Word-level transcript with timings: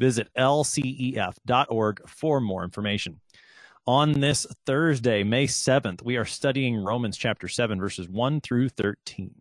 Visit 0.00 0.28
lcef.org 0.34 2.08
for 2.08 2.40
more 2.40 2.64
information. 2.64 3.20
On 3.86 4.12
this 4.12 4.46
Thursday, 4.64 5.22
May 5.22 5.46
7th, 5.46 6.02
we 6.02 6.16
are 6.16 6.24
studying 6.24 6.82
Romans 6.82 7.18
chapter 7.18 7.48
7, 7.48 7.78
verses 7.78 8.08
1 8.08 8.40
through 8.40 8.70
13. 8.70 9.34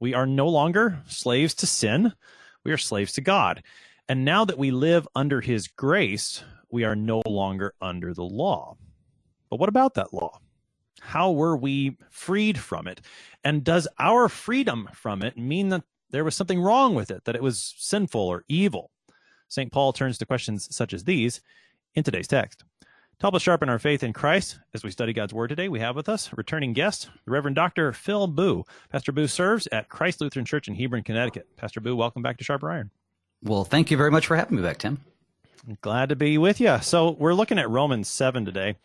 We 0.00 0.14
are 0.14 0.26
no 0.26 0.48
longer 0.48 1.02
slaves 1.06 1.54
to 1.56 1.66
sin, 1.66 2.14
we 2.64 2.72
are 2.72 2.78
slaves 2.78 3.12
to 3.12 3.20
God. 3.20 3.62
And 4.08 4.24
now 4.24 4.46
that 4.46 4.56
we 4.56 4.70
live 4.70 5.06
under 5.14 5.42
his 5.42 5.68
grace, 5.68 6.42
we 6.70 6.84
are 6.84 6.96
no 6.96 7.22
longer 7.26 7.74
under 7.82 8.14
the 8.14 8.24
law. 8.24 8.76
But 9.50 9.60
what 9.60 9.68
about 9.68 9.94
that 9.94 10.14
law? 10.14 10.38
How 11.00 11.30
were 11.30 11.58
we 11.58 11.98
freed 12.10 12.58
from 12.58 12.88
it? 12.88 13.02
And 13.44 13.62
does 13.62 13.86
our 13.98 14.30
freedom 14.30 14.88
from 14.94 15.22
it 15.22 15.36
mean 15.36 15.68
that 15.68 15.84
there 16.10 16.24
was 16.24 16.34
something 16.34 16.60
wrong 16.60 16.94
with 16.94 17.10
it, 17.10 17.24
that 17.24 17.36
it 17.36 17.42
was 17.42 17.74
sinful 17.76 18.20
or 18.20 18.44
evil. 18.48 18.90
St. 19.48 19.72
Paul 19.72 19.92
turns 19.92 20.18
to 20.18 20.26
questions 20.26 20.74
such 20.74 20.92
as 20.92 21.04
these 21.04 21.40
in 21.94 22.02
today's 22.02 22.28
text. 22.28 22.64
To 22.80 23.22
help 23.22 23.34
us 23.34 23.42
sharpen 23.42 23.68
our 23.68 23.78
faith 23.78 24.02
in 24.02 24.12
Christ 24.12 24.58
as 24.74 24.84
we 24.84 24.90
study 24.90 25.12
God's 25.12 25.32
Word 25.32 25.48
today, 25.48 25.68
we 25.68 25.80
have 25.80 25.96
with 25.96 26.08
us 26.08 26.30
returning 26.36 26.74
guest, 26.74 27.08
the 27.24 27.30
Reverend 27.30 27.56
Dr. 27.56 27.92
Phil 27.92 28.26
Boo. 28.26 28.64
Pastor 28.90 29.12
Boo 29.12 29.26
serves 29.26 29.66
at 29.72 29.88
Christ 29.88 30.20
Lutheran 30.20 30.44
Church 30.44 30.68
in 30.68 30.74
Hebron, 30.74 31.02
Connecticut. 31.02 31.48
Pastor 31.56 31.80
Boo, 31.80 31.96
welcome 31.96 32.22
back 32.22 32.36
to 32.38 32.44
Sharper 32.44 32.70
Iron. 32.70 32.90
Well, 33.42 33.64
thank 33.64 33.90
you 33.90 33.96
very 33.96 34.10
much 34.10 34.26
for 34.26 34.36
having 34.36 34.56
me 34.56 34.62
back, 34.62 34.78
Tim. 34.78 35.00
Glad 35.80 36.10
to 36.10 36.16
be 36.16 36.36
with 36.36 36.60
you. 36.60 36.78
So, 36.82 37.10
we're 37.12 37.34
looking 37.34 37.58
at 37.58 37.70
Romans 37.70 38.08
7 38.08 38.44
today 38.44 38.76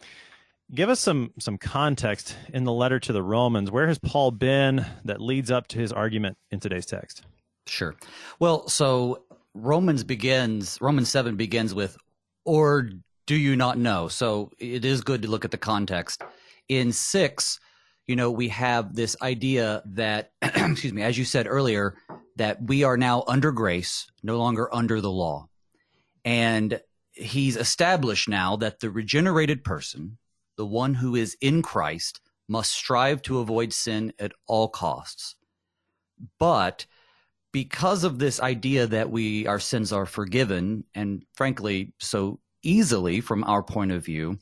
give 0.73 0.89
us 0.89 0.99
some 0.99 1.31
some 1.39 1.57
context 1.57 2.35
in 2.53 2.63
the 2.63 2.71
letter 2.71 2.99
to 2.99 3.13
the 3.13 3.23
Romans. 3.23 3.69
Where 3.71 3.87
has 3.87 3.99
Paul 3.99 4.31
been 4.31 4.85
that 5.05 5.21
leads 5.21 5.51
up 5.51 5.67
to 5.69 5.79
his 5.79 5.91
argument 5.91 6.37
in 6.49 6.59
today's 6.59 6.85
text? 6.85 7.23
Sure. 7.67 7.95
Well, 8.39 8.67
so 8.67 9.23
Romans 9.53 10.03
begins 10.03 10.77
Romans 10.81 11.09
7 11.09 11.35
begins 11.35 11.73
with 11.73 11.97
or 12.45 12.89
do 13.27 13.35
you 13.35 13.55
not 13.55 13.77
know? 13.77 14.07
So 14.07 14.51
it 14.57 14.83
is 14.83 15.01
good 15.01 15.21
to 15.21 15.27
look 15.27 15.45
at 15.45 15.51
the 15.51 15.57
context. 15.57 16.21
In 16.67 16.91
6, 16.91 17.59
you 18.07 18.15
know, 18.15 18.31
we 18.31 18.49
have 18.49 18.95
this 18.95 19.15
idea 19.21 19.83
that 19.85 20.31
excuse 20.41 20.93
me, 20.93 21.03
as 21.03 21.17
you 21.17 21.25
said 21.25 21.47
earlier, 21.47 21.95
that 22.37 22.61
we 22.63 22.83
are 22.83 22.97
now 22.97 23.23
under 23.27 23.51
grace, 23.51 24.09
no 24.23 24.37
longer 24.37 24.73
under 24.73 25.01
the 25.01 25.11
law. 25.11 25.47
And 26.25 26.81
he's 27.11 27.57
established 27.57 28.29
now 28.29 28.55
that 28.57 28.79
the 28.79 28.89
regenerated 28.89 29.63
person 29.63 30.17
the 30.57 30.65
one 30.65 30.93
who 30.93 31.15
is 31.15 31.35
in 31.41 31.61
Christ 31.61 32.21
must 32.47 32.71
strive 32.71 33.21
to 33.23 33.39
avoid 33.39 33.73
sin 33.73 34.13
at 34.19 34.33
all 34.45 34.67
costs. 34.67 35.35
But 36.37 36.85
because 37.51 38.03
of 38.03 38.19
this 38.19 38.39
idea 38.39 38.87
that 38.87 39.11
we 39.11 39.47
our 39.47 39.59
sins 39.59 39.91
are 39.91 40.05
forgiven 40.05 40.83
and 40.95 41.23
frankly 41.33 41.93
so 41.99 42.39
easily 42.63 43.21
from 43.21 43.43
our 43.43 43.63
point 43.63 43.91
of 43.91 44.05
view, 44.05 44.37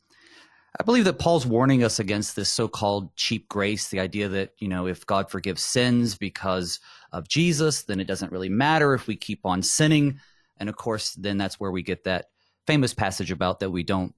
I 0.79 0.83
believe 0.83 1.05
that 1.05 1.19
Paul's 1.19 1.45
warning 1.45 1.83
us 1.83 1.99
against 1.99 2.35
this 2.35 2.49
so-called 2.49 3.15
cheap 3.15 3.49
grace, 3.49 3.87
the 3.87 3.99
idea 3.99 4.29
that, 4.29 4.51
you 4.59 4.67
know, 4.67 4.87
if 4.87 5.05
God 5.05 5.31
forgives 5.31 5.63
sins 5.63 6.15
because 6.15 6.79
of 7.11 7.27
Jesus, 7.27 7.83
then 7.83 7.99
it 7.99 8.07
doesn't 8.07 8.31
really 8.31 8.49
matter 8.49 8.93
if 8.93 9.07
we 9.07 9.15
keep 9.15 9.45
on 9.45 9.63
sinning. 9.63 10.19
And 10.57 10.69
of 10.69 10.75
course, 10.75 11.13
then 11.13 11.37
that's 11.37 11.59
where 11.59 11.71
we 11.71 11.81
get 11.81 12.03
that 12.03 12.25
famous 12.67 12.93
passage 12.93 13.31
about 13.31 13.59
that 13.59 13.71
we 13.71 13.83
don't 13.83 14.13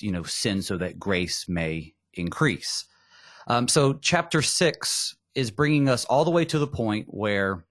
you 0.00 0.10
know 0.10 0.22
sin 0.22 0.62
so 0.62 0.78
that 0.78 0.98
grace 0.98 1.46
may 1.48 1.92
increase. 2.14 2.86
Um, 3.46 3.68
so 3.68 3.94
chapter 3.94 4.42
six 4.42 5.16
is 5.34 5.50
bringing 5.50 5.88
us 5.88 6.04
all 6.06 6.24
the 6.24 6.30
way 6.30 6.44
to 6.46 6.58
the 6.58 6.66
point 6.66 7.06
where 7.08 7.64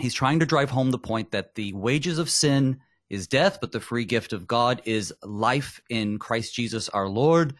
he's 0.00 0.14
trying 0.14 0.40
to 0.40 0.46
drive 0.46 0.70
home 0.70 0.90
the 0.90 0.98
point 0.98 1.30
that 1.32 1.54
the 1.54 1.72
wages 1.72 2.18
of 2.18 2.30
sin 2.30 2.80
is 3.08 3.28
death, 3.28 3.58
but 3.60 3.72
the 3.72 3.80
free 3.80 4.04
gift 4.04 4.32
of 4.32 4.46
God 4.46 4.82
is 4.84 5.14
life 5.22 5.80
in 5.88 6.18
Christ 6.18 6.54
Jesus 6.54 6.88
our 6.88 7.08
Lord. 7.08 7.54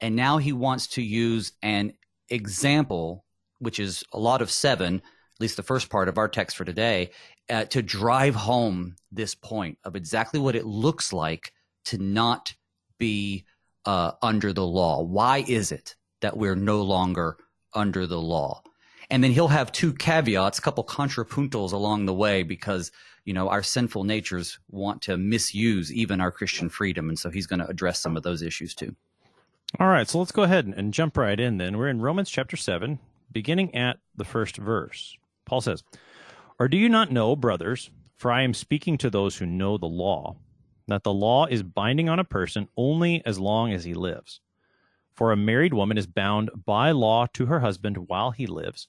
And 0.00 0.16
now 0.16 0.38
he 0.38 0.52
wants 0.52 0.86
to 0.88 1.02
use 1.02 1.52
an 1.62 1.92
example, 2.28 3.24
which 3.58 3.78
is 3.78 4.02
a 4.12 4.18
lot 4.18 4.40
of 4.40 4.50
seven, 4.50 4.96
at 4.96 5.40
least 5.40 5.56
the 5.56 5.62
first 5.62 5.90
part 5.90 6.08
of 6.08 6.16
our 6.16 6.28
text 6.28 6.56
for 6.56 6.64
today, 6.64 7.10
uh, 7.50 7.64
to 7.66 7.82
drive 7.82 8.34
home 8.34 8.96
this 9.12 9.34
point 9.34 9.78
of 9.84 9.96
exactly 9.96 10.40
what 10.40 10.56
it 10.56 10.64
looks 10.64 11.12
like 11.12 11.52
to 11.86 11.98
not 11.98 12.54
be 12.98 13.44
uh, 13.84 14.12
under 14.22 14.52
the 14.52 14.66
law? 14.66 15.02
Why 15.02 15.44
is 15.46 15.72
it 15.72 15.96
that 16.20 16.36
we're 16.36 16.56
no 16.56 16.82
longer 16.82 17.36
under 17.74 18.06
the 18.06 18.20
law? 18.20 18.62
And 19.10 19.24
then 19.24 19.32
he'll 19.32 19.48
have 19.48 19.72
two 19.72 19.92
caveats, 19.92 20.58
a 20.58 20.62
couple 20.62 20.84
contrapuntals 20.84 21.72
along 21.72 22.06
the 22.06 22.14
way, 22.14 22.42
because 22.42 22.92
you 23.24 23.34
know 23.34 23.48
our 23.48 23.62
sinful 23.62 24.04
natures 24.04 24.58
want 24.70 25.02
to 25.02 25.16
misuse 25.16 25.92
even 25.92 26.20
our 26.20 26.30
Christian 26.30 26.68
freedom, 26.68 27.08
and 27.08 27.18
so 27.18 27.30
he's 27.30 27.46
going 27.46 27.60
to 27.60 27.68
address 27.68 28.00
some 28.00 28.16
of 28.16 28.22
those 28.22 28.42
issues 28.42 28.74
too. 28.74 28.94
All 29.78 29.88
right, 29.88 30.08
so 30.08 30.18
let's 30.18 30.32
go 30.32 30.44
ahead 30.44 30.66
and 30.66 30.94
jump 30.94 31.16
right 31.16 31.38
in. 31.38 31.58
Then 31.58 31.76
we're 31.76 31.88
in 31.88 32.00
Romans 32.00 32.30
chapter 32.30 32.56
seven, 32.56 32.98
beginning 33.32 33.74
at 33.74 33.98
the 34.16 34.24
first 34.24 34.56
verse. 34.56 35.16
Paul 35.44 35.60
says, 35.60 35.82
"Or 36.58 36.68
do 36.68 36.76
you 36.76 36.88
not 36.88 37.10
know, 37.10 37.36
brothers? 37.36 37.90
For 38.16 38.30
I 38.30 38.42
am 38.42 38.54
speaking 38.54 38.98
to 38.98 39.10
those 39.10 39.36
who 39.36 39.46
know 39.46 39.76
the 39.76 39.86
law." 39.86 40.36
that 40.90 41.04
the 41.04 41.12
law 41.12 41.46
is 41.46 41.62
binding 41.62 42.08
on 42.08 42.18
a 42.18 42.24
person 42.24 42.68
only 42.76 43.24
as 43.24 43.38
long 43.38 43.72
as 43.72 43.84
he 43.84 43.94
lives. 43.94 44.40
For 45.14 45.32
a 45.32 45.36
married 45.36 45.72
woman 45.72 45.96
is 45.96 46.06
bound 46.06 46.50
by 46.66 46.90
law 46.90 47.26
to 47.34 47.46
her 47.46 47.60
husband 47.60 48.08
while 48.08 48.32
he 48.32 48.46
lives, 48.46 48.88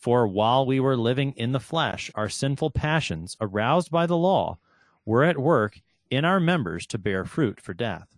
For 0.00 0.26
while 0.26 0.64
we 0.64 0.80
were 0.80 0.96
living 0.96 1.32
in 1.32 1.52
the 1.52 1.60
flesh, 1.60 2.10
our 2.14 2.30
sinful 2.30 2.70
passions, 2.70 3.36
aroused 3.38 3.90
by 3.90 4.06
the 4.06 4.16
law, 4.16 4.58
were 5.04 5.24
at 5.24 5.38
work 5.38 5.82
in 6.10 6.24
our 6.24 6.40
members 6.40 6.86
to 6.86 6.98
bear 6.98 7.26
fruit 7.26 7.60
for 7.60 7.74
death. 7.74 8.16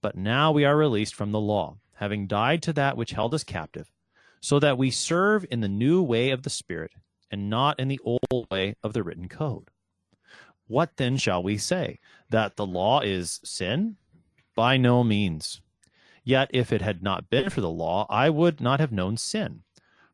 But 0.00 0.16
now 0.16 0.50
we 0.50 0.64
are 0.64 0.76
released 0.76 1.14
from 1.14 1.30
the 1.30 1.40
law, 1.40 1.76
having 1.96 2.26
died 2.26 2.62
to 2.62 2.72
that 2.72 2.96
which 2.96 3.10
held 3.10 3.34
us 3.34 3.44
captive, 3.44 3.92
so 4.40 4.58
that 4.60 4.78
we 4.78 4.90
serve 4.90 5.44
in 5.50 5.60
the 5.60 5.68
new 5.68 6.02
way 6.02 6.30
of 6.30 6.42
the 6.42 6.48
Spirit, 6.50 6.92
and 7.30 7.50
not 7.50 7.78
in 7.78 7.88
the 7.88 8.00
old 8.02 8.46
way 8.50 8.76
of 8.82 8.94
the 8.94 9.02
written 9.02 9.28
code. 9.28 9.68
What 10.68 10.96
then 10.96 11.18
shall 11.18 11.42
we 11.42 11.58
say? 11.58 11.98
That 12.30 12.56
the 12.56 12.66
law 12.66 13.00
is 13.00 13.40
sin? 13.44 13.96
By 14.54 14.78
no 14.78 15.04
means. 15.04 15.60
Yet 16.22 16.48
if 16.54 16.72
it 16.72 16.80
had 16.80 17.02
not 17.02 17.28
been 17.28 17.50
for 17.50 17.60
the 17.60 17.68
law, 17.68 18.06
I 18.08 18.30
would 18.30 18.62
not 18.62 18.80
have 18.80 18.90
known 18.90 19.18
sin. 19.18 19.63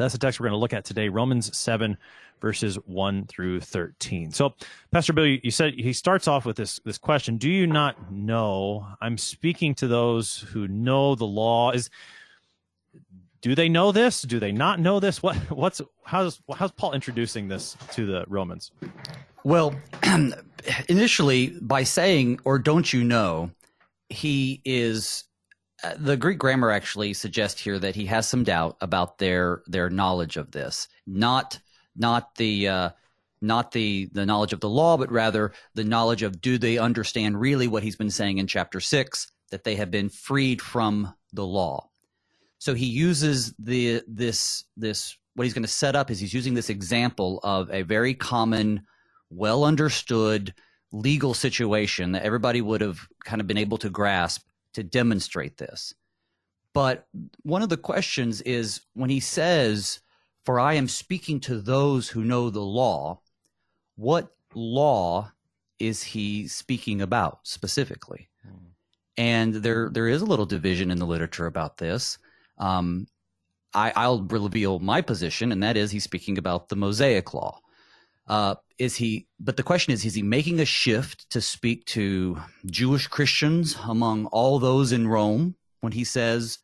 That's 0.00 0.14
the 0.14 0.18
text 0.18 0.40
we're 0.40 0.44
going 0.44 0.56
to 0.56 0.60
look 0.60 0.72
at 0.72 0.86
today, 0.86 1.10
Romans 1.10 1.54
7, 1.56 1.96
verses 2.40 2.76
1 2.86 3.26
through 3.26 3.60
13. 3.60 4.32
So, 4.32 4.54
Pastor 4.90 5.12
Bill, 5.12 5.26
you 5.26 5.50
said 5.50 5.74
he 5.74 5.92
starts 5.92 6.26
off 6.26 6.46
with 6.46 6.56
this, 6.56 6.80
this 6.86 6.96
question 6.96 7.36
Do 7.36 7.50
you 7.50 7.66
not 7.66 8.10
know? 8.10 8.86
I'm 9.02 9.18
speaking 9.18 9.74
to 9.76 9.86
those 9.86 10.38
who 10.52 10.66
know 10.68 11.14
the 11.14 11.26
law. 11.26 11.72
Is 11.72 11.90
do 13.42 13.54
they 13.54 13.68
know 13.68 13.92
this? 13.92 14.22
Do 14.22 14.40
they 14.40 14.52
not 14.52 14.80
know 14.80 15.00
this? 15.00 15.22
What 15.22 15.36
what's 15.50 15.82
how's 16.04 16.40
how's 16.54 16.72
Paul 16.72 16.92
introducing 16.92 17.48
this 17.48 17.76
to 17.92 18.06
the 18.06 18.24
Romans? 18.26 18.72
Well, 19.44 19.74
initially 20.88 21.58
by 21.60 21.82
saying 21.82 22.40
or 22.44 22.58
don't 22.58 22.90
you 22.90 23.04
know, 23.04 23.50
he 24.08 24.62
is 24.64 25.24
uh, 25.82 25.94
the 25.98 26.16
Greek 26.16 26.38
grammar 26.38 26.70
actually 26.70 27.14
suggests 27.14 27.60
here 27.60 27.78
that 27.78 27.94
he 27.94 28.06
has 28.06 28.28
some 28.28 28.44
doubt 28.44 28.76
about 28.80 29.18
their 29.18 29.62
their 29.66 29.90
knowledge 29.90 30.36
of 30.36 30.50
this, 30.50 30.88
not 31.06 31.58
not 31.96 32.34
the 32.36 32.68
uh, 32.68 32.90
not 33.40 33.72
the 33.72 34.10
the 34.12 34.26
knowledge 34.26 34.52
of 34.52 34.60
the 34.60 34.68
law, 34.68 34.96
but 34.96 35.10
rather 35.10 35.52
the 35.74 35.84
knowledge 35.84 36.22
of 36.22 36.40
do 36.40 36.58
they 36.58 36.78
understand 36.78 37.40
really 37.40 37.68
what 37.68 37.82
he's 37.82 37.96
been 37.96 38.10
saying 38.10 38.38
in 38.38 38.46
chapter 38.46 38.80
six 38.80 39.30
that 39.50 39.64
they 39.64 39.76
have 39.76 39.90
been 39.90 40.08
freed 40.08 40.60
from 40.60 41.14
the 41.32 41.44
law. 41.44 41.88
So 42.58 42.74
he 42.74 42.86
uses 42.86 43.54
the 43.58 44.02
this 44.06 44.64
this 44.76 45.16
what 45.34 45.44
he's 45.44 45.54
going 45.54 45.62
to 45.62 45.68
set 45.68 45.96
up 45.96 46.10
is 46.10 46.20
he's 46.20 46.34
using 46.34 46.54
this 46.54 46.70
example 46.70 47.40
of 47.42 47.70
a 47.70 47.82
very 47.82 48.14
common, 48.14 48.82
well 49.30 49.64
understood 49.64 50.52
legal 50.92 51.34
situation 51.34 52.12
that 52.12 52.24
everybody 52.24 52.60
would 52.60 52.80
have 52.80 52.98
kind 53.24 53.40
of 53.40 53.46
been 53.46 53.56
able 53.56 53.78
to 53.78 53.88
grasp 53.88 54.42
to 54.74 54.82
demonstrate 54.82 55.56
this. 55.58 55.94
But 56.72 57.06
one 57.42 57.62
of 57.62 57.68
the 57.68 57.76
questions 57.76 58.40
is 58.42 58.82
when 58.94 59.10
he 59.10 59.20
says, 59.20 60.00
For 60.44 60.60
I 60.60 60.74
am 60.74 60.88
speaking 60.88 61.40
to 61.40 61.60
those 61.60 62.08
who 62.08 62.24
know 62.24 62.50
the 62.50 62.60
law, 62.60 63.20
what 63.96 64.34
law 64.54 65.32
is 65.78 66.02
he 66.02 66.46
speaking 66.46 67.00
about 67.00 67.40
specifically? 67.42 68.28
Hmm. 68.44 68.66
And 69.16 69.54
there 69.54 69.90
there 69.90 70.08
is 70.08 70.22
a 70.22 70.26
little 70.26 70.46
division 70.46 70.90
in 70.90 70.98
the 70.98 71.06
literature 71.06 71.46
about 71.46 71.78
this. 71.78 72.18
Um, 72.58 73.06
I, 73.72 74.08
will 74.08 74.22
reveal 74.24 74.80
my 74.80 75.00
position, 75.00 75.52
and 75.52 75.62
that 75.62 75.76
is 75.76 75.90
he's 75.90 76.04
speaking 76.04 76.38
about 76.38 76.68
the 76.68 76.76
Mosaic 76.76 77.32
Law. 77.32 77.60
Uh, 78.30 78.54
is 78.78 78.94
he? 78.94 79.26
But 79.40 79.56
the 79.56 79.64
question 79.64 79.92
is, 79.92 80.04
is 80.04 80.14
he 80.14 80.22
making 80.22 80.60
a 80.60 80.64
shift 80.64 81.28
to 81.30 81.40
speak 81.40 81.84
to 81.86 82.40
Jewish 82.66 83.08
Christians 83.08 83.76
among 83.88 84.26
all 84.26 84.60
those 84.60 84.92
in 84.92 85.08
Rome 85.08 85.56
when 85.80 85.92
he 85.92 86.04
says, 86.04 86.60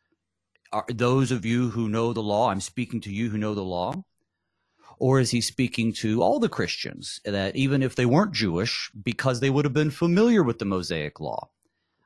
"Those 0.87 1.29
of 1.29 1.45
you 1.45 1.69
who 1.69 1.89
know 1.89 2.13
the 2.13 2.23
law, 2.23 2.49
I'm 2.49 2.61
speaking 2.61 3.01
to 3.01 3.11
you 3.11 3.29
who 3.29 3.37
know 3.37 3.53
the 3.53 3.65
law," 3.65 4.01
or 4.97 5.19
is 5.19 5.31
he 5.31 5.41
speaking 5.41 5.91
to 5.95 6.23
all 6.23 6.39
the 6.39 6.47
Christians 6.47 7.19
that 7.25 7.57
even 7.57 7.83
if 7.83 7.95
they 7.95 8.05
weren't 8.05 8.31
Jewish, 8.31 8.89
because 9.03 9.41
they 9.41 9.49
would 9.49 9.65
have 9.65 9.73
been 9.73 9.91
familiar 9.91 10.43
with 10.43 10.59
the 10.59 10.65
Mosaic 10.65 11.19
Law, 11.19 11.49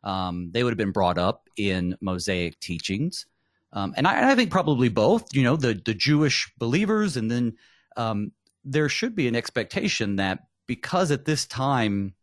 um, 0.03 0.49
they 0.53 0.63
would 0.63 0.71
have 0.71 0.77
been 0.85 0.91
brought 0.91 1.19
up 1.19 1.47
in 1.55 1.95
Mosaic 2.01 2.59
teachings. 2.59 3.27
Um, 3.73 3.93
and 3.95 4.07
I, 4.07 4.31
I, 4.31 4.35
think 4.35 4.49
probably 4.49 4.89
both, 4.89 5.33
you 5.35 5.43
know, 5.43 5.55
the, 5.55 5.79
the 5.85 5.93
Jewish 5.93 6.51
believers, 6.57 7.15
and 7.15 7.29
then 7.29 7.53
um, 7.95 8.31
there 8.63 8.89
should 8.89 9.15
be 9.15 9.27
an 9.27 9.35
expectation 9.35 10.17
that 10.17 10.45
because 10.67 11.11
at 11.11 11.25
this 11.25 11.45
time 11.45 12.13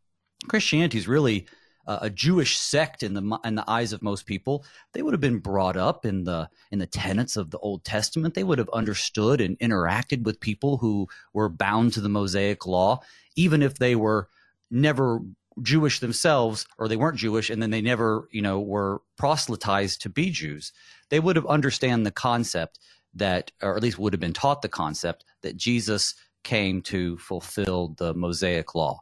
Christianity 0.49 0.99
is 0.99 1.09
really 1.09 1.47
a 1.87 2.11
Jewish 2.11 2.59
sect 2.59 3.03
in 3.03 3.15
the 3.15 3.39
in 3.45 3.55
the 3.55 3.65
eyes 3.67 3.95
of 3.95 4.03
most 4.03 4.27
people, 4.27 4.63
they 4.93 5.01
would 5.01 5.15
have 5.15 5.23
been 5.23 5.39
brought 5.39 5.77
up 5.77 6.05
in 6.05 6.25
the 6.25 6.51
in 6.71 6.79
the 6.79 6.87
tenets 6.87 7.37
of 7.37 7.51
the 7.51 7.59
Old 7.59 7.83
Testament. 7.83 8.35
They 8.35 8.45
would 8.45 8.59
have 8.59 8.69
understood 8.75 9.41
and 9.41 9.59
interacted 9.59 10.25
with 10.25 10.39
people 10.39 10.77
who 10.77 11.09
were 11.33 11.49
bound 11.49 11.95
to 11.95 12.03
the 12.03 12.11
Mosaic 12.11 12.67
law, 12.67 13.01
even 13.37 13.63
if 13.63 13.79
they 13.79 13.97
were 13.97 14.29
never 14.71 15.21
Jewish 15.63 16.01
themselves 16.01 16.67
or 16.77 16.89
they 16.89 16.97
weren't 16.97 17.17
Jewish 17.17 17.49
and 17.49 17.63
then 17.63 17.71
they 17.71 17.81
never, 17.81 18.29
you 18.31 18.43
know, 18.43 18.61
were 18.61 19.01
proselytized 19.17 20.03
to 20.03 20.11
be 20.11 20.31
Jews 20.31 20.73
they 21.11 21.21
would 21.21 21.37
have 21.37 21.47
understand 21.47 22.05
the 22.05 22.11
concept 22.11 22.79
that, 23.15 23.51
or 23.63 23.77
at 23.77 23.83
least 23.83 23.99
would 23.99 24.13
have 24.13 24.21
been 24.21 24.33
taught 24.33 24.63
the 24.63 24.69
concept 24.69 25.25
that 25.43 25.57
Jesus 25.57 26.15
came 26.49 26.81
to 26.81 27.19
fulfill 27.19 27.95
the 27.99 28.15
Mosaic 28.15 28.75
law. 28.75 29.01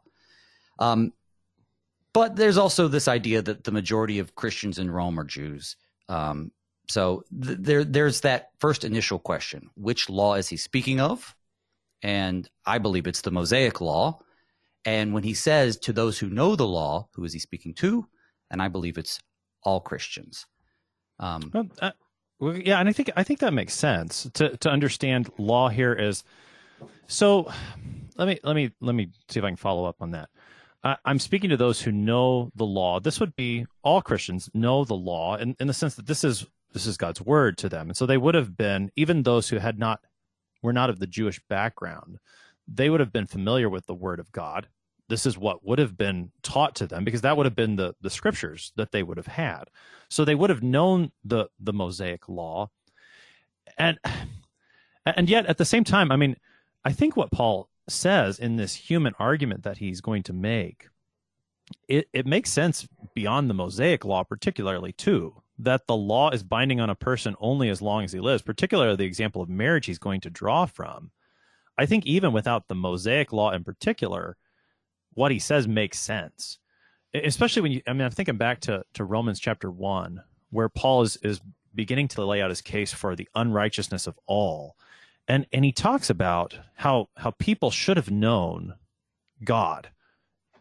Um, 0.79 1.13
but 2.11 2.35
there's 2.35 2.57
also 2.57 2.87
this 2.87 3.07
idea 3.07 3.41
that 3.41 3.63
the 3.63 3.71
majority 3.71 4.19
of 4.19 4.35
Christians 4.35 4.79
in 4.79 4.91
Rome 4.91 5.17
are 5.19 5.23
Jews. 5.23 5.77
Um, 6.09 6.51
so 6.89 7.23
th- 7.41 7.59
there, 7.61 7.83
there's 7.85 8.21
that 8.21 8.49
first 8.59 8.83
initial 8.83 9.19
question: 9.19 9.69
which 9.75 10.09
law 10.09 10.35
is 10.35 10.49
he 10.49 10.57
speaking 10.57 10.99
of? 10.99 11.35
And 12.03 12.49
I 12.65 12.77
believe 12.79 13.07
it's 13.07 13.21
the 13.21 13.31
Mosaic 13.31 13.79
law. 13.81 14.19
And 14.85 15.13
when 15.13 15.23
he 15.23 15.33
says 15.33 15.77
to 15.77 15.93
those 15.93 16.19
who 16.19 16.29
know 16.29 16.55
the 16.55 16.67
law, 16.67 17.07
who 17.13 17.23
is 17.23 17.33
he 17.33 17.39
speaking 17.39 17.73
to? 17.75 18.07
And 18.51 18.61
I 18.61 18.67
believe 18.67 18.97
it's 18.97 19.19
all 19.63 19.79
Christians. 19.79 20.45
Um, 21.19 21.51
well, 21.53 21.67
uh, 21.81 21.91
well, 22.39 22.57
yeah, 22.57 22.79
and 22.79 22.89
I 22.89 22.93
think 22.93 23.09
I 23.15 23.23
think 23.23 23.39
that 23.39 23.53
makes 23.53 23.73
sense 23.73 24.29
to 24.33 24.55
to 24.57 24.69
understand 24.69 25.29
law 25.37 25.69
here 25.69 25.93
is 25.93 26.23
so. 27.07 27.51
Let 28.17 28.27
me 28.27 28.39
let 28.43 28.55
me 28.55 28.71
let 28.81 28.95
me 28.95 29.09
see 29.29 29.39
if 29.39 29.43
I 29.43 29.49
can 29.49 29.57
follow 29.57 29.85
up 29.85 29.97
on 30.01 30.11
that. 30.11 30.29
I'm 30.83 31.19
speaking 31.19 31.49
to 31.49 31.57
those 31.57 31.81
who 31.81 31.91
know 31.91 32.49
the 32.55 32.65
law. 32.65 32.99
This 32.99 33.19
would 33.19 33.35
be 33.35 33.67
all 33.83 34.01
Christians 34.01 34.49
know 34.53 34.85
the 34.85 34.95
law 34.95 35.35
in, 35.35 35.55
in 35.59 35.67
the 35.67 35.73
sense 35.73 35.95
that 35.95 36.07
this 36.07 36.23
is 36.23 36.47
this 36.73 36.87
is 36.87 36.97
God's 36.97 37.21
word 37.21 37.57
to 37.59 37.69
them, 37.69 37.89
and 37.89 37.97
so 37.97 38.05
they 38.05 38.17
would 38.17 38.33
have 38.35 38.57
been 38.57 38.89
even 38.95 39.21
those 39.21 39.49
who 39.49 39.57
had 39.57 39.77
not 39.77 39.99
were 40.63 40.73
not 40.73 40.89
of 40.89 40.99
the 40.99 41.07
Jewish 41.07 41.39
background. 41.47 42.17
They 42.67 42.89
would 42.89 43.01
have 43.01 43.13
been 43.13 43.27
familiar 43.27 43.69
with 43.69 43.85
the 43.85 43.93
word 43.93 44.19
of 44.19 44.31
God 44.31 44.67
this 45.09 45.25
is 45.25 45.37
what 45.37 45.65
would 45.65 45.79
have 45.79 45.97
been 45.97 46.31
taught 46.43 46.75
to 46.75 46.87
them 46.87 47.03
because 47.03 47.21
that 47.21 47.37
would 47.37 47.45
have 47.45 47.55
been 47.55 47.75
the, 47.75 47.95
the 48.01 48.09
scriptures 48.09 48.73
that 48.75 48.91
they 48.91 49.03
would 49.03 49.17
have 49.17 49.27
had. 49.27 49.63
So 50.09 50.25
they 50.25 50.35
would 50.35 50.49
have 50.49 50.63
known 50.63 51.11
the, 51.23 51.47
the 51.59 51.73
Mosaic 51.73 52.27
law. 52.27 52.69
And, 53.77 53.97
and 55.05 55.29
yet 55.29 55.45
at 55.45 55.57
the 55.57 55.65
same 55.65 55.83
time, 55.83 56.11
I 56.11 56.17
mean, 56.17 56.35
I 56.87 56.93
think 56.93 57.17
what 57.17 57.31
Paul 57.31 57.67
says 57.89 58.39
in 58.39 58.55
this 58.55 58.73
human 58.73 59.13
argument 59.19 59.63
that 59.63 59.79
he's 59.79 59.99
going 59.99 60.23
to 60.23 60.31
make, 60.31 60.87
it, 61.89 62.07
it 62.13 62.25
makes 62.25 62.49
sense 62.49 62.87
beyond 63.13 63.49
the 63.49 63.53
Mosaic 63.53 64.05
law, 64.05 64.23
particularly 64.23 64.93
too, 64.93 65.35
that 65.59 65.85
the 65.85 65.97
law 65.97 66.29
is 66.29 66.43
binding 66.43 66.79
on 66.79 66.89
a 66.89 66.95
person 66.95 67.35
only 67.41 67.67
as 67.67 67.81
long 67.81 68.05
as 68.05 68.13
he 68.13 68.21
lives, 68.21 68.41
particularly 68.41 68.95
the 68.95 69.03
example 69.03 69.41
of 69.41 69.49
marriage 69.49 69.85
he's 69.85 69.99
going 69.99 70.21
to 70.21 70.29
draw 70.29 70.65
from. 70.65 71.11
I 71.77 71.85
think 71.85 72.05
even 72.05 72.31
without 72.31 72.69
the 72.69 72.75
Mosaic 72.75 73.33
law 73.33 73.51
in 73.51 73.65
particular, 73.65 74.37
what 75.13 75.33
he 75.33 75.39
says 75.39 75.67
makes 75.67 75.99
sense. 75.99 76.57
Especially 77.13 77.63
when 77.63 77.73
you, 77.73 77.81
I 77.85 77.91
mean, 77.91 78.03
I'm 78.03 78.11
thinking 78.11 78.37
back 78.37 78.61
to, 78.61 78.85
to 78.93 79.03
Romans 79.03 79.41
chapter 79.41 79.69
one, 79.69 80.23
where 80.51 80.69
Paul 80.69 81.01
is, 81.01 81.17
is 81.17 81.41
beginning 81.75 82.07
to 82.07 82.23
lay 82.23 82.41
out 82.41 82.49
his 82.49 82.61
case 82.61 82.93
for 82.93 83.13
the 83.13 83.27
unrighteousness 83.35 84.07
of 84.07 84.17
all. 84.25 84.77
And, 85.27 85.45
and 85.51 85.65
he 85.65 85.71
talks 85.71 86.09
about 86.09 86.57
how, 86.75 87.09
how 87.17 87.31
people 87.31 87.71
should 87.71 87.97
have 87.97 88.11
known 88.11 88.75
God 89.43 89.89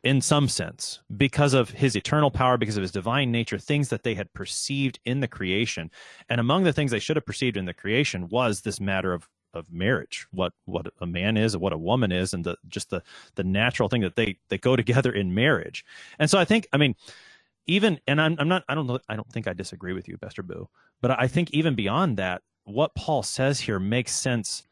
in 0.02 0.20
some 0.20 0.48
sense 0.48 1.00
because 1.16 1.52
of 1.52 1.70
his 1.70 1.96
eternal 1.96 2.30
power, 2.30 2.56
because 2.56 2.76
of 2.76 2.82
his 2.82 2.92
divine 2.92 3.32
nature, 3.32 3.58
things 3.58 3.88
that 3.88 4.04
they 4.04 4.14
had 4.14 4.32
perceived 4.32 5.00
in 5.04 5.20
the 5.20 5.28
creation. 5.28 5.90
And 6.28 6.40
among 6.40 6.64
the 6.64 6.72
things 6.72 6.90
they 6.90 7.00
should 7.00 7.16
have 7.16 7.26
perceived 7.26 7.56
in 7.56 7.64
the 7.64 7.74
creation 7.74 8.28
was 8.28 8.60
this 8.60 8.80
matter 8.80 9.12
of 9.12 9.28
of 9.56 9.72
marriage, 9.72 10.26
what 10.30 10.52
what 10.66 10.86
a 11.00 11.06
man 11.06 11.36
is 11.36 11.54
and 11.54 11.62
what 11.62 11.72
a 11.72 11.78
woman 11.78 12.12
is, 12.12 12.34
and 12.34 12.44
the 12.44 12.56
just 12.68 12.90
the 12.90 13.02
the 13.34 13.44
natural 13.44 13.88
thing 13.88 14.02
that 14.02 14.14
they 14.14 14.38
they 14.48 14.58
go 14.58 14.76
together 14.82 15.12
in 15.12 15.34
marriage. 15.34 15.84
And 16.18 16.30
so 16.30 16.38
I 16.38 16.44
think, 16.44 16.68
I 16.72 16.76
mean, 16.76 16.94
even 17.66 17.98
and 18.06 18.20
I'm 18.20 18.36
I'm 18.38 18.48
not 18.48 18.64
I 18.68 18.74
don't 18.74 18.86
know 18.86 19.00
I 19.08 19.16
don't 19.16 19.30
think 19.32 19.48
I 19.48 19.54
disagree 19.54 19.92
with 19.92 20.08
you, 20.08 20.18
Pastor 20.18 20.42
Boo, 20.42 20.68
but 21.00 21.10
I 21.18 21.26
think 21.26 21.50
even 21.50 21.74
beyond 21.74 22.18
that, 22.18 22.42
what 22.66 22.94
Paul 22.94 23.22
says 23.22 23.60
here 23.60 23.78
makes 23.78 24.14
sense 24.14 24.64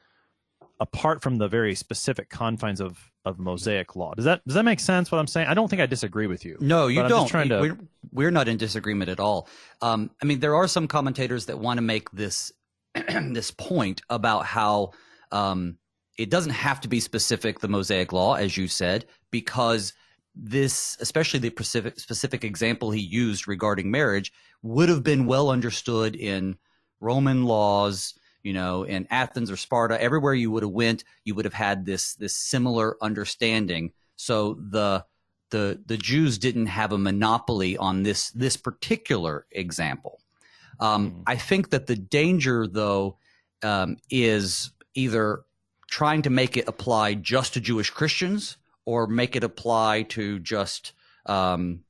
apart 0.80 1.22
from 1.22 1.38
the 1.38 1.48
very 1.48 1.74
specific 1.74 2.28
confines 2.28 2.80
of 2.80 3.10
of 3.24 3.38
Mosaic 3.38 3.96
law. 3.96 4.12
Does 4.14 4.26
that 4.26 4.44
does 4.46 4.54
that 4.54 4.64
make 4.64 4.80
sense? 4.80 5.10
What 5.10 5.18
I'm 5.18 5.26
saying? 5.26 5.48
I 5.48 5.54
don't 5.54 5.68
think 5.68 5.80
I 5.80 5.86
disagree 5.86 6.26
with 6.26 6.44
you. 6.44 6.58
No, 6.60 6.88
you 6.88 7.06
don't. 7.08 7.26
trying 7.26 7.48
to... 7.48 7.60
we're, 7.60 7.78
we're 8.12 8.30
not 8.30 8.48
in 8.48 8.58
disagreement 8.58 9.08
at 9.08 9.18
all. 9.18 9.48
Um, 9.80 10.10
I 10.22 10.26
mean, 10.26 10.40
there 10.40 10.54
are 10.54 10.68
some 10.68 10.86
commentators 10.86 11.46
that 11.46 11.58
want 11.58 11.78
to 11.78 11.82
make 11.82 12.10
this 12.10 12.52
this 12.94 13.50
point 13.50 14.02
about 14.10 14.44
how 14.44 14.92
um, 15.32 15.78
it 16.18 16.30
doesn't 16.30 16.52
have 16.52 16.80
to 16.82 16.88
be 16.88 17.00
specific 17.00 17.60
the 17.60 17.68
Mosaic 17.68 18.12
Law, 18.12 18.34
as 18.34 18.56
you 18.56 18.68
said, 18.68 19.06
because 19.30 19.94
this, 20.34 20.96
especially 21.00 21.40
the 21.40 21.50
specific, 21.50 21.98
specific 21.98 22.44
example 22.44 22.90
he 22.90 23.00
used 23.00 23.48
regarding 23.48 23.90
marriage, 23.90 24.32
would 24.62 24.88
have 24.88 25.02
been 25.02 25.26
well 25.26 25.48
understood 25.48 26.14
in 26.14 26.58
Roman 27.04 27.44
laws. 27.44 28.14
You 28.42 28.52
know, 28.52 28.82
in 28.82 29.06
Athens 29.11 29.50
or 29.50 29.56
Sparta, 29.56 29.96
everywhere 29.99 30.34
you 30.34 30.50
would 30.50 30.62
have 30.62 30.73
went, 30.73 31.04
you 31.25 31.34
would 31.34 31.46
have 31.46 31.54
had 31.54 31.87
this 31.87 32.14
this 32.14 32.37
similar 32.37 32.96
understanding 33.00 33.92
So 34.16 34.54
the 34.54 35.04
the 35.50 35.80
the 35.87 35.96
Jews 35.96 36.38
didn't 36.38 36.66
have 36.66 36.92
a 36.92 36.99
monopoly 36.99 37.76
on 37.76 38.02
this 38.02 38.30
this 38.30 38.56
particular 38.56 39.46
example. 39.52 40.20
Um, 40.80 41.11
mm. 41.11 41.23
I 41.26 41.37
think 41.37 41.70
that 41.70 41.87
the 41.87 41.96
danger, 41.96 42.66
though, 42.66 43.18
um, 43.62 43.96
is 44.11 44.73
either 44.94 45.44
trying 45.88 46.23
to 46.23 46.30
make 46.30 46.56
it 46.56 46.68
apply 46.68 47.14
just 47.14 47.54
to 47.54 47.61
Jewish 47.61 47.90
Christians 47.90 48.56
or 48.84 49.06
make 49.06 49.37
it 49.37 49.44
apply 49.44 50.02
to 50.02 50.38
just 50.40 50.92
um, 51.26 51.84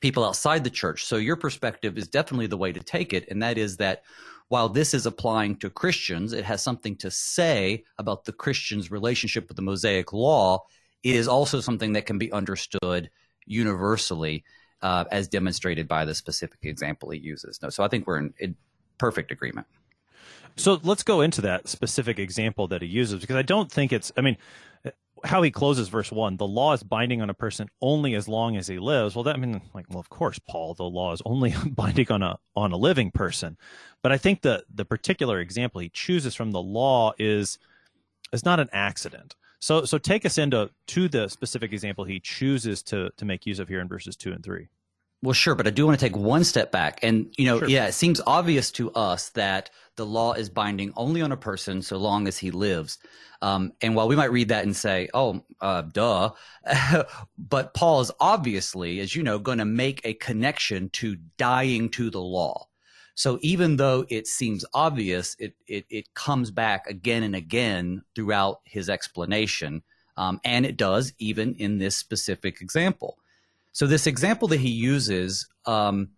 people 0.00 0.24
outside 0.24 0.64
the 0.64 0.70
church. 0.70 1.04
So 1.04 1.16
your 1.16 1.36
perspective 1.36 1.96
is 1.96 2.08
definitely 2.08 2.48
the 2.48 2.56
way 2.56 2.72
to 2.72 2.80
take 2.80 3.12
it, 3.12 3.28
and 3.30 3.42
that 3.42 3.58
is 3.58 3.76
that 3.76 4.02
while 4.48 4.68
this 4.68 4.94
is 4.94 5.06
applying 5.06 5.56
to 5.56 5.70
Christians, 5.70 6.32
it 6.32 6.44
has 6.44 6.62
something 6.62 6.96
to 6.96 7.10
say 7.10 7.84
about 7.98 8.24
the 8.24 8.32
Christian's 8.32 8.90
relationship 8.90 9.48
with 9.48 9.56
the 9.56 9.62
Mosaic 9.62 10.12
law. 10.12 10.64
It 11.02 11.16
is 11.16 11.28
also 11.28 11.60
something 11.60 11.92
that 11.94 12.06
can 12.06 12.18
be 12.18 12.30
understood 12.32 13.10
universally, 13.44 14.44
uh, 14.82 15.04
as 15.10 15.28
demonstrated 15.28 15.88
by 15.88 16.04
the 16.04 16.14
specific 16.14 16.60
example 16.62 17.10
he 17.10 17.18
uses. 17.18 17.60
No, 17.62 17.70
so 17.70 17.82
I 17.82 17.88
think 17.88 18.06
we're 18.06 18.18
in, 18.18 18.34
in 18.38 18.56
perfect 18.98 19.32
agreement. 19.32 19.66
So 20.56 20.80
let's 20.84 21.02
go 21.02 21.20
into 21.20 21.42
that 21.42 21.68
specific 21.68 22.18
example 22.18 22.66
that 22.68 22.80
he 22.82 22.88
uses 22.88 23.20
because 23.20 23.36
I 23.36 23.42
don't 23.42 23.70
think 23.70 23.92
it's. 23.92 24.10
I 24.16 24.22
mean, 24.22 24.38
how 25.24 25.42
he 25.42 25.50
closes 25.50 25.88
verse 25.88 26.12
one: 26.12 26.36
the 26.36 26.46
law 26.46 26.72
is 26.72 26.82
binding 26.82 27.22
on 27.22 27.30
a 27.30 27.34
person 27.34 27.68
only 27.80 28.14
as 28.14 28.28
long 28.28 28.56
as 28.56 28.66
he 28.66 28.78
lives. 28.78 29.14
Well, 29.14 29.24
that 29.24 29.36
I 29.36 29.38
mean, 29.38 29.60
like, 29.74 29.86
well, 29.88 30.00
of 30.00 30.08
course, 30.08 30.38
Paul, 30.38 30.74
the 30.74 30.84
law 30.84 31.12
is 31.12 31.22
only 31.24 31.54
binding 31.66 32.10
on 32.10 32.22
a 32.22 32.38
on 32.54 32.72
a 32.72 32.76
living 32.76 33.10
person. 33.10 33.56
But 34.02 34.12
I 34.12 34.18
think 34.18 34.42
the 34.42 34.64
the 34.72 34.84
particular 34.84 35.40
example 35.40 35.80
he 35.80 35.88
chooses 35.88 36.34
from 36.34 36.50
the 36.50 36.62
law 36.62 37.12
is 37.18 37.58
is 38.32 38.44
not 38.44 38.60
an 38.60 38.68
accident. 38.72 39.34
So 39.58 39.84
so 39.84 39.98
take 39.98 40.26
us 40.26 40.38
into 40.38 40.70
to 40.88 41.08
the 41.08 41.28
specific 41.28 41.72
example 41.72 42.04
he 42.04 42.20
chooses 42.20 42.82
to 42.84 43.10
to 43.16 43.24
make 43.24 43.46
use 43.46 43.58
of 43.58 43.68
here 43.68 43.80
in 43.80 43.88
verses 43.88 44.16
two 44.16 44.32
and 44.32 44.44
three. 44.44 44.68
Well, 45.22 45.32
sure, 45.32 45.54
but 45.54 45.66
I 45.66 45.70
do 45.70 45.86
want 45.86 45.98
to 45.98 46.04
take 46.04 46.16
one 46.16 46.44
step 46.44 46.70
back. 46.70 47.00
And, 47.02 47.32
you 47.38 47.46
know, 47.46 47.60
sure. 47.60 47.68
yeah, 47.68 47.86
it 47.86 47.94
seems 47.94 48.20
obvious 48.26 48.70
to 48.72 48.92
us 48.92 49.30
that 49.30 49.70
the 49.96 50.06
law 50.06 50.34
is 50.34 50.50
binding 50.50 50.92
only 50.96 51.22
on 51.22 51.32
a 51.32 51.36
person 51.36 51.80
so 51.82 51.96
long 51.96 52.28
as 52.28 52.36
he 52.36 52.50
lives. 52.50 52.98
Um, 53.42 53.72
and 53.80 53.94
while 53.94 54.08
we 54.08 54.16
might 54.16 54.30
read 54.30 54.48
that 54.48 54.64
and 54.64 54.76
say, 54.76 55.08
oh, 55.14 55.42
uh, 55.60 55.82
duh, 55.82 56.30
but 57.38 57.74
Paul 57.74 58.00
is 58.02 58.12
obviously, 58.20 59.00
as 59.00 59.16
you 59.16 59.22
know, 59.22 59.38
going 59.38 59.58
to 59.58 59.64
make 59.64 60.00
a 60.04 60.14
connection 60.14 60.90
to 60.90 61.16
dying 61.38 61.88
to 61.90 62.10
the 62.10 62.20
law. 62.20 62.68
So 63.14 63.38
even 63.40 63.76
though 63.76 64.04
it 64.10 64.26
seems 64.26 64.64
obvious, 64.74 65.36
it, 65.38 65.54
it, 65.66 65.86
it 65.88 66.12
comes 66.14 66.50
back 66.50 66.86
again 66.86 67.22
and 67.22 67.34
again 67.34 68.02
throughout 68.14 68.60
his 68.64 68.90
explanation. 68.90 69.82
Um, 70.18 70.40
and 70.44 70.66
it 70.66 70.76
does 70.76 71.14
even 71.18 71.54
in 71.54 71.78
this 71.78 71.96
specific 71.96 72.60
example. 72.60 73.18
So 73.76 73.86
this 73.86 74.06
example 74.06 74.48
that 74.48 74.60
he 74.60 74.70
uses 74.70 75.46
um, 75.66 76.08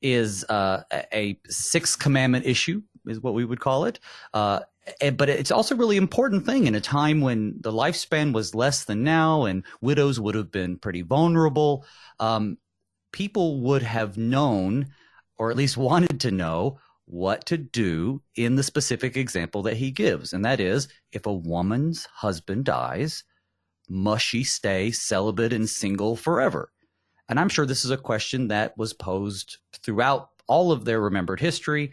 is 0.00 0.42
uh, 0.44 0.84
a 1.12 1.38
sixth 1.48 1.98
commandment 1.98 2.46
issue, 2.46 2.80
is 3.06 3.20
what 3.20 3.34
we 3.34 3.44
would 3.44 3.60
call 3.60 3.84
it. 3.84 4.00
Uh, 4.32 4.60
but 5.14 5.28
it's 5.28 5.50
also 5.50 5.74
a 5.74 5.78
really 5.78 5.98
important 5.98 6.46
thing 6.46 6.66
in 6.66 6.74
a 6.74 6.80
time 6.80 7.20
when 7.20 7.56
the 7.60 7.70
lifespan 7.70 8.32
was 8.32 8.54
less 8.54 8.86
than 8.86 9.04
now, 9.04 9.44
and 9.44 9.64
widows 9.82 10.18
would 10.18 10.34
have 10.34 10.50
been 10.50 10.78
pretty 10.78 11.02
vulnerable. 11.02 11.84
Um, 12.20 12.56
people 13.12 13.60
would 13.60 13.82
have 13.82 14.16
known, 14.16 14.86
or 15.36 15.50
at 15.50 15.58
least 15.58 15.76
wanted 15.76 16.20
to 16.20 16.30
know, 16.30 16.78
what 17.04 17.44
to 17.44 17.58
do 17.58 18.22
in 18.34 18.54
the 18.54 18.62
specific 18.62 19.18
example 19.18 19.60
that 19.64 19.76
he 19.76 19.90
gives. 19.90 20.32
And 20.32 20.42
that 20.46 20.58
is 20.58 20.88
if 21.12 21.26
a 21.26 21.34
woman's 21.34 22.06
husband 22.06 22.64
dies, 22.64 23.24
must 23.90 24.24
she 24.24 24.42
stay 24.42 24.90
celibate 24.90 25.52
and 25.52 25.68
single 25.68 26.16
forever? 26.16 26.70
And 27.28 27.40
I'm 27.40 27.48
sure 27.48 27.66
this 27.66 27.84
is 27.84 27.90
a 27.90 27.96
question 27.96 28.48
that 28.48 28.76
was 28.76 28.92
posed 28.92 29.58
throughout 29.72 30.30
all 30.46 30.72
of 30.72 30.84
their 30.84 31.00
remembered 31.00 31.40
history. 31.40 31.92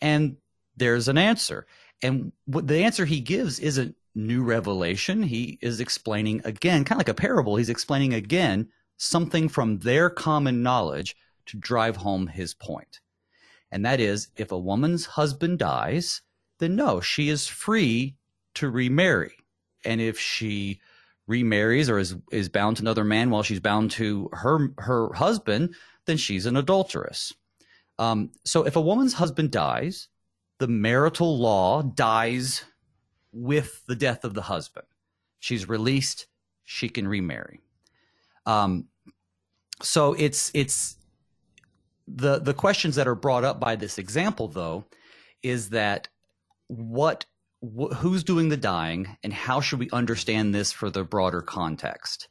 And 0.00 0.36
there's 0.76 1.08
an 1.08 1.18
answer. 1.18 1.66
And 2.02 2.32
what 2.46 2.66
the 2.66 2.84
answer 2.84 3.04
he 3.04 3.20
gives 3.20 3.58
isn't 3.58 3.96
new 4.14 4.42
revelation. 4.42 5.22
He 5.22 5.58
is 5.60 5.80
explaining 5.80 6.42
again, 6.44 6.84
kind 6.84 7.00
of 7.00 7.06
like 7.06 7.08
a 7.08 7.14
parable, 7.14 7.56
he's 7.56 7.68
explaining 7.68 8.14
again 8.14 8.68
something 8.96 9.48
from 9.48 9.78
their 9.78 10.10
common 10.10 10.62
knowledge 10.62 11.16
to 11.46 11.56
drive 11.56 11.96
home 11.96 12.26
his 12.26 12.54
point. 12.54 13.00
And 13.70 13.84
that 13.84 14.00
is 14.00 14.28
if 14.36 14.50
a 14.52 14.58
woman's 14.58 15.06
husband 15.06 15.58
dies, 15.58 16.22
then 16.58 16.76
no, 16.76 17.00
she 17.00 17.28
is 17.28 17.46
free 17.46 18.16
to 18.54 18.68
remarry. 18.68 19.32
And 19.84 20.00
if 20.00 20.18
she 20.18 20.80
remarries 21.30 21.88
or 21.88 21.98
is 21.98 22.16
is 22.32 22.48
bound 22.48 22.76
to 22.76 22.82
another 22.82 23.04
man 23.04 23.30
while 23.30 23.42
she's 23.42 23.60
bound 23.60 23.92
to 23.92 24.28
her 24.32 24.72
her 24.78 25.12
husband, 25.14 25.74
then 26.06 26.16
she's 26.16 26.44
an 26.44 26.56
adulteress. 26.56 27.32
Um, 27.98 28.32
so 28.44 28.66
if 28.66 28.76
a 28.76 28.80
woman's 28.80 29.14
husband 29.14 29.52
dies, 29.52 30.08
the 30.58 30.68
marital 30.68 31.38
law 31.38 31.82
dies 31.82 32.64
with 33.32 33.84
the 33.86 33.94
death 33.94 34.24
of 34.24 34.34
the 34.34 34.42
husband. 34.42 34.86
She's 35.38 35.68
released; 35.68 36.26
she 36.64 36.88
can 36.88 37.06
remarry. 37.06 37.60
Um, 38.44 38.88
so 39.82 40.14
it's 40.14 40.50
it's 40.52 40.96
the 42.08 42.40
the 42.40 42.54
questions 42.54 42.96
that 42.96 43.06
are 43.06 43.14
brought 43.14 43.44
up 43.44 43.60
by 43.60 43.76
this 43.76 43.98
example, 43.98 44.48
though, 44.48 44.84
is 45.42 45.70
that 45.70 46.08
what 46.66 47.24
wh- 47.62 47.94
who's 47.94 48.24
doing 48.24 48.48
the 48.48 48.56
dying 48.56 49.16
and 49.22 49.32
how 49.32 49.60
should 49.60 49.78
we 49.78 49.90
understand 49.90 50.54
this 50.54 50.72
for 50.72 50.90
the 50.90 51.04
broader 51.04 51.40
context? 51.40 52.28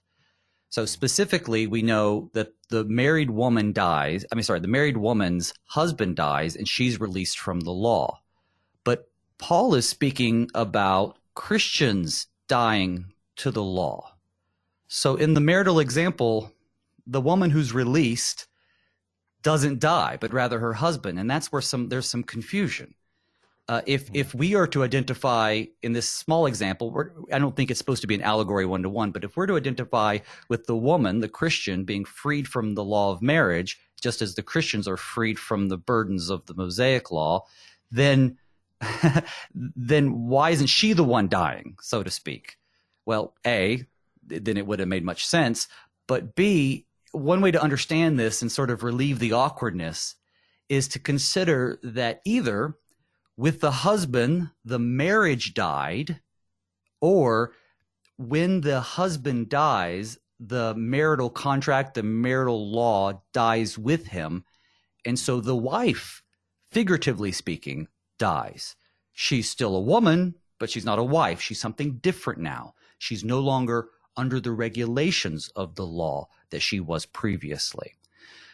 So 0.69 0.85
specifically, 0.85 1.65
we 1.65 1.81
know 1.81 2.29
that 2.33 2.53
the 2.69 2.83
married 2.85 3.31
woman 3.31 3.73
dies. 3.73 4.23
I 4.31 4.35
mean, 4.35 4.43
sorry, 4.43 4.59
the 4.59 4.67
married 4.67 4.97
woman's 4.97 5.53
husband 5.65 6.15
dies 6.15 6.55
and 6.55 6.67
she's 6.67 6.99
released 6.99 7.39
from 7.39 7.61
the 7.61 7.71
law. 7.71 8.21
But 8.83 9.09
Paul 9.39 9.73
is 9.73 9.89
speaking 9.89 10.49
about 10.53 11.17
Christians 11.33 12.27
dying 12.47 13.13
to 13.37 13.49
the 13.49 13.63
law. 13.63 14.15
So 14.87 15.15
in 15.15 15.33
the 15.33 15.41
marital 15.41 15.79
example, 15.79 16.51
the 17.07 17.21
woman 17.21 17.49
who's 17.49 17.73
released 17.73 18.47
doesn't 19.41 19.79
die, 19.79 20.17
but 20.19 20.33
rather 20.33 20.59
her 20.59 20.73
husband. 20.73 21.17
And 21.17 21.29
that's 21.29 21.51
where 21.51 21.61
some 21.61 21.89
there's 21.89 22.09
some 22.09 22.23
confusion 22.23 22.93
uh, 23.69 23.81
if 23.85 24.09
if 24.13 24.33
we 24.33 24.55
are 24.55 24.65
to 24.65 24.83
identify 24.83 25.63
in 25.83 25.93
this 25.93 26.09
small 26.09 26.47
example, 26.47 27.03
I 27.31 27.37
don't 27.37 27.55
think 27.55 27.69
it's 27.69 27.77
supposed 27.77 28.01
to 28.01 28.07
be 28.07 28.15
an 28.15 28.23
allegory 28.23 28.65
one 28.65 28.81
to 28.81 28.89
one, 28.89 29.11
but 29.11 29.23
if 29.23 29.37
we're 29.37 29.45
to 29.45 29.57
identify 29.57 30.17
with 30.49 30.65
the 30.65 30.75
woman, 30.75 31.19
the 31.19 31.29
Christian, 31.29 31.83
being 31.85 32.03
freed 32.03 32.47
from 32.47 32.73
the 32.73 32.83
law 32.83 33.11
of 33.11 33.21
marriage, 33.21 33.79
just 34.01 34.23
as 34.23 34.33
the 34.33 34.41
Christians 34.41 34.87
are 34.87 34.97
freed 34.97 35.37
from 35.37 35.69
the 35.69 35.77
burdens 35.77 36.31
of 36.31 36.47
the 36.47 36.55
Mosaic 36.55 37.11
law, 37.11 37.45
then 37.91 38.39
then 39.53 40.27
why 40.27 40.49
isn't 40.49 40.67
she 40.67 40.93
the 40.93 41.03
one 41.03 41.29
dying, 41.29 41.77
so 41.79 42.01
to 42.01 42.09
speak? 42.09 42.57
Well, 43.05 43.35
a 43.45 43.85
then 44.25 44.57
it 44.57 44.65
would 44.65 44.79
have 44.79 44.87
made 44.87 45.05
much 45.05 45.27
sense, 45.27 45.67
but 46.07 46.33
b 46.33 46.87
one 47.11 47.41
way 47.41 47.51
to 47.51 47.61
understand 47.61 48.17
this 48.17 48.41
and 48.41 48.51
sort 48.51 48.71
of 48.71 48.81
relieve 48.81 49.19
the 49.19 49.33
awkwardness 49.33 50.15
is 50.69 50.87
to 50.87 50.99
consider 50.99 51.77
that 51.83 52.21
either 52.25 52.75
with 53.39 53.61
the 53.61 53.71
husband, 53.71 54.49
the 54.65 54.77
marriage 54.77 55.53
died, 55.53 56.19
or 56.99 57.53
when 58.17 58.59
the 58.59 58.81
husband 58.81 59.47
dies, 59.47 60.17
the 60.41 60.75
marital 60.75 61.29
contract, 61.29 61.93
the 61.93 62.03
marital 62.03 62.69
law 62.69 63.23
dies 63.31 63.77
with 63.77 64.07
him. 64.07 64.43
And 65.05 65.17
so 65.17 65.39
the 65.39 65.55
wife, 65.55 66.21
figuratively 66.69 67.31
speaking, 67.31 67.87
dies. 68.17 68.75
She's 69.13 69.49
still 69.49 69.73
a 69.73 69.81
woman, 69.81 70.35
but 70.59 70.69
she's 70.69 70.83
not 70.83 70.99
a 70.99 71.03
wife. 71.03 71.39
She's 71.39 71.61
something 71.61 71.99
different 71.99 72.41
now. 72.41 72.73
She's 72.97 73.23
no 73.23 73.39
longer 73.39 73.87
under 74.17 74.41
the 74.41 74.51
regulations 74.51 75.49
of 75.55 75.75
the 75.75 75.85
law 75.85 76.27
that 76.49 76.59
she 76.59 76.81
was 76.81 77.05
previously. 77.05 77.93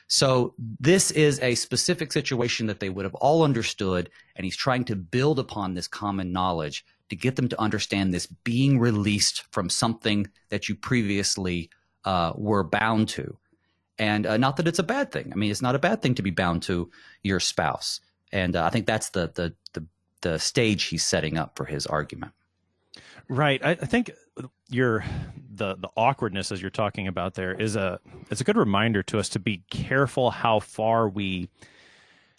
So 0.07 0.53
this 0.79 1.11
is 1.11 1.39
a 1.41 1.55
specific 1.55 2.11
situation 2.11 2.67
that 2.67 2.79
they 2.79 2.89
would 2.89 3.05
have 3.05 3.15
all 3.15 3.43
understood, 3.43 4.09
and 4.35 4.45
he's 4.45 4.55
trying 4.55 4.85
to 4.85 4.95
build 4.95 5.39
upon 5.39 5.73
this 5.73 5.87
common 5.87 6.31
knowledge 6.31 6.85
to 7.09 7.15
get 7.15 7.35
them 7.35 7.47
to 7.49 7.61
understand 7.61 8.13
this 8.13 8.27
being 8.27 8.79
released 8.79 9.43
from 9.51 9.69
something 9.69 10.27
that 10.49 10.69
you 10.69 10.75
previously 10.75 11.69
uh, 12.03 12.33
were 12.35 12.63
bound 12.63 13.09
to. 13.09 13.37
And 13.97 14.25
uh, 14.25 14.37
not 14.37 14.57
that 14.57 14.67
it's 14.67 14.79
a 14.79 14.83
bad 14.83 15.11
thing. 15.11 15.31
I 15.31 15.35
mean, 15.35 15.51
it's 15.51 15.61
not 15.61 15.75
a 15.75 15.79
bad 15.79 16.01
thing 16.01 16.15
to 16.15 16.21
be 16.21 16.31
bound 16.31 16.63
to 16.63 16.91
your 17.23 17.39
spouse. 17.39 17.99
And 18.31 18.55
uh, 18.55 18.65
I 18.65 18.69
think 18.69 18.85
that's 18.85 19.09
the, 19.09 19.31
the 19.33 19.53
the 19.73 19.85
the 20.21 20.39
stage 20.39 20.85
he's 20.85 21.05
setting 21.05 21.37
up 21.37 21.55
for 21.55 21.65
his 21.65 21.85
argument. 21.85 22.33
Right. 23.29 23.63
I, 23.63 23.71
I 23.71 23.75
think 23.75 24.11
your 24.69 25.03
the 25.53 25.75
the 25.75 25.89
awkwardness 25.95 26.51
as 26.51 26.61
you're 26.61 26.69
talking 26.69 27.07
about 27.07 27.35
there 27.35 27.53
is 27.53 27.75
a 27.75 27.99
it's 28.29 28.41
a 28.41 28.43
good 28.43 28.57
reminder 28.57 29.01
to 29.01 29.17
us 29.17 29.29
to 29.29 29.39
be 29.39 29.63
careful 29.69 30.31
how 30.31 30.59
far 30.59 31.07
we 31.07 31.49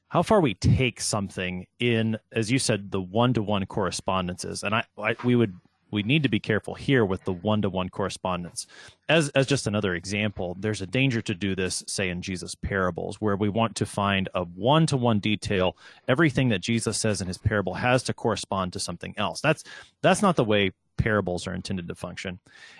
how 0.08 0.22
far 0.22 0.40
we 0.40 0.54
take 0.54 1.00
something 1.00 1.66
in 1.78 2.18
as 2.32 2.50
you 2.50 2.58
said 2.58 2.90
the 2.90 3.00
one 3.00 3.32
to 3.32 3.42
one 3.42 3.64
correspondences 3.66 4.62
and 4.62 4.74
I, 4.74 4.84
I 4.98 5.16
we 5.24 5.34
would 5.36 5.54
we 5.90 6.02
need 6.02 6.24
to 6.24 6.28
be 6.28 6.40
careful 6.40 6.74
here 6.74 7.04
with 7.04 7.24
the 7.24 7.32
one 7.32 7.62
to 7.62 7.70
one 7.70 7.88
correspondence. 7.88 8.66
As 9.08 9.28
as 9.30 9.46
just 9.46 9.66
another 9.66 9.94
example, 9.94 10.56
there's 10.58 10.82
a 10.82 10.86
danger 10.86 11.22
to 11.22 11.34
do 11.34 11.54
this, 11.54 11.84
say 11.86 12.08
in 12.08 12.22
Jesus' 12.22 12.54
parables, 12.54 13.20
where 13.20 13.36
we 13.36 13.48
want 13.48 13.76
to 13.76 13.86
find 13.86 14.28
a 14.34 14.42
one 14.42 14.86
to 14.86 14.96
one 14.96 15.20
detail. 15.20 15.76
Everything 16.08 16.48
that 16.48 16.60
Jesus 16.60 16.98
says 16.98 17.20
in 17.20 17.28
his 17.28 17.38
parable 17.38 17.74
has 17.74 18.02
to 18.04 18.12
correspond 18.12 18.72
to 18.72 18.80
something 18.80 19.14
else. 19.16 19.40
That's 19.40 19.62
that's 20.02 20.22
not 20.22 20.36
the 20.36 20.44
way 20.44 20.72
parables 20.96 21.46
are 21.46 21.54
intended 21.54 21.88
to 21.88 21.94
function. 21.94 22.38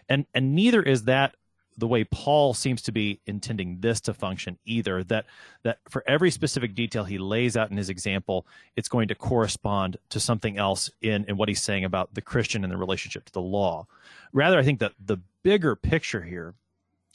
And 0.09 0.27
and 0.35 0.55
neither 0.55 0.83
is 0.83 1.05
that 1.05 1.35
the 1.79 1.87
way 1.87 2.05
Paul 2.05 2.55
seems 2.55 2.83
to 2.83 2.93
be 2.93 3.21
intending 3.27 3.81
this 3.81 4.01
to 4.03 4.15
function 4.15 4.59
either 4.65 5.05
that 5.05 5.27
that 5.63 5.79
for 5.89 6.03
every 6.07 6.31
specific 6.31 6.75
detail 6.75 7.05
he 7.05 7.19
lays 7.19 7.57
out 7.57 7.71
in 7.71 7.77
his 7.77 7.91
example 7.91 8.47
it's 8.77 8.89
going 8.89 9.09
to 9.09 9.15
correspond 9.15 9.97
to 10.11 10.21
something 10.21 10.57
else 10.57 10.91
in 11.03 11.25
in 11.27 11.37
what 11.37 11.49
he's 11.49 11.63
saying 11.63 11.85
about 11.85 12.15
the 12.15 12.23
Christian 12.23 12.65
and 12.65 12.73
the 12.73 12.77
relationship 12.77 13.25
to 13.27 13.33
the 13.33 13.41
law 13.41 13.87
rather 14.33 14.59
I 14.59 14.63
think 14.63 14.81
that 14.81 14.93
the 15.05 15.19
bigger 15.43 15.77
picture 15.77 16.23
here 16.23 16.55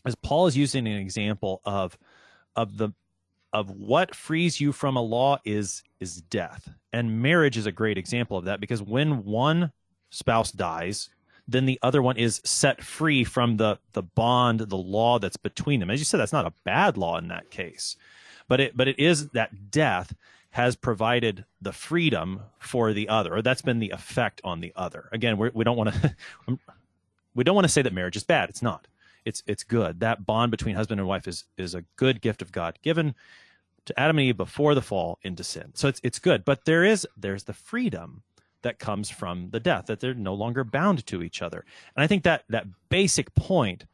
is 0.05 0.15
Paul 0.15 0.47
is 0.47 0.57
using 0.57 0.87
an 0.87 0.97
example 0.97 1.61
of 1.65 1.97
of 2.55 2.77
the 2.77 2.91
of 3.53 3.69
what 3.71 4.15
frees 4.15 4.61
you 4.61 4.71
from 4.71 4.95
a 4.95 5.01
law 5.01 5.37
is 5.43 5.83
is 5.99 6.21
death 6.21 6.69
and 6.93 7.21
marriage 7.21 7.57
is 7.57 7.65
a 7.65 7.71
great 7.71 7.97
example 7.97 8.37
of 8.37 8.45
that 8.45 8.59
because 8.59 8.81
when 8.81 9.23
one 9.25 9.71
spouse 10.11 10.51
dies 10.51 11.09
then 11.47 11.65
the 11.65 11.79
other 11.81 12.01
one 12.01 12.17
is 12.17 12.41
set 12.43 12.81
free 12.81 13.23
from 13.23 13.57
the 13.57 13.79
the 13.93 14.03
bond, 14.03 14.61
the 14.61 14.77
law 14.77 15.19
that's 15.19 15.37
between 15.37 15.79
them. 15.79 15.89
As 15.89 15.99
you 15.99 16.05
said, 16.05 16.19
that's 16.19 16.33
not 16.33 16.45
a 16.45 16.53
bad 16.63 16.97
law 16.97 17.17
in 17.17 17.27
that 17.27 17.49
case, 17.49 17.95
but 18.47 18.59
it 18.59 18.77
but 18.77 18.87
it 18.87 18.99
is 18.99 19.29
that 19.29 19.71
death 19.71 20.13
has 20.51 20.75
provided 20.75 21.45
the 21.61 21.71
freedom 21.71 22.41
for 22.59 22.93
the 22.93 23.07
other, 23.07 23.35
or 23.35 23.41
that's 23.41 23.61
been 23.61 23.79
the 23.79 23.91
effect 23.91 24.41
on 24.43 24.59
the 24.59 24.73
other. 24.75 25.07
Again, 25.11 25.37
we're, 25.37 25.51
we 25.53 25.63
don't 25.63 25.77
want 25.77 25.93
to 25.93 26.15
we 27.35 27.43
don't 27.43 27.55
want 27.55 27.65
to 27.65 27.71
say 27.71 27.81
that 27.81 27.93
marriage 27.93 28.17
is 28.17 28.23
bad. 28.23 28.49
It's 28.49 28.61
not. 28.61 28.87
It's 29.25 29.43
it's 29.45 29.63
good. 29.63 29.99
That 29.99 30.25
bond 30.25 30.51
between 30.51 30.75
husband 30.75 30.99
and 30.99 31.07
wife 31.07 31.27
is 31.27 31.45
is 31.57 31.75
a 31.75 31.83
good 31.95 32.21
gift 32.21 32.41
of 32.41 32.51
God 32.51 32.79
given 32.81 33.15
to 33.85 33.99
Adam 33.99 34.19
and 34.19 34.27
Eve 34.27 34.37
before 34.37 34.75
the 34.75 34.81
fall 34.81 35.19
into 35.23 35.43
sin. 35.43 35.71
So 35.73 35.87
it's 35.87 35.99
it's 36.03 36.19
good, 36.19 36.45
but 36.45 36.65
there 36.65 36.83
is 36.83 37.07
there's 37.17 37.43
the 37.43 37.53
freedom 37.53 38.23
that 38.63 38.79
comes 38.79 39.09
from 39.09 39.49
the 39.51 39.59
death 39.59 39.85
that 39.87 39.99
they're 39.99 40.13
no 40.13 40.33
longer 40.33 40.63
bound 40.63 41.05
to 41.07 41.23
each 41.23 41.41
other. 41.41 41.65
And 41.95 42.03
i 42.03 42.07
think 42.07 42.23
that 42.23 42.43
that 42.49 42.67
basic 42.89 43.33
point 43.35 43.85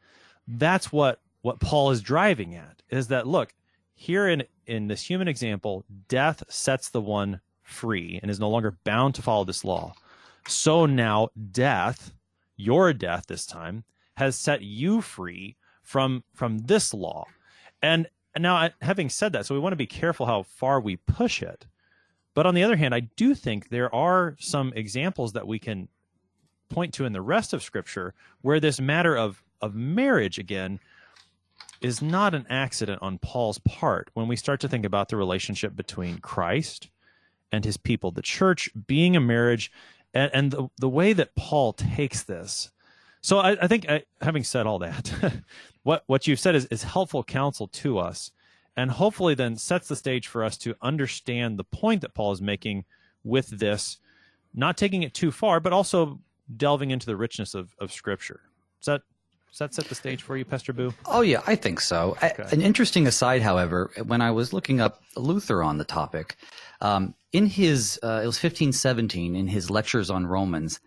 that's 0.46 0.92
what 0.92 1.20
what 1.42 1.60
paul 1.60 1.90
is 1.90 2.02
driving 2.02 2.54
at 2.54 2.82
is 2.90 3.08
that 3.08 3.26
look 3.26 3.54
here 3.94 4.28
in 4.28 4.44
in 4.66 4.88
this 4.88 5.02
human 5.02 5.28
example 5.28 5.84
death 6.08 6.42
sets 6.48 6.88
the 6.88 7.00
one 7.00 7.40
free 7.68 8.18
and 8.22 8.30
is 8.30 8.40
no 8.40 8.48
longer 8.48 8.78
bound 8.84 9.14
to 9.14 9.22
follow 9.22 9.44
this 9.44 9.64
law. 9.64 9.92
So 10.46 10.86
now 10.86 11.28
death 11.52 12.12
your 12.56 12.92
death 12.92 13.26
this 13.28 13.46
time 13.46 13.84
has 14.16 14.36
set 14.36 14.62
you 14.62 15.00
free 15.00 15.56
from 15.82 16.24
from 16.34 16.58
this 16.58 16.92
law. 16.92 17.26
And, 17.82 18.08
and 18.34 18.42
now 18.42 18.70
having 18.82 19.08
said 19.08 19.32
that 19.32 19.46
so 19.46 19.54
we 19.54 19.60
want 19.60 19.72
to 19.72 19.76
be 19.76 19.86
careful 19.86 20.26
how 20.26 20.42
far 20.42 20.80
we 20.80 20.96
push 20.96 21.42
it 21.42 21.66
but 22.38 22.46
on 22.46 22.54
the 22.54 22.62
other 22.62 22.76
hand, 22.76 22.94
I 22.94 23.00
do 23.00 23.34
think 23.34 23.68
there 23.68 23.92
are 23.92 24.36
some 24.38 24.72
examples 24.76 25.32
that 25.32 25.48
we 25.48 25.58
can 25.58 25.88
point 26.68 26.94
to 26.94 27.04
in 27.04 27.12
the 27.12 27.20
rest 27.20 27.52
of 27.52 27.64
Scripture 27.64 28.14
where 28.42 28.60
this 28.60 28.80
matter 28.80 29.16
of, 29.16 29.42
of 29.60 29.74
marriage, 29.74 30.38
again, 30.38 30.78
is 31.80 32.00
not 32.00 32.36
an 32.36 32.46
accident 32.48 33.02
on 33.02 33.18
Paul's 33.18 33.58
part 33.58 34.10
when 34.14 34.28
we 34.28 34.36
start 34.36 34.60
to 34.60 34.68
think 34.68 34.84
about 34.84 35.08
the 35.08 35.16
relationship 35.16 35.74
between 35.74 36.18
Christ 36.18 36.90
and 37.50 37.64
his 37.64 37.76
people, 37.76 38.12
the 38.12 38.22
church 38.22 38.70
being 38.86 39.16
a 39.16 39.20
marriage, 39.20 39.72
and, 40.14 40.30
and 40.32 40.52
the, 40.52 40.68
the 40.78 40.88
way 40.88 41.12
that 41.14 41.34
Paul 41.34 41.72
takes 41.72 42.22
this. 42.22 42.70
So 43.20 43.38
I, 43.40 43.64
I 43.64 43.66
think, 43.66 43.90
I, 43.90 44.04
having 44.22 44.44
said 44.44 44.64
all 44.64 44.78
that, 44.78 45.12
what, 45.82 46.04
what 46.06 46.28
you've 46.28 46.38
said 46.38 46.54
is, 46.54 46.66
is 46.66 46.84
helpful 46.84 47.24
counsel 47.24 47.66
to 47.66 47.98
us 47.98 48.30
and 48.78 48.92
hopefully 48.92 49.34
then 49.34 49.56
sets 49.56 49.88
the 49.88 49.96
stage 49.96 50.28
for 50.28 50.44
us 50.44 50.56
to 50.56 50.72
understand 50.80 51.58
the 51.58 51.64
point 51.64 52.00
that 52.00 52.14
Paul 52.14 52.30
is 52.30 52.40
making 52.40 52.84
with 53.24 53.48
this, 53.48 53.98
not 54.54 54.76
taking 54.76 55.02
it 55.02 55.14
too 55.14 55.32
far, 55.32 55.58
but 55.58 55.72
also 55.72 56.20
delving 56.56 56.92
into 56.92 57.04
the 57.04 57.16
richness 57.16 57.54
of, 57.54 57.74
of 57.80 57.92
Scripture. 57.92 58.40
Does 58.80 58.86
that 58.86 59.02
does 59.50 59.58
that 59.58 59.74
set 59.74 59.86
the 59.86 59.96
stage 59.96 60.22
for 60.22 60.36
you, 60.36 60.44
Pastor 60.44 60.72
Boo? 60.72 60.94
Oh 61.06 61.22
yeah, 61.22 61.42
I 61.44 61.56
think 61.56 61.80
so. 61.80 62.16
Okay. 62.22 62.44
An 62.52 62.62
interesting 62.62 63.08
aside, 63.08 63.42
however, 63.42 63.90
when 64.06 64.20
I 64.20 64.30
was 64.30 64.52
looking 64.52 64.80
up 64.80 65.02
Luther 65.16 65.60
on 65.64 65.78
the 65.78 65.84
topic, 65.84 66.36
um, 66.80 67.14
in 67.32 67.46
his 67.46 67.98
uh, 68.04 68.20
it 68.22 68.26
was 68.26 68.38
fifteen 68.38 68.72
seventeen 68.72 69.34
in 69.34 69.48
his 69.48 69.70
lectures 69.70 70.08
on 70.08 70.24
Romans, 70.24 70.78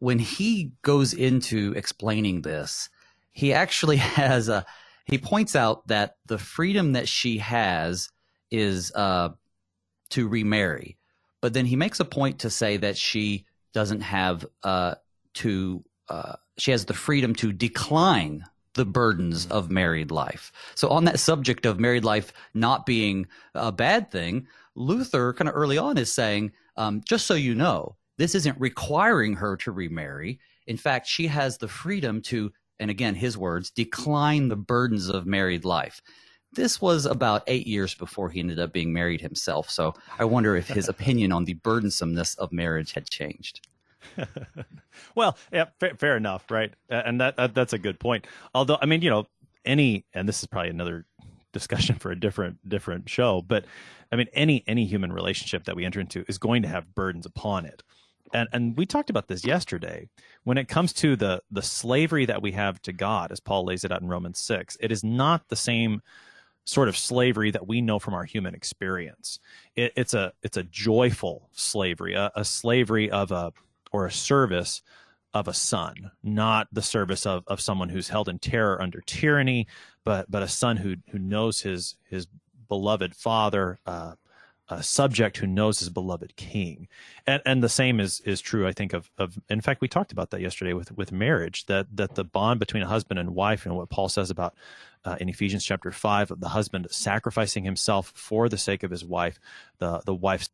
when 0.00 0.18
he 0.18 0.72
goes 0.82 1.14
into 1.14 1.72
explaining 1.76 2.42
this, 2.42 2.88
he 3.30 3.52
actually 3.52 3.96
has 4.18 4.48
a 4.48 4.66
he 5.08 5.18
points 5.18 5.56
out 5.56 5.86
that 5.88 6.16
the 6.26 6.38
freedom 6.38 6.92
that 6.92 7.08
she 7.08 7.38
has 7.38 8.10
is 8.50 8.92
uh, 8.94 9.30
to 10.10 10.28
remarry, 10.28 10.98
but 11.40 11.54
then 11.54 11.66
he 11.66 11.76
makes 11.76 12.00
a 12.00 12.04
point 12.04 12.40
to 12.40 12.50
say 12.50 12.76
that 12.76 12.96
she 12.96 13.46
doesn't 13.72 14.02
have 14.02 14.46
uh, 14.62 14.94
to. 15.34 15.84
Uh, 16.08 16.34
she 16.56 16.70
has 16.70 16.84
the 16.86 16.94
freedom 16.94 17.34
to 17.34 17.52
decline 17.52 18.44
the 18.74 18.84
burdens 18.84 19.46
of 19.46 19.70
married 19.70 20.10
life. 20.10 20.52
So, 20.74 20.88
on 20.88 21.04
that 21.04 21.20
subject 21.20 21.66
of 21.66 21.80
married 21.80 22.04
life 22.04 22.32
not 22.54 22.86
being 22.86 23.26
a 23.54 23.72
bad 23.72 24.10
thing, 24.10 24.46
Luther, 24.74 25.32
kind 25.34 25.48
of 25.48 25.54
early 25.56 25.78
on, 25.78 25.98
is 25.98 26.12
saying, 26.12 26.52
um, 26.76 27.02
just 27.04 27.26
so 27.26 27.34
you 27.34 27.54
know, 27.54 27.96
this 28.18 28.34
isn't 28.34 28.60
requiring 28.60 29.34
her 29.34 29.56
to 29.58 29.72
remarry. 29.72 30.38
In 30.66 30.76
fact, 30.76 31.06
she 31.06 31.26
has 31.26 31.58
the 31.58 31.68
freedom 31.68 32.20
to 32.22 32.52
and 32.80 32.90
again, 32.90 33.14
his 33.14 33.36
words, 33.36 33.70
decline 33.70 34.48
the 34.48 34.56
burdens 34.56 35.08
of 35.08 35.26
married 35.26 35.64
life. 35.64 36.00
This 36.52 36.80
was 36.80 37.06
about 37.06 37.42
eight 37.46 37.66
years 37.66 37.94
before 37.94 38.30
he 38.30 38.40
ended 38.40 38.58
up 38.58 38.72
being 38.72 38.92
married 38.92 39.20
himself. 39.20 39.68
So 39.70 39.94
I 40.18 40.24
wonder 40.24 40.56
if 40.56 40.68
his 40.68 40.88
opinion 40.88 41.32
on 41.32 41.44
the 41.44 41.54
burdensomeness 41.54 42.38
of 42.38 42.52
marriage 42.52 42.92
had 42.92 43.08
changed. 43.10 43.66
well, 45.14 45.36
yeah, 45.52 45.66
fair, 45.78 45.94
fair, 45.96 46.16
enough, 46.16 46.50
right? 46.50 46.72
And 46.88 47.20
that, 47.20 47.36
that 47.36 47.54
that's 47.54 47.72
a 47.72 47.78
good 47.78 48.00
point. 48.00 48.26
Although, 48.54 48.78
I 48.80 48.86
mean, 48.86 49.02
you 49.02 49.10
know, 49.10 49.26
any, 49.64 50.06
and 50.14 50.28
this 50.28 50.40
is 50.40 50.46
probably 50.46 50.70
another 50.70 51.04
discussion 51.52 51.96
for 51.96 52.10
a 52.10 52.18
different 52.18 52.56
different 52.68 53.08
show, 53.08 53.42
but 53.42 53.64
I 54.10 54.16
mean, 54.16 54.28
any 54.32 54.64
any 54.66 54.86
human 54.86 55.12
relationship 55.12 55.64
that 55.64 55.76
we 55.76 55.84
enter 55.84 56.00
into 56.00 56.24
is 56.28 56.38
going 56.38 56.62
to 56.62 56.68
have 56.68 56.94
burdens 56.94 57.26
upon 57.26 57.66
it 57.66 57.82
and 58.32 58.48
and 58.52 58.76
we 58.76 58.86
talked 58.86 59.10
about 59.10 59.28
this 59.28 59.44
yesterday. 59.44 60.08
When 60.44 60.58
it 60.58 60.68
comes 60.68 60.92
to 60.94 61.16
the 61.16 61.42
the 61.50 61.62
slavery 61.62 62.26
that 62.26 62.42
we 62.42 62.52
have 62.52 62.80
to 62.82 62.92
God 62.92 63.32
as 63.32 63.40
Paul 63.40 63.64
lays 63.64 63.84
it 63.84 63.92
out 63.92 64.02
in 64.02 64.08
Romans 64.08 64.38
6 64.40 64.76
it 64.80 64.92
is 64.92 65.04
not 65.04 65.48
the 65.48 65.56
same 65.56 66.02
sort 66.64 66.88
of 66.88 66.96
slavery 66.96 67.50
that 67.50 67.66
we 67.66 67.80
know 67.80 67.98
from 67.98 68.12
our 68.12 68.24
human 68.24 68.54
experience. 68.54 69.38
It, 69.74 69.92
it's 69.96 70.14
a 70.14 70.32
it's 70.42 70.56
a 70.56 70.64
joyful 70.64 71.48
slavery 71.52 72.14
a, 72.14 72.30
a 72.34 72.44
slavery 72.44 73.10
of 73.10 73.32
a 73.32 73.52
or 73.92 74.06
a 74.06 74.12
service 74.12 74.82
of 75.34 75.46
a 75.46 75.54
son 75.54 76.10
not 76.22 76.68
the 76.72 76.82
service 76.82 77.26
of 77.26 77.44
of 77.46 77.60
someone 77.60 77.90
who's 77.90 78.08
held 78.08 78.28
in 78.28 78.38
terror 78.38 78.80
under 78.80 79.00
tyranny 79.02 79.66
but 80.04 80.30
but 80.30 80.42
a 80.42 80.48
son 80.48 80.78
who 80.78 80.96
who 81.10 81.18
knows 81.18 81.60
his 81.60 81.96
his 82.08 82.26
beloved 82.68 83.14
father 83.14 83.78
uh, 83.86 84.12
a 84.68 84.82
subject 84.82 85.38
who 85.38 85.46
knows 85.46 85.78
his 85.78 85.88
beloved 85.88 86.36
king. 86.36 86.88
And, 87.26 87.40
and 87.46 87.62
the 87.62 87.68
same 87.68 88.00
is, 88.00 88.20
is 88.20 88.40
true, 88.40 88.66
I 88.66 88.72
think, 88.72 88.92
of, 88.92 89.10
of, 89.16 89.38
in 89.48 89.60
fact, 89.60 89.80
we 89.80 89.88
talked 89.88 90.12
about 90.12 90.30
that 90.30 90.40
yesterday 90.40 90.74
with, 90.74 90.92
with 90.92 91.12
marriage, 91.12 91.66
that, 91.66 91.86
that 91.96 92.16
the 92.16 92.24
bond 92.24 92.60
between 92.60 92.82
a 92.82 92.88
husband 92.88 93.18
and 93.18 93.34
wife 93.34 93.64
and 93.64 93.76
what 93.76 93.88
Paul 93.88 94.08
says 94.08 94.30
about 94.30 94.54
uh, 95.04 95.16
in 95.20 95.28
Ephesians 95.28 95.64
chapter 95.64 95.90
five 95.90 96.30
of 96.30 96.40
the 96.40 96.48
husband 96.48 96.88
sacrificing 96.90 97.64
himself 97.64 98.12
for 98.14 98.48
the 98.48 98.58
sake 98.58 98.82
of 98.82 98.90
his 98.90 99.04
wife, 99.04 99.38
the, 99.78 100.02
the 100.04 100.14
wife's 100.14 100.50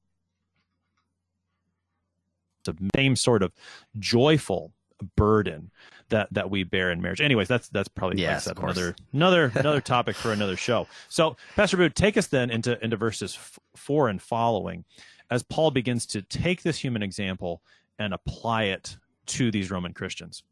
the 2.65 2.77
same 2.95 3.17
sort 3.17 3.43
of 3.43 3.53
joyful 3.99 4.73
burden 5.17 5.71
that 6.09 6.33
that 6.33 6.51
we 6.51 6.65
bear 6.65 6.91
in 6.91 7.01
marriage. 7.01 7.21
Anyways, 7.21 7.49
that's 7.49 7.69
that's 7.69 7.89
probably 7.89 8.21
yes, 8.21 8.47
like 8.47 8.59
another 8.59 8.95
another 9.13 9.53
another 9.55 9.81
topic 9.81 10.17
for 10.17 10.33
another 10.33 10.57
show. 10.57 10.87
So, 11.09 11.37
Pastor 11.57 11.77
Boo, 11.77 11.89
take 11.89 12.17
us 12.17 12.27
then 12.27 12.51
into 12.51 12.83
into 12.83 12.97
verses 12.97 13.35
f- 13.37 13.59
four 13.77 14.09
and 14.09 14.21
following, 14.21 14.85
as 15.31 15.43
Paul 15.43 15.71
begins 15.71 16.07
to 16.07 16.23
take 16.23 16.63
this 16.63 16.79
human 16.79 17.03
example 17.03 17.63
and 17.99 18.13
apply 18.13 18.65
it 18.65 18.97
to 19.27 19.51
these 19.51 19.71
Roman 19.71 19.93
Christians. 19.93 20.43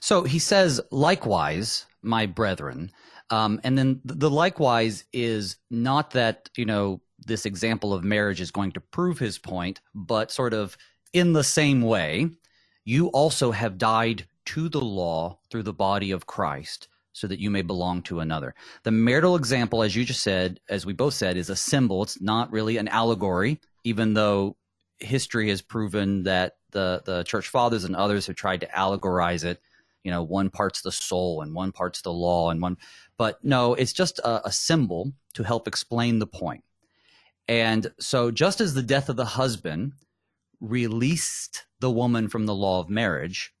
So 0.00 0.22
he 0.22 0.38
says, 0.38 0.80
likewise, 0.90 1.86
my 2.02 2.26
brethren. 2.26 2.90
Um, 3.30 3.60
and 3.64 3.76
then 3.76 4.00
the 4.04 4.30
likewise 4.30 5.04
is 5.12 5.56
not 5.70 6.12
that, 6.12 6.48
you 6.56 6.64
know, 6.64 7.00
this 7.26 7.44
example 7.44 7.92
of 7.92 8.04
marriage 8.04 8.40
is 8.40 8.50
going 8.50 8.72
to 8.72 8.80
prove 8.80 9.18
his 9.18 9.38
point, 9.38 9.80
but 9.94 10.30
sort 10.30 10.54
of 10.54 10.78
in 11.12 11.32
the 11.34 11.44
same 11.44 11.82
way, 11.82 12.30
you 12.88 13.08
also 13.08 13.50
have 13.50 13.76
died 13.76 14.26
to 14.46 14.66
the 14.70 14.80
law 14.80 15.38
through 15.50 15.62
the 15.62 15.74
body 15.74 16.10
of 16.10 16.26
Christ 16.26 16.88
so 17.12 17.26
that 17.26 17.38
you 17.38 17.50
may 17.50 17.60
belong 17.60 18.00
to 18.00 18.20
another. 18.20 18.54
The 18.82 18.90
marital 18.90 19.36
example, 19.36 19.82
as 19.82 19.94
you 19.94 20.06
just 20.06 20.22
said, 20.22 20.58
as 20.70 20.86
we 20.86 20.94
both 20.94 21.12
said, 21.12 21.36
is 21.36 21.50
a 21.50 21.56
symbol. 21.56 22.02
It's 22.02 22.18
not 22.18 22.50
really 22.50 22.78
an 22.78 22.88
allegory, 22.88 23.60
even 23.84 24.14
though 24.14 24.56
history 25.00 25.50
has 25.50 25.60
proven 25.60 26.22
that 26.22 26.56
the 26.70 27.02
the 27.04 27.24
church 27.24 27.48
fathers 27.48 27.84
and 27.84 27.94
others 27.94 28.26
have 28.26 28.36
tried 28.36 28.62
to 28.62 28.68
allegorize 28.68 29.44
it. 29.44 29.60
You 30.02 30.10
know, 30.10 30.22
one 30.22 30.48
part's 30.48 30.80
the 30.80 30.92
soul 30.92 31.42
and 31.42 31.54
one 31.54 31.72
part's 31.72 32.00
the 32.00 32.12
law 32.12 32.48
and 32.48 32.62
one, 32.62 32.78
but 33.18 33.38
no, 33.44 33.74
it's 33.74 33.92
just 33.92 34.18
a, 34.20 34.46
a 34.46 34.52
symbol 34.52 35.12
to 35.34 35.42
help 35.42 35.68
explain 35.68 36.20
the 36.20 36.26
point. 36.26 36.64
And 37.48 37.92
so, 38.00 38.30
just 38.30 38.62
as 38.62 38.72
the 38.72 38.82
death 38.82 39.10
of 39.10 39.16
the 39.16 39.26
husband 39.26 39.92
released 40.60 41.64
the 41.80 41.90
woman 41.90 42.28
from 42.28 42.46
the 42.46 42.54
law 42.54 42.80
of 42.80 42.88
marriage, 42.88 43.54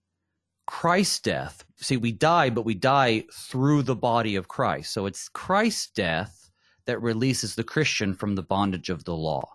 Christ's 0.66 1.20
death, 1.20 1.64
see, 1.76 1.96
we 1.96 2.12
die, 2.12 2.50
but 2.50 2.64
we 2.64 2.74
die 2.74 3.24
through 3.32 3.82
the 3.82 3.96
body 3.96 4.36
of 4.36 4.48
Christ. 4.48 4.92
So 4.92 5.06
it's 5.06 5.28
Christ's 5.28 5.88
death 5.90 6.50
that 6.84 7.00
releases 7.00 7.54
the 7.54 7.64
Christian 7.64 8.14
from 8.14 8.34
the 8.34 8.42
bondage 8.42 8.90
of 8.90 9.04
the 9.04 9.16
law. 9.16 9.54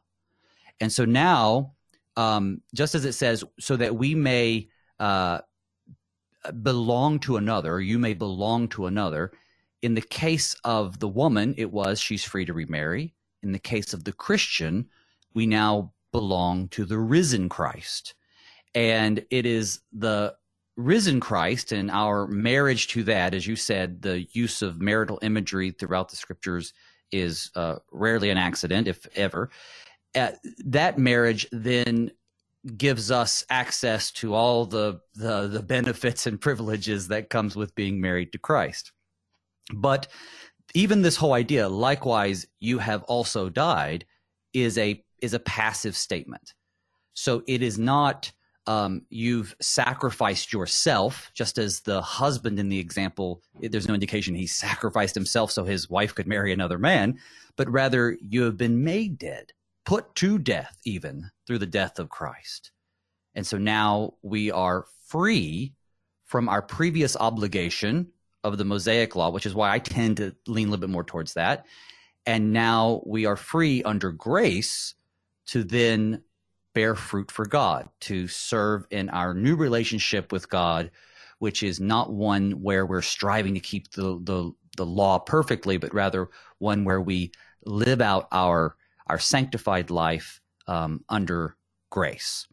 And 0.80 0.92
so 0.92 1.06
now, 1.06 1.74
um, 2.18 2.62
just 2.74 2.96
as 2.96 3.06
it 3.06 3.14
says, 3.14 3.44
so 3.60 3.76
that 3.76 3.96
we 3.96 4.16
may 4.16 4.70
uh, 5.00 5.40
belong 6.62 7.20
to 7.20 7.38
another, 7.38 7.80
you 7.80 8.00
may 8.00 8.14
belong 8.14 8.68
to 8.70 8.88
another. 8.88 9.32
In 9.82 9.94
the 9.94 10.02
case 10.02 10.56
of 10.64 11.00
the 11.00 11.08
woman, 11.08 11.54
it 11.58 11.72
was 11.72 12.00
she's 12.00 12.24
free 12.24 12.46
to 12.46 12.54
remarry. 12.54 13.14
In 13.44 13.52
the 13.52 13.60
case 13.60 13.94
of 13.94 14.04
the 14.04 14.14
Christian, 14.14 14.88
we 15.34 15.46
now 15.46 15.94
belong 16.14 16.70
to 16.70 16.86
the 16.86 16.98
risen 16.98 17.50
Christ. 17.50 18.14
And 18.74 19.26
it 19.30 19.46
is 19.46 19.82
the 19.92 20.36
risen 20.78 21.20
Christ 21.20 21.74
and 21.74 21.92
our 21.92 22.26
marriage 22.28 22.88
to 22.90 23.04
that, 23.04 23.34
as 23.34 23.46
you 23.46 23.58
said, 23.58 24.02
the 24.02 24.26
use 24.32 24.62
of 24.62 24.82
marital 24.82 25.20
imagery 25.22 25.72
throughout 25.72 26.10
the 26.10 26.16
scriptures 26.16 26.74
is 27.12 27.52
uh, 27.56 27.76
rarely 27.92 28.30
an 28.30 28.38
accident, 28.38 28.88
if 28.88 29.06
ever. 29.16 29.50
Uh, 30.16 30.32
that 30.66 30.98
marriage 30.98 31.46
then 31.52 32.12
gives 32.78 33.12
us 33.12 33.46
access 33.50 34.10
to 34.12 34.34
all 34.34 34.66
the, 34.66 35.00
the 35.16 35.48
the 35.48 35.62
benefits 35.62 36.26
and 36.26 36.40
privileges 36.40 37.10
that 37.10 37.30
comes 37.30 37.56
with 37.56 37.76
being 37.76 38.00
married 38.00 38.32
to 38.32 38.38
Christ. 38.38 38.94
But 39.74 40.08
even 40.74 41.02
this 41.02 41.18
whole 41.18 41.34
idea, 41.34 41.68
likewise, 41.68 42.48
you 42.60 42.80
have 42.80 43.04
also 43.04 43.50
died, 43.50 44.06
is 44.54 44.78
a 44.78 45.04
is 45.24 45.34
a 45.34 45.40
passive 45.40 45.96
statement. 45.96 46.54
So 47.14 47.44
it 47.48 47.64
is 47.64 47.80
not 47.80 48.32
um, 48.68 49.02
you've 49.10 49.56
sacrificed 49.62 50.54
yourself, 50.54 51.32
just 51.34 51.58
as 51.58 51.82
the 51.82 52.02
husband 52.02 52.60
in 52.60 52.70
the 52.70 52.80
example, 52.80 53.42
there's 53.60 53.88
no 53.88 53.94
indication 53.94 54.36
he 54.36 54.48
sacrificed 54.66 55.16
himself 55.16 55.52
so 55.52 55.64
his 55.64 55.90
wife 55.90 56.14
could 56.14 56.28
marry 56.28 56.54
another 56.54 56.78
man, 56.78 57.20
but 57.56 57.70
rather 57.70 58.18
you 58.22 58.44
have 58.44 58.58
been 58.58 58.84
made 58.84 59.18
dead, 59.18 59.54
put 59.86 60.14
to 60.16 60.38
death 60.38 60.78
even 60.86 61.32
through 61.48 61.60
the 61.60 61.66
death 61.66 62.00
of 62.00 62.10
Christ. 62.10 62.72
And 63.36 63.48
so 63.48 63.58
now 63.58 64.14
we 64.22 64.52
are 64.52 64.86
free 65.08 65.74
from 66.26 66.48
our 66.48 66.62
previous 66.62 67.16
obligation 67.18 68.08
of 68.44 68.58
the 68.58 68.66
Mosaic 68.66 69.16
law, 69.16 69.30
which 69.30 69.46
is 69.46 69.56
why 69.56 69.72
I 69.72 69.80
tend 69.80 70.18
to 70.18 70.36
lean 70.48 70.68
a 70.68 70.72
little 70.72 70.82
bit 70.82 70.92
more 70.92 71.04
towards 71.04 71.34
that. 71.34 71.66
And 72.26 72.54
now 72.54 73.02
we 73.06 73.26
are 73.26 73.36
free 73.36 73.84
under 73.84 74.12
grace 74.12 74.96
to 75.48 75.64
then 75.64 76.24
bear 76.74 76.96
fruit 76.96 77.32
for 77.32 77.46
God, 77.46 77.90
to 78.02 78.28
serve 78.28 78.86
in 78.90 79.10
our 79.10 79.34
new 79.34 79.56
relationship 79.56 80.32
with 80.32 80.50
God, 80.50 80.92
which 81.40 81.64
is 81.64 81.80
not 81.80 82.12
one 82.12 82.52
where 82.64 82.86
we're 82.86 83.02
striving 83.02 83.54
to 83.54 83.60
keep 83.60 83.92
the, 83.92 84.20
the, 84.24 84.52
the 84.78 84.86
law 84.86 85.20
perfectly, 85.20 85.78
but 85.78 85.94
rather 85.94 86.30
one 86.58 86.84
where 86.84 87.02
we 87.02 87.32
live 87.66 88.02
out 88.02 88.28
our, 88.32 88.76
our 89.08 89.20
sanctified 89.20 89.90
life 89.90 90.42
um, 90.68 91.04
under 91.10 91.56
grace. 91.90 92.48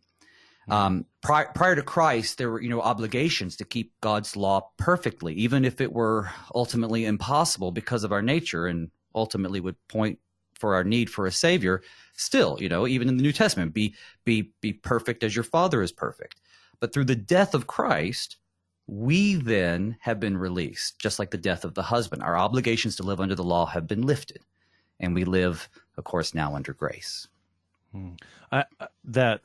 Hmm. 0.67 0.73
Um, 0.73 1.07
prior, 1.23 1.51
prior 1.55 1.77
to 1.77 1.83
Christ, 1.83 2.39
there 2.39 2.51
were 2.51 2.61
you 2.61 2.69
know 2.69 2.83
obligations 2.83 3.57
to 3.57 3.65
keep 3.65 3.93
God's 4.01 4.37
law 4.37 4.71
perfectly, 4.77 5.35
even 5.35 5.65
if 5.65 5.81
it 5.81 5.93
were 5.93 6.31
ultimately 6.55 7.07
impossible 7.07 7.73
because 7.73 8.05
of 8.05 8.13
our 8.13 8.23
nature, 8.23 8.67
and 8.67 8.91
ultimately 9.15 9.61
would 9.61 9.77
point 9.89 10.19
for 10.61 10.75
our 10.75 10.85
need 10.85 11.11
for 11.11 11.27
a 11.27 11.33
savior 11.33 11.83
still 12.15 12.59
you 12.61 12.69
know 12.69 12.87
even 12.87 13.09
in 13.09 13.17
the 13.17 13.23
new 13.23 13.33
testament 13.33 13.73
be 13.73 13.95
be 14.25 14.53
be 14.61 14.73
perfect 14.73 15.25
as 15.25 15.35
your 15.35 15.45
father 15.45 15.83
is 15.83 15.93
perfect. 15.93 16.41
But 16.79 16.93
through 16.93 17.05
the 17.07 17.17
death 17.17 17.55
of 17.55 17.67
christ 17.67 18.37
we 18.87 19.37
then 19.37 19.97
have 20.01 20.21
been 20.21 20.37
released 20.37 20.99
just 20.99 21.19
like 21.19 21.31
the 21.31 21.39
death 21.39 21.65
of 21.65 21.75
the 21.75 21.83
husband. 21.83 22.23
Our 22.23 22.37
obligations 22.37 22.97
to 22.97 23.05
live 23.05 23.21
under 23.21 23.35
the 23.35 23.45
law 23.45 23.67
have 23.67 23.87
been 23.87 24.03
lifted 24.03 24.41
and 24.99 25.15
we 25.15 25.25
live 25.25 25.69
of 25.97 26.05
course 26.05 26.35
now 26.35 26.55
under 26.55 26.73
grace. 26.73 27.29
Hmm. 27.93 28.11
I, 28.53 28.65
that 29.05 29.43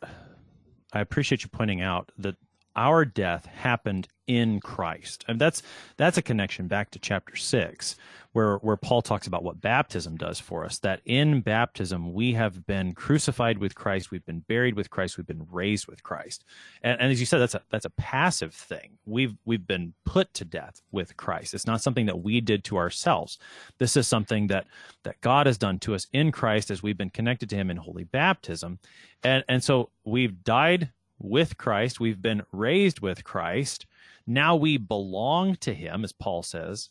i 0.93 0.99
appreciate 0.99 1.43
you 1.43 1.49
pointing 1.49 1.81
out 1.81 2.11
that 2.17 2.35
our 2.75 3.05
death 3.05 3.45
happened 3.45 4.07
in 4.27 4.59
Christ. 4.59 5.23
And 5.27 5.39
that's 5.39 5.61
that's 5.97 6.17
a 6.17 6.21
connection 6.21 6.67
back 6.67 6.91
to 6.91 6.99
chapter 6.99 7.35
6 7.35 7.95
where 8.33 8.57
where 8.57 8.75
Paul 8.75 9.01
talks 9.01 9.27
about 9.27 9.43
what 9.43 9.61
baptism 9.61 10.17
does 10.17 10.39
for 10.39 10.65
us 10.65 10.79
that 10.79 11.01
in 11.05 11.41
baptism 11.41 12.11
we 12.11 12.33
have 12.33 12.65
been 12.65 12.93
crucified 12.93 13.59
with 13.59 13.75
Christ, 13.75 14.11
we've 14.11 14.25
been 14.25 14.43
buried 14.47 14.75
with 14.75 14.89
Christ, 14.89 15.17
we've 15.17 15.27
been 15.27 15.47
raised 15.51 15.87
with 15.87 16.01
Christ. 16.03 16.43
And, 16.81 16.99
and 16.99 17.11
as 17.11 17.19
you 17.19 17.25
said 17.25 17.39
that's 17.39 17.55
a 17.55 17.61
that's 17.69 17.85
a 17.85 17.91
passive 17.91 18.53
thing. 18.53 18.97
We've 19.05 19.35
we've 19.45 19.67
been 19.67 19.93
put 20.05 20.33
to 20.33 20.45
death 20.45 20.81
with 20.91 21.15
Christ. 21.17 21.53
It's 21.53 21.67
not 21.67 21.81
something 21.81 22.07
that 22.07 22.23
we 22.23 22.41
did 22.41 22.63
to 22.65 22.77
ourselves. 22.77 23.37
This 23.77 23.95
is 23.95 24.07
something 24.07 24.47
that 24.47 24.65
that 25.03 25.21
God 25.21 25.45
has 25.45 25.57
done 25.59 25.77
to 25.79 25.93
us 25.93 26.07
in 26.11 26.31
Christ 26.31 26.71
as 26.71 26.81
we've 26.81 26.97
been 26.97 27.11
connected 27.11 27.49
to 27.51 27.55
him 27.55 27.69
in 27.69 27.77
holy 27.77 28.05
baptism. 28.05 28.79
And 29.23 29.43
and 29.47 29.63
so 29.63 29.91
we've 30.03 30.43
died 30.43 30.89
with 31.19 31.57
Christ, 31.57 31.99
we've 31.99 32.21
been 32.21 32.43
raised 32.51 32.99
with 32.99 33.23
Christ. 33.23 33.85
Now 34.27 34.55
we 34.55 34.77
belong 34.77 35.55
to 35.57 35.73
him 35.73 36.03
as 36.03 36.11
Paul 36.11 36.43
says. 36.43 36.89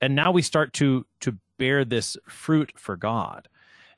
And 0.00 0.14
now 0.14 0.30
we 0.30 0.42
start 0.42 0.72
to 0.74 1.06
to 1.20 1.38
bear 1.58 1.84
this 1.84 2.16
fruit 2.28 2.72
for 2.76 2.96
God. 2.96 3.48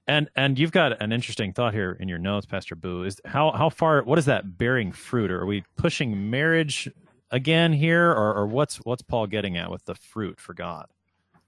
And 0.06 0.28
and 0.34 0.58
you've 0.58 0.72
got 0.72 1.00
an 1.00 1.12
interesting 1.12 1.52
thought 1.52 1.74
here 1.74 1.96
in 2.00 2.08
your 2.08 2.18
notes, 2.18 2.46
Pastor 2.46 2.74
Boo. 2.74 3.04
Is 3.04 3.20
how 3.24 3.52
how 3.52 3.68
far 3.68 4.02
what 4.02 4.18
is 4.18 4.24
that 4.24 4.58
bearing 4.58 4.92
fruit? 4.92 5.30
Or 5.30 5.40
are 5.40 5.46
we 5.46 5.64
pushing 5.76 6.30
marriage 6.30 6.90
again 7.30 7.72
here, 7.72 8.10
or, 8.10 8.34
or 8.34 8.46
what's 8.46 8.76
what's 8.78 9.02
Paul 9.02 9.26
getting 9.26 9.56
at 9.56 9.70
with 9.70 9.84
the 9.84 9.94
fruit 9.94 10.40
for 10.40 10.54
God? 10.54 10.86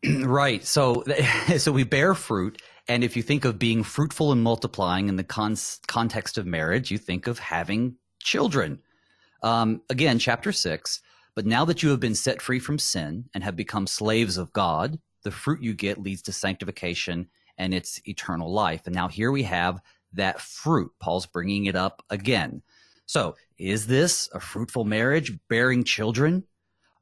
right. 0.23 0.65
So 0.65 1.03
so 1.57 1.73
we 1.73 1.85
bear 1.85 2.15
fruit, 2.15 2.61
and 2.89 3.03
if 3.03 3.17
you 3.17 3.23
think 3.23 3.45
of 3.45 3.59
being 3.59 3.83
fruitful 3.83 4.33
and 4.33 4.43
multiplying 4.43 5.09
in 5.09 5.17
the 5.17 5.25
con- 5.25 5.57
context 5.87 6.39
of 6.39 6.47
marriage, 6.47 6.91
you 6.91 6.99
think 6.99 7.27
of 7.27 7.39
having 7.39 7.97
children. 8.23 8.81
Um, 9.43 9.83
again, 9.91 10.19
chapter 10.19 10.53
six. 10.53 11.01
But 11.35 11.47
now 11.47 11.65
that 11.65 11.83
you 11.83 11.89
have 11.91 12.01
been 12.01 12.15
set 12.15 12.43
free 12.43 12.59
from 12.59 12.79
sin 12.79 13.25
and 13.35 13.43
have 13.43 13.57
become 13.57 13.87
slaves 13.87 14.37
of 14.37 14.53
God, 14.53 14.99
the 15.23 15.31
fruit 15.31 15.63
you 15.63 15.73
get 15.75 16.03
leads 16.03 16.23
to 16.23 16.33
sanctification 16.33 17.29
and 17.57 17.73
its 17.73 18.01
eternal 18.07 18.53
life. 18.53 18.83
And 18.87 18.95
now 18.95 19.09
here 19.09 19.33
we 19.33 19.45
have 19.45 19.81
that 20.13 20.41
fruit. 20.41 20.91
Paul's 21.01 21.27
bringing 21.27 21.67
it 21.67 21.77
up 21.77 22.03
again. 22.11 22.63
So, 23.07 23.37
is 23.59 23.87
this 23.87 24.29
a 24.33 24.41
fruitful 24.41 24.85
marriage, 24.85 25.39
bearing 25.49 25.85
children? 25.85 26.45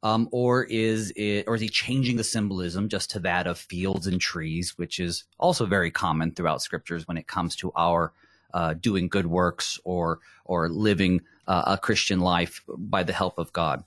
Um, 0.03 0.29
or 0.33 0.65
is 0.65 1.13
it, 1.15 1.45
or 1.47 1.55
is 1.57 1.61
he 1.61 1.69
changing 1.69 2.17
the 2.17 2.25
symbolism 2.25 2.89
just 2.89 3.11
to 3.11 3.19
that 3.21 3.47
of 3.47 3.59
fields 3.59 4.07
and 4.07 4.19
trees, 4.19 4.79
which 4.79 4.99
is 4.99 5.25
also 5.39 5.67
very 5.67 5.91
common 5.91 6.33
throughout 6.33 6.63
scriptures 6.63 7.07
when 7.07 7.19
it 7.19 7.27
comes 7.27 7.55
to 7.57 7.71
our 7.77 8.13
uh, 8.55 8.75
doing 8.75 9.09
good 9.09 9.27
works 9.27 9.79
or 9.85 10.21
or 10.45 10.69
living 10.69 11.23
uh, 11.47 11.63
a 11.67 11.79
Christian 11.79 12.21
life 12.21 12.63
by 12.69 13.03
the 13.03 13.13
help 13.13 13.39
of 13.39 13.53
God. 13.53 13.85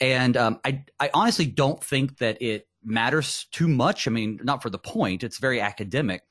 And 0.00 0.36
um, 0.36 0.60
I 0.64 0.84
I 1.00 1.10
honestly 1.12 1.46
don't 1.46 1.82
think 1.82 2.18
that 2.18 2.40
it 2.40 2.68
matters 2.84 3.46
too 3.50 3.68
much. 3.68 4.06
I 4.06 4.10
mean, 4.10 4.40
not 4.42 4.62
for 4.62 4.70
the 4.70 4.78
point. 4.78 5.24
It's 5.24 5.38
very 5.38 5.60
academic, 5.60 6.22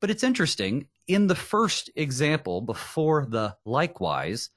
but 0.00 0.10
it's 0.10 0.22
interesting. 0.22 0.88
In 1.06 1.26
the 1.26 1.34
first 1.34 1.90
example, 1.96 2.60
before 2.60 3.26
the 3.26 3.56
likewise, 3.64 4.50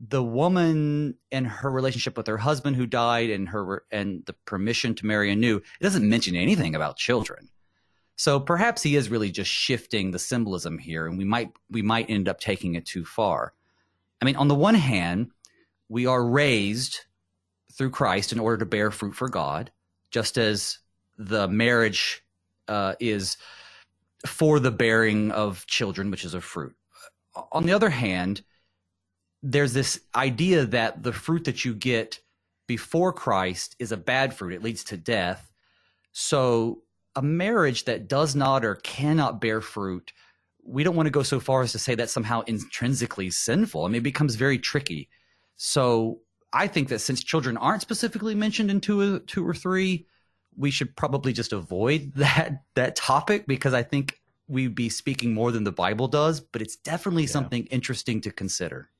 the 0.00 0.22
woman 0.22 1.16
and 1.30 1.46
her 1.46 1.70
relationship 1.70 2.16
with 2.16 2.26
her 2.26 2.38
husband 2.38 2.76
who 2.76 2.86
died 2.86 3.30
and 3.30 3.48
her 3.50 3.84
and 3.90 4.24
the 4.24 4.32
permission 4.46 4.94
to 4.96 5.06
marry 5.06 5.30
anew, 5.30 5.56
it 5.56 5.82
doesn't 5.82 6.08
mention 6.08 6.36
anything 6.36 6.74
about 6.74 6.96
children. 6.96 7.50
So 8.20 8.38
perhaps 8.38 8.82
he 8.82 8.96
is 8.96 9.08
really 9.08 9.30
just 9.30 9.50
shifting 9.50 10.10
the 10.10 10.18
symbolism 10.18 10.76
here, 10.76 11.06
and 11.06 11.16
we 11.16 11.24
might 11.24 11.52
we 11.70 11.80
might 11.80 12.10
end 12.10 12.28
up 12.28 12.38
taking 12.38 12.74
it 12.74 12.84
too 12.84 13.02
far. 13.02 13.54
I 14.20 14.26
mean, 14.26 14.36
on 14.36 14.46
the 14.46 14.54
one 14.54 14.74
hand, 14.74 15.30
we 15.88 16.04
are 16.04 16.22
raised 16.22 16.98
through 17.72 17.92
Christ 17.92 18.30
in 18.30 18.38
order 18.38 18.58
to 18.58 18.66
bear 18.66 18.90
fruit 18.90 19.14
for 19.14 19.30
God, 19.30 19.70
just 20.10 20.36
as 20.36 20.80
the 21.16 21.48
marriage 21.48 22.22
uh, 22.68 22.92
is 23.00 23.38
for 24.26 24.60
the 24.60 24.70
bearing 24.70 25.30
of 25.30 25.66
children, 25.66 26.10
which 26.10 26.26
is 26.26 26.34
a 26.34 26.42
fruit. 26.42 26.76
On 27.52 27.64
the 27.64 27.72
other 27.72 27.88
hand, 27.88 28.42
there's 29.42 29.72
this 29.72 29.98
idea 30.14 30.66
that 30.66 31.02
the 31.02 31.14
fruit 31.14 31.44
that 31.44 31.64
you 31.64 31.72
get 31.72 32.20
before 32.66 33.14
Christ 33.14 33.76
is 33.78 33.92
a 33.92 33.96
bad 33.96 34.34
fruit, 34.34 34.52
it 34.52 34.62
leads 34.62 34.84
to 34.84 34.98
death. 34.98 35.50
So 36.12 36.82
a 37.16 37.22
marriage 37.22 37.84
that 37.84 38.08
does 38.08 38.34
not 38.34 38.64
or 38.64 38.76
cannot 38.76 39.40
bear 39.40 39.60
fruit, 39.60 40.12
we 40.64 40.84
don't 40.84 40.96
want 40.96 41.06
to 41.06 41.10
go 41.10 41.22
so 41.22 41.40
far 41.40 41.62
as 41.62 41.72
to 41.72 41.78
say 41.78 41.94
that's 41.94 42.12
somehow 42.12 42.42
intrinsically 42.42 43.30
sinful. 43.30 43.84
I 43.84 43.88
mean, 43.88 43.96
it 43.96 44.02
becomes 44.02 44.34
very 44.34 44.58
tricky. 44.58 45.08
So 45.56 46.20
I 46.52 46.66
think 46.66 46.88
that 46.88 47.00
since 47.00 47.22
children 47.22 47.56
aren't 47.56 47.82
specifically 47.82 48.34
mentioned 48.34 48.70
in 48.70 48.80
two, 48.80 49.20
two 49.20 49.46
or 49.46 49.54
three, 49.54 50.06
we 50.56 50.70
should 50.70 50.96
probably 50.96 51.32
just 51.32 51.52
avoid 51.52 52.12
that 52.16 52.64
that 52.74 52.96
topic 52.96 53.46
because 53.46 53.74
I 53.74 53.82
think 53.82 54.20
we'd 54.48 54.74
be 54.74 54.88
speaking 54.88 55.32
more 55.32 55.52
than 55.52 55.64
the 55.64 55.72
Bible 55.72 56.08
does. 56.08 56.40
But 56.40 56.62
it's 56.62 56.76
definitely 56.76 57.24
yeah. 57.24 57.30
something 57.30 57.66
interesting 57.66 58.20
to 58.22 58.30
consider. 58.30 58.90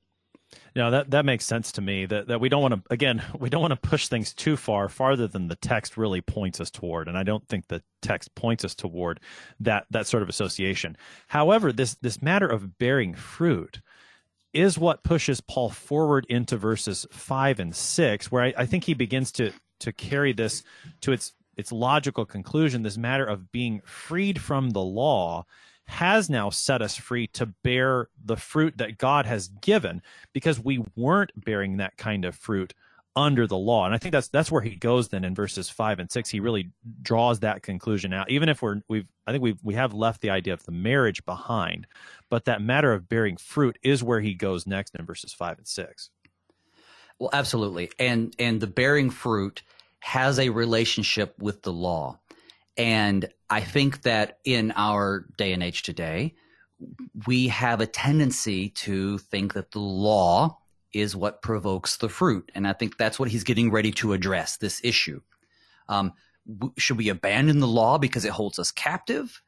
No, 0.75 0.91
that 0.91 1.11
that 1.11 1.25
makes 1.25 1.45
sense 1.45 1.73
to 1.73 1.81
me. 1.81 2.07
That 2.07 2.29
that 2.29 2.41
we 2.41 2.49
don't 2.49 2.63
want 2.63 2.75
to 2.75 2.93
again, 2.93 3.23
we 3.39 3.51
don't 3.51 3.61
want 3.61 3.73
to 3.73 3.89
push 3.89 4.09
things 4.09 4.33
too 4.33 4.57
far, 4.57 4.89
farther 4.89 5.27
than 5.27 5.49
the 5.49 5.57
text 5.57 5.97
really 5.97 6.21
points 6.21 6.61
us 6.61 6.71
toward. 6.71 7.09
And 7.09 7.17
I 7.17 7.23
don't 7.23 7.47
think 7.49 7.69
the 7.69 7.83
text 8.03 8.35
points 8.35 8.65
us 8.65 8.75
toward 8.75 9.21
that 9.61 9.87
that 9.91 10.07
sort 10.07 10.23
of 10.23 10.29
association. 10.29 10.97
However, 11.29 11.73
this 11.73 11.95
this 11.97 12.23
matter 12.23 12.49
of 12.49 12.79
bearing 12.79 13.15
fruit 13.15 13.81
is 14.53 14.79
what 14.79 15.05
pushes 15.05 15.41
Paul 15.41 15.71
forward 15.71 16.27
into 16.29 16.57
verses 16.57 17.07
five 17.13 17.61
and 17.61 17.75
six, 17.75 18.33
where 18.33 18.45
I, 18.45 18.55
I 18.59 18.67
think 18.67 18.85
he 18.85 18.95
begins 18.95 19.33
to 19.33 19.53
to 19.81 19.93
carry 19.93 20.33
this 20.33 20.63
to 21.03 21.13
its 21.13 21.33
its 21.57 21.73
logical 21.73 22.25
conclusion. 22.25 22.83
This 22.83 22.99
matter 22.99 23.25
of 23.25 23.53
being 23.53 23.81
freed 23.85 24.41
from 24.41 24.71
the 24.71 24.83
law 24.83 25.47
has 25.91 26.31
now 26.31 26.51
set 26.51 26.83
us 26.83 26.97
free 26.97 27.27
to 27.29 27.47
bear 27.47 28.09
the 28.25 28.37
fruit 28.37 28.79
that 28.79 28.99
God 28.99 29.27
has 29.27 29.49
given 29.49 30.03
because 30.33 30.59
we 30.59 30.83
weren't 30.97 31.33
bearing 31.37 31.79
that 31.79 31.97
kind 31.97 32.25
of 32.25 32.35
fruit 32.35 32.75
under 33.17 33.47
the 33.47 33.57
law. 33.57 33.85
And 33.85 33.95
I 33.95 33.99
think 33.99 34.13
that's 34.13 34.29
that's 34.29 34.51
where 34.51 34.63
he 34.63 34.77
goes 34.77 35.09
then 35.09 35.25
in 35.25 35.35
verses 35.35 35.69
5 35.69 35.99
and 35.99 36.11
6 36.11 36.31
he 36.31 36.41
really 36.41 36.71
draws 37.03 37.41
that 37.41 37.63
conclusion 37.63 38.13
out 38.13 38.31
even 38.31 38.49
if 38.49 38.63
we're 38.63 38.83
we've 38.89 39.07
I 39.27 39.33
think 39.33 39.43
we 39.43 39.57
we 39.63 39.75
have 39.75 39.93
left 39.93 40.21
the 40.21 40.31
idea 40.31 40.55
of 40.55 40.65
the 40.65 40.73
marriage 40.73 41.25
behind 41.25 41.87
but 42.29 42.45
that 42.45 42.63
matter 42.63 42.93
of 42.93 43.09
bearing 43.09 43.37
fruit 43.37 43.79
is 43.83 44.03
where 44.03 44.21
he 44.21 44.35
goes 44.35 44.67
next 44.67 44.95
in 44.95 45.05
verses 45.05 45.33
5 45.33 45.59
and 45.59 45.67
6. 45.67 46.11
Well 47.19 47.31
absolutely. 47.33 47.91
And 47.99 48.35
and 48.39 48.61
the 48.61 48.69
bearing 48.69 49.11
fruit 49.11 49.63
has 50.01 50.39
a 50.39 50.49
relationship 50.49 51.35
with 51.39 51.63
the 51.63 51.73
law. 51.73 52.19
And 52.77 53.29
I 53.49 53.61
think 53.61 54.03
that 54.03 54.39
in 54.45 54.73
our 54.77 55.27
day 55.37 55.53
and 55.53 55.63
age 55.63 55.83
today, 55.83 56.35
we 57.27 57.49
have 57.49 57.81
a 57.81 57.87
tendency 57.87 58.71
to 58.71 59.19
think 59.19 59.55
that 59.55 59.73
the 59.73 59.81
law 59.81 60.59
is 60.93 61.15
what 61.15 61.43
provokes 61.43 61.97
the 61.99 62.09
fruit. 62.09 62.51
And 62.55 62.67
I 62.67 62.73
think 62.73 62.97
that's 62.97 63.19
what 63.19 63.29
he's 63.29 63.45
getting 63.45 63.71
ready 63.71 63.93
to 63.93 64.13
address 64.13 64.57
this 64.57 64.81
issue. 64.83 65.21
Um, 65.89 66.13
should 66.79 66.97
we 66.97 67.09
abandon 67.09 67.61
the 67.61 67.67
law 67.67 67.99
because 67.99 68.25
it 68.25 68.33
holds 68.33 68.59
us 68.59 68.73
captive? 68.73 69.43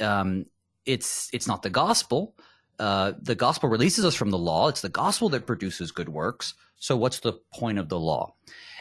Um, 0.00 0.46
it's 0.84 1.28
it's 1.32 1.48
not 1.48 1.62
the 1.62 1.70
gospel. 1.70 2.34
Uh, 2.78 3.12
the 3.20 3.34
gospel 3.34 3.68
releases 3.68 4.04
us 4.04 4.14
from 4.14 4.30
the 4.30 4.38
law. 4.38 4.68
It's 4.68 4.82
the 4.82 4.88
gospel 4.88 5.28
that 5.30 5.46
produces 5.46 5.90
good 5.90 6.08
works. 6.08 6.54
So 6.78 6.96
what's 6.96 7.20
the 7.20 7.32
point 7.52 7.78
of 7.78 7.88
the 7.88 7.98
law? 7.98 8.34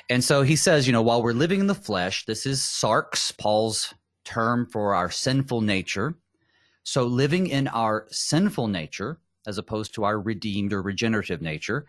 And 0.10 0.24
so 0.24 0.44
he 0.44 0.56
says, 0.56 0.86
you 0.86 0.94
know, 0.94 1.02
while 1.02 1.24
we're 1.24 1.34
living 1.34 1.60
in 1.60 1.68
the 1.68 1.76
flesh, 1.76 2.26
this 2.26 2.46
is 2.46 2.62
sarx, 2.62 3.36
Paul's 3.38 3.94
term 4.24 4.68
for 4.68 4.94
our 4.94 5.10
sinful 5.10 5.62
nature. 5.62 6.16
So 6.84 7.06
living 7.06 7.48
in 7.48 7.68
our 7.68 8.08
sinful 8.12 8.68
nature, 8.68 9.20
as 9.48 9.58
opposed 9.58 9.96
to 9.96 10.04
our 10.04 10.20
redeemed 10.20 10.74
or 10.74 10.82
regenerative 10.82 11.42
nature, 11.42 11.86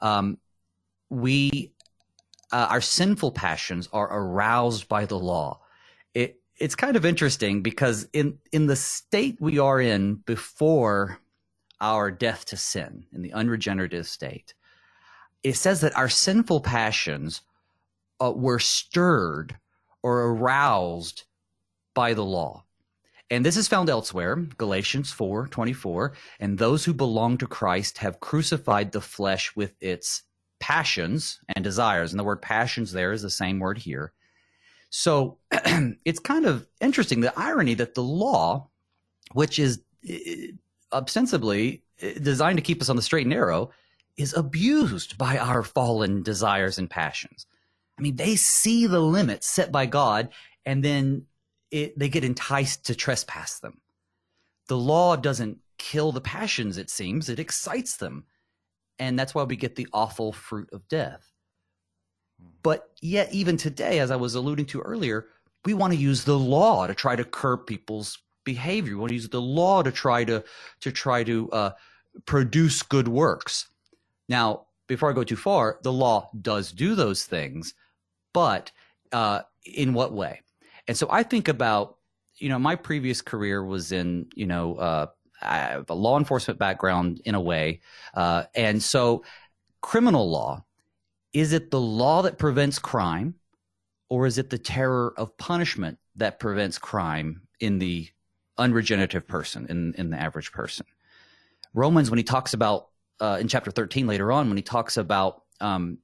um, 0.00 0.38
we 1.08 1.72
uh, 2.52 2.66
our 2.68 2.80
sinful 2.80 3.30
passions 3.30 3.88
are 3.92 4.08
aroused 4.12 4.88
by 4.88 5.06
the 5.06 5.18
law. 5.18 5.60
It, 6.14 6.40
it's 6.56 6.74
kind 6.74 6.96
of 6.96 7.04
interesting 7.04 7.62
because 7.62 8.08
in 8.12 8.38
in 8.50 8.66
the 8.66 8.76
state 8.76 9.36
we 9.40 9.58
are 9.58 9.80
in 9.80 10.16
before 10.16 11.20
our 11.80 12.10
death 12.10 12.44
to 12.46 12.56
sin, 12.56 13.06
in 13.12 13.22
the 13.22 13.32
unregenerative 13.32 14.06
state, 14.06 14.54
it 15.42 15.54
says 15.54 15.80
that 15.80 15.96
our 15.96 16.08
sinful 16.08 16.60
passions 16.60 17.42
uh, 18.20 18.32
were 18.34 18.58
stirred 18.58 19.56
or 20.02 20.20
aroused 20.20 21.24
by 21.94 22.14
the 22.14 22.24
law. 22.24 22.64
And 23.30 23.44
this 23.46 23.56
is 23.56 23.68
found 23.68 23.88
elsewhere, 23.88 24.36
Galatians 24.58 25.12
4 25.12 25.46
24. 25.48 26.14
And 26.40 26.58
those 26.58 26.84
who 26.84 26.92
belong 26.92 27.38
to 27.38 27.46
Christ 27.46 27.98
have 27.98 28.20
crucified 28.20 28.90
the 28.90 29.00
flesh 29.00 29.54
with 29.54 29.74
its 29.80 30.22
passions 30.58 31.40
and 31.54 31.62
desires. 31.62 32.12
And 32.12 32.18
the 32.18 32.24
word 32.24 32.42
passions 32.42 32.92
there 32.92 33.12
is 33.12 33.22
the 33.22 33.30
same 33.30 33.60
word 33.60 33.78
here. 33.78 34.12
So 34.90 35.38
it's 36.04 36.18
kind 36.18 36.44
of 36.44 36.66
interesting 36.80 37.20
the 37.20 37.38
irony 37.38 37.74
that 37.74 37.94
the 37.94 38.02
law, 38.02 38.68
which 39.32 39.60
is 39.60 39.80
eh, 40.08 40.48
ostensibly 40.92 41.84
eh, 42.00 42.14
designed 42.20 42.58
to 42.58 42.62
keep 42.62 42.82
us 42.82 42.88
on 42.88 42.96
the 42.96 43.02
straight 43.02 43.26
and 43.26 43.30
narrow, 43.30 43.70
is 44.16 44.34
abused 44.34 45.16
by 45.16 45.38
our 45.38 45.62
fallen 45.62 46.24
desires 46.24 46.78
and 46.78 46.90
passions. 46.90 47.46
I 48.00 48.02
mean, 48.02 48.16
they 48.16 48.34
see 48.34 48.86
the 48.86 48.98
limits 48.98 49.46
set 49.46 49.70
by 49.70 49.84
God 49.84 50.30
and 50.64 50.82
then 50.82 51.26
it, 51.70 51.98
they 51.98 52.08
get 52.08 52.24
enticed 52.24 52.86
to 52.86 52.94
trespass 52.94 53.58
them. 53.58 53.78
The 54.68 54.78
law 54.78 55.16
doesn't 55.16 55.58
kill 55.76 56.10
the 56.10 56.22
passions, 56.22 56.78
it 56.78 56.88
seems, 56.88 57.28
it 57.28 57.38
excites 57.38 57.98
them. 57.98 58.24
And 58.98 59.18
that's 59.18 59.34
why 59.34 59.42
we 59.42 59.54
get 59.54 59.76
the 59.76 59.86
awful 59.92 60.32
fruit 60.32 60.70
of 60.72 60.88
death. 60.88 61.30
But 62.62 62.88
yet, 63.02 63.30
even 63.34 63.58
today, 63.58 63.98
as 63.98 64.10
I 64.10 64.16
was 64.16 64.34
alluding 64.34 64.66
to 64.66 64.80
earlier, 64.80 65.26
we 65.66 65.74
want 65.74 65.92
to 65.92 65.98
use 65.98 66.24
the 66.24 66.38
law 66.38 66.86
to 66.86 66.94
try 66.94 67.16
to 67.16 67.24
curb 67.24 67.66
people's 67.66 68.18
behavior. 68.44 68.94
We 68.94 69.00
want 69.00 69.10
to 69.10 69.16
use 69.16 69.28
the 69.28 69.42
law 69.42 69.82
to 69.82 69.92
try 69.92 70.24
to 70.24 70.42
to 70.80 70.92
try 70.92 71.22
to 71.24 71.50
uh, 71.50 71.70
produce 72.24 72.82
good 72.82 73.08
works. 73.08 73.68
Now, 74.26 74.68
before 74.86 75.10
I 75.10 75.12
go 75.12 75.24
too 75.24 75.36
far, 75.36 75.78
the 75.82 75.92
law 75.92 76.30
does 76.40 76.72
do 76.72 76.94
those 76.94 77.24
things, 77.24 77.74
but 78.32 78.70
uh, 79.12 79.42
in 79.64 79.92
what 79.94 80.12
way? 80.12 80.40
And 80.88 80.96
so 80.96 81.08
I 81.10 81.22
think 81.22 81.48
about, 81.48 81.96
you 82.36 82.48
know, 82.48 82.58
my 82.58 82.76
previous 82.76 83.22
career 83.22 83.64
was 83.64 83.92
in, 83.92 84.26
you 84.34 84.46
know, 84.46 84.76
uh, 84.76 85.06
I 85.42 85.56
have 85.56 85.90
a 85.90 85.94
law 85.94 86.18
enforcement 86.18 86.58
background 86.58 87.20
in 87.24 87.34
a 87.34 87.40
way. 87.40 87.80
Uh, 88.14 88.44
and 88.54 88.82
so 88.82 89.24
criminal 89.80 90.30
law, 90.30 90.64
is 91.32 91.52
it 91.52 91.70
the 91.70 91.80
law 91.80 92.22
that 92.22 92.38
prevents 92.38 92.78
crime 92.78 93.34
or 94.08 94.26
is 94.26 94.38
it 94.38 94.50
the 94.50 94.58
terror 94.58 95.14
of 95.16 95.36
punishment 95.38 95.98
that 96.16 96.40
prevents 96.40 96.78
crime 96.78 97.42
in 97.60 97.78
the 97.78 98.08
unregenerative 98.58 99.26
person, 99.26 99.66
in, 99.68 99.94
in 99.96 100.10
the 100.10 100.20
average 100.20 100.52
person? 100.52 100.86
Romans, 101.72 102.10
when 102.10 102.18
he 102.18 102.24
talks 102.24 102.52
about, 102.52 102.88
uh, 103.20 103.38
in 103.40 103.48
chapter 103.48 103.70
13 103.70 104.06
later 104.06 104.32
on, 104.32 104.48
when 104.48 104.56
he 104.56 104.62
talks 104.62 104.96
about 104.96 105.44
um, 105.60 105.98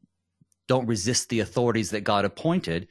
don't 0.68 0.87
resist 0.87 1.29
the 1.29 1.40
authorities 1.40 1.90
that 1.90 2.05
God 2.05 2.24
appointed, 2.24 2.88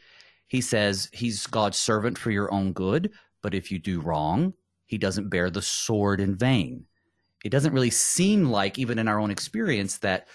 he 0.47 0.61
says 0.61 1.09
he's 1.11 1.47
God's 1.47 1.77
servant 1.77 2.17
for 2.17 2.31
your 2.31 2.53
own 2.53 2.73
good, 2.73 3.11
but 3.41 3.53
if 3.53 3.71
you 3.71 3.79
do 3.79 3.99
wrong, 3.99 4.53
he 4.85 4.97
doesn't 4.97 5.29
bear 5.29 5.49
the 5.49 5.61
sword 5.61 6.19
in 6.19 6.35
vain. 6.35 6.85
It 7.43 7.49
doesn't 7.49 7.73
really 7.73 7.89
seem 7.89 8.45
like, 8.45 8.79
even 8.79 8.99
in 8.99 9.07
our 9.07 9.19
own 9.19 9.31
experience, 9.31 9.97
that 9.99 10.27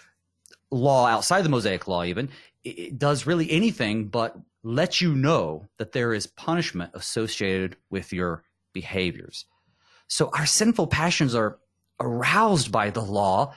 law 0.71 1.07
outside 1.07 1.43
the 1.43 1.49
Mosaic 1.49 1.89
law, 1.89 2.05
even, 2.05 2.29
it 2.65 2.99
does 2.99 3.27
really 3.27 3.51
anything 3.51 4.09
but 4.09 4.37
let 4.63 5.01
you 5.01 5.15
know 5.15 5.67
that 5.79 5.93
there 5.93 6.13
is 6.13 6.27
punishment 6.27 6.91
associated 6.95 7.77
with 7.89 8.13
your 8.13 8.45
behaviors. 8.73 9.47
So 10.09 10.31
our 10.35 10.47
sinful 10.47 10.89
passions 10.89 11.35
are 11.35 11.59
aroused 11.99 12.71
by 12.71 12.91
the 12.91 13.01
law. 13.01 13.55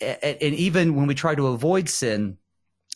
And 0.00 0.42
even 0.42 0.94
when 0.94 1.06
we 1.06 1.14
try 1.14 1.34
to 1.34 1.48
avoid 1.48 1.88
sin 1.88 2.36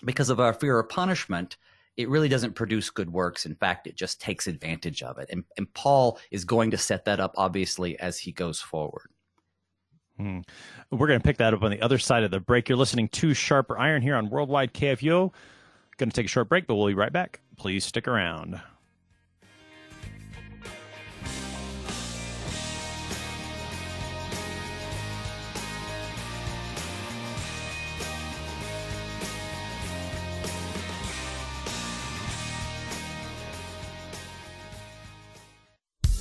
because 0.05 0.31
of 0.31 0.41
our 0.41 0.53
fear 0.53 0.79
of 0.79 0.89
punishment, 0.89 1.57
it 1.97 2.09
really 2.09 2.29
doesn't 2.29 2.55
produce 2.55 2.91
good 2.91 3.11
works. 3.11 3.47
In 3.47 3.55
fact, 3.55 3.87
it 3.87 3.97
just 3.97 4.21
takes 4.21 4.47
advantage 4.47 5.03
of 5.03 5.19
it. 5.19 5.29
And, 5.31 5.45
and 5.57 5.73
Paul 5.73 6.19
is 6.31 6.45
going 6.45 6.71
to 6.73 6.79
set 6.79 7.05
that 7.07 7.21
up, 7.21 7.35
obviously, 7.37 7.99
as 7.99 8.19
he 8.19 8.33
goes 8.33 8.61
forward. 8.61 9.09
Hmm. 10.19 10.41
We're 10.91 11.07
going 11.07 11.21
to 11.21 11.25
pick 11.25 11.39
that 11.39 11.55
up 11.55 11.63
on 11.63 11.71
the 11.71 11.83
other 11.83 11.99
side 11.99 12.23
of 12.23 12.31
the 12.31 12.41
break. 12.41 12.69
You're 12.69 12.79
listening 12.79 13.09
to 13.09 13.35
Sharper 13.35 13.79
Iron 13.79 14.03
here 14.03 14.17
on 14.17 14.31
Worldwide 14.31 14.73
KFUO. 14.73 15.33
Going 15.99 16.11
to 16.11 16.15
take 16.15 16.27
a 16.27 16.29
short 16.29 16.49
break, 16.49 16.67
but 16.67 16.75
we'll 16.75 16.89
be 16.89 16.95
right 16.95 17.13
back. 17.13 17.41
Please 17.57 17.85
stick 17.85 18.07
around. 18.07 18.61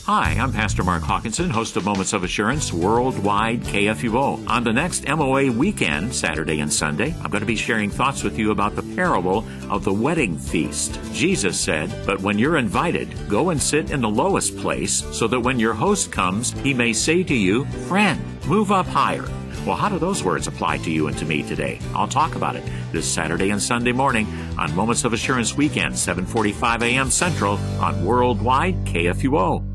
Hi, 0.05 0.37
I'm 0.39 0.53
Pastor 0.53 0.83
Mark 0.83 1.01
Hawkinson, 1.01 1.49
host 1.49 1.75
of 1.77 1.83
Moments 1.83 2.13
of 2.13 2.23
Assurance 2.23 2.71
Worldwide 2.71 3.61
KFUO. 3.61 4.47
On 4.47 4.63
the 4.63 4.71
next 4.71 5.07
MOA 5.07 5.51
weekend, 5.51 6.13
Saturday 6.13 6.59
and 6.59 6.71
Sunday, 6.71 7.15
I'm 7.23 7.31
going 7.31 7.41
to 7.41 7.47
be 7.47 7.55
sharing 7.55 7.89
thoughts 7.89 8.21
with 8.21 8.37
you 8.37 8.51
about 8.51 8.75
the 8.75 8.83
parable 8.95 9.43
of 9.67 9.83
the 9.83 9.91
wedding 9.91 10.37
feast. 10.37 10.99
Jesus 11.11 11.59
said, 11.59 11.91
But 12.05 12.21
when 12.21 12.37
you're 12.37 12.57
invited, 12.57 13.09
go 13.27 13.49
and 13.49 13.59
sit 13.59 13.89
in 13.89 14.01
the 14.01 14.07
lowest 14.07 14.55
place, 14.57 15.03
so 15.11 15.27
that 15.27 15.39
when 15.39 15.59
your 15.59 15.73
host 15.73 16.11
comes, 16.11 16.51
he 16.59 16.71
may 16.71 16.93
say 16.93 17.23
to 17.23 17.33
you, 17.33 17.65
Friend, 17.87 18.21
move 18.45 18.71
up 18.71 18.85
higher. 18.85 19.25
Well, 19.65 19.75
how 19.75 19.89
do 19.89 19.97
those 19.97 20.23
words 20.23 20.45
apply 20.45 20.77
to 20.79 20.91
you 20.91 21.07
and 21.07 21.17
to 21.17 21.25
me 21.25 21.41
today? 21.41 21.79
I'll 21.95 22.07
talk 22.07 22.35
about 22.35 22.55
it 22.55 22.63
this 22.91 23.11
Saturday 23.11 23.49
and 23.49 23.59
Sunday 23.59 23.91
morning 23.91 24.27
on 24.59 24.75
Moments 24.75 25.03
of 25.03 25.13
Assurance 25.13 25.57
Weekend, 25.57 25.95
7:45 25.95 26.83
a.m. 26.83 27.09
Central 27.09 27.57
on 27.81 28.05
Worldwide 28.05 28.85
KFUO. 28.85 29.74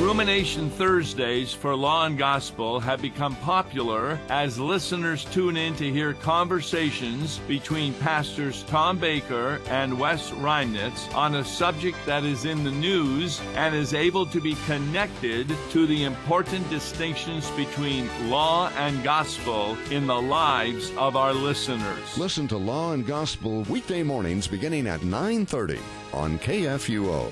Rumination 0.00 0.70
Thursdays 0.70 1.52
for 1.52 1.76
Law 1.76 2.06
and 2.06 2.16
Gospel 2.16 2.80
have 2.80 3.02
become 3.02 3.36
popular 3.36 4.18
as 4.30 4.58
listeners 4.58 5.26
tune 5.26 5.56
in 5.56 5.76
to 5.76 5.90
hear 5.90 6.14
conversations 6.14 7.38
between 7.46 7.92
pastors 7.94 8.64
Tom 8.64 8.98
Baker 8.98 9.60
and 9.68 10.00
Wes 10.00 10.30
Reimnitz 10.30 11.14
on 11.14 11.36
a 11.36 11.44
subject 11.44 11.98
that 12.06 12.24
is 12.24 12.46
in 12.46 12.64
the 12.64 12.70
news 12.70 13.40
and 13.54 13.74
is 13.74 13.92
able 13.92 14.24
to 14.26 14.40
be 14.40 14.56
connected 14.66 15.54
to 15.70 15.86
the 15.86 16.04
important 16.04 16.68
distinctions 16.70 17.50
between 17.50 18.08
law 18.30 18.70
and 18.78 19.04
gospel 19.04 19.76
in 19.90 20.06
the 20.06 20.22
lives 20.22 20.90
of 20.96 21.16
our 21.16 21.34
listeners. 21.34 22.18
Listen 22.18 22.48
to 22.48 22.56
Law 22.56 22.92
and 22.92 23.06
Gospel 23.06 23.62
weekday 23.64 24.02
mornings 24.02 24.48
beginning 24.48 24.86
at 24.86 25.02
9:30 25.02 25.78
on 26.14 26.38
KFUO. 26.38 27.30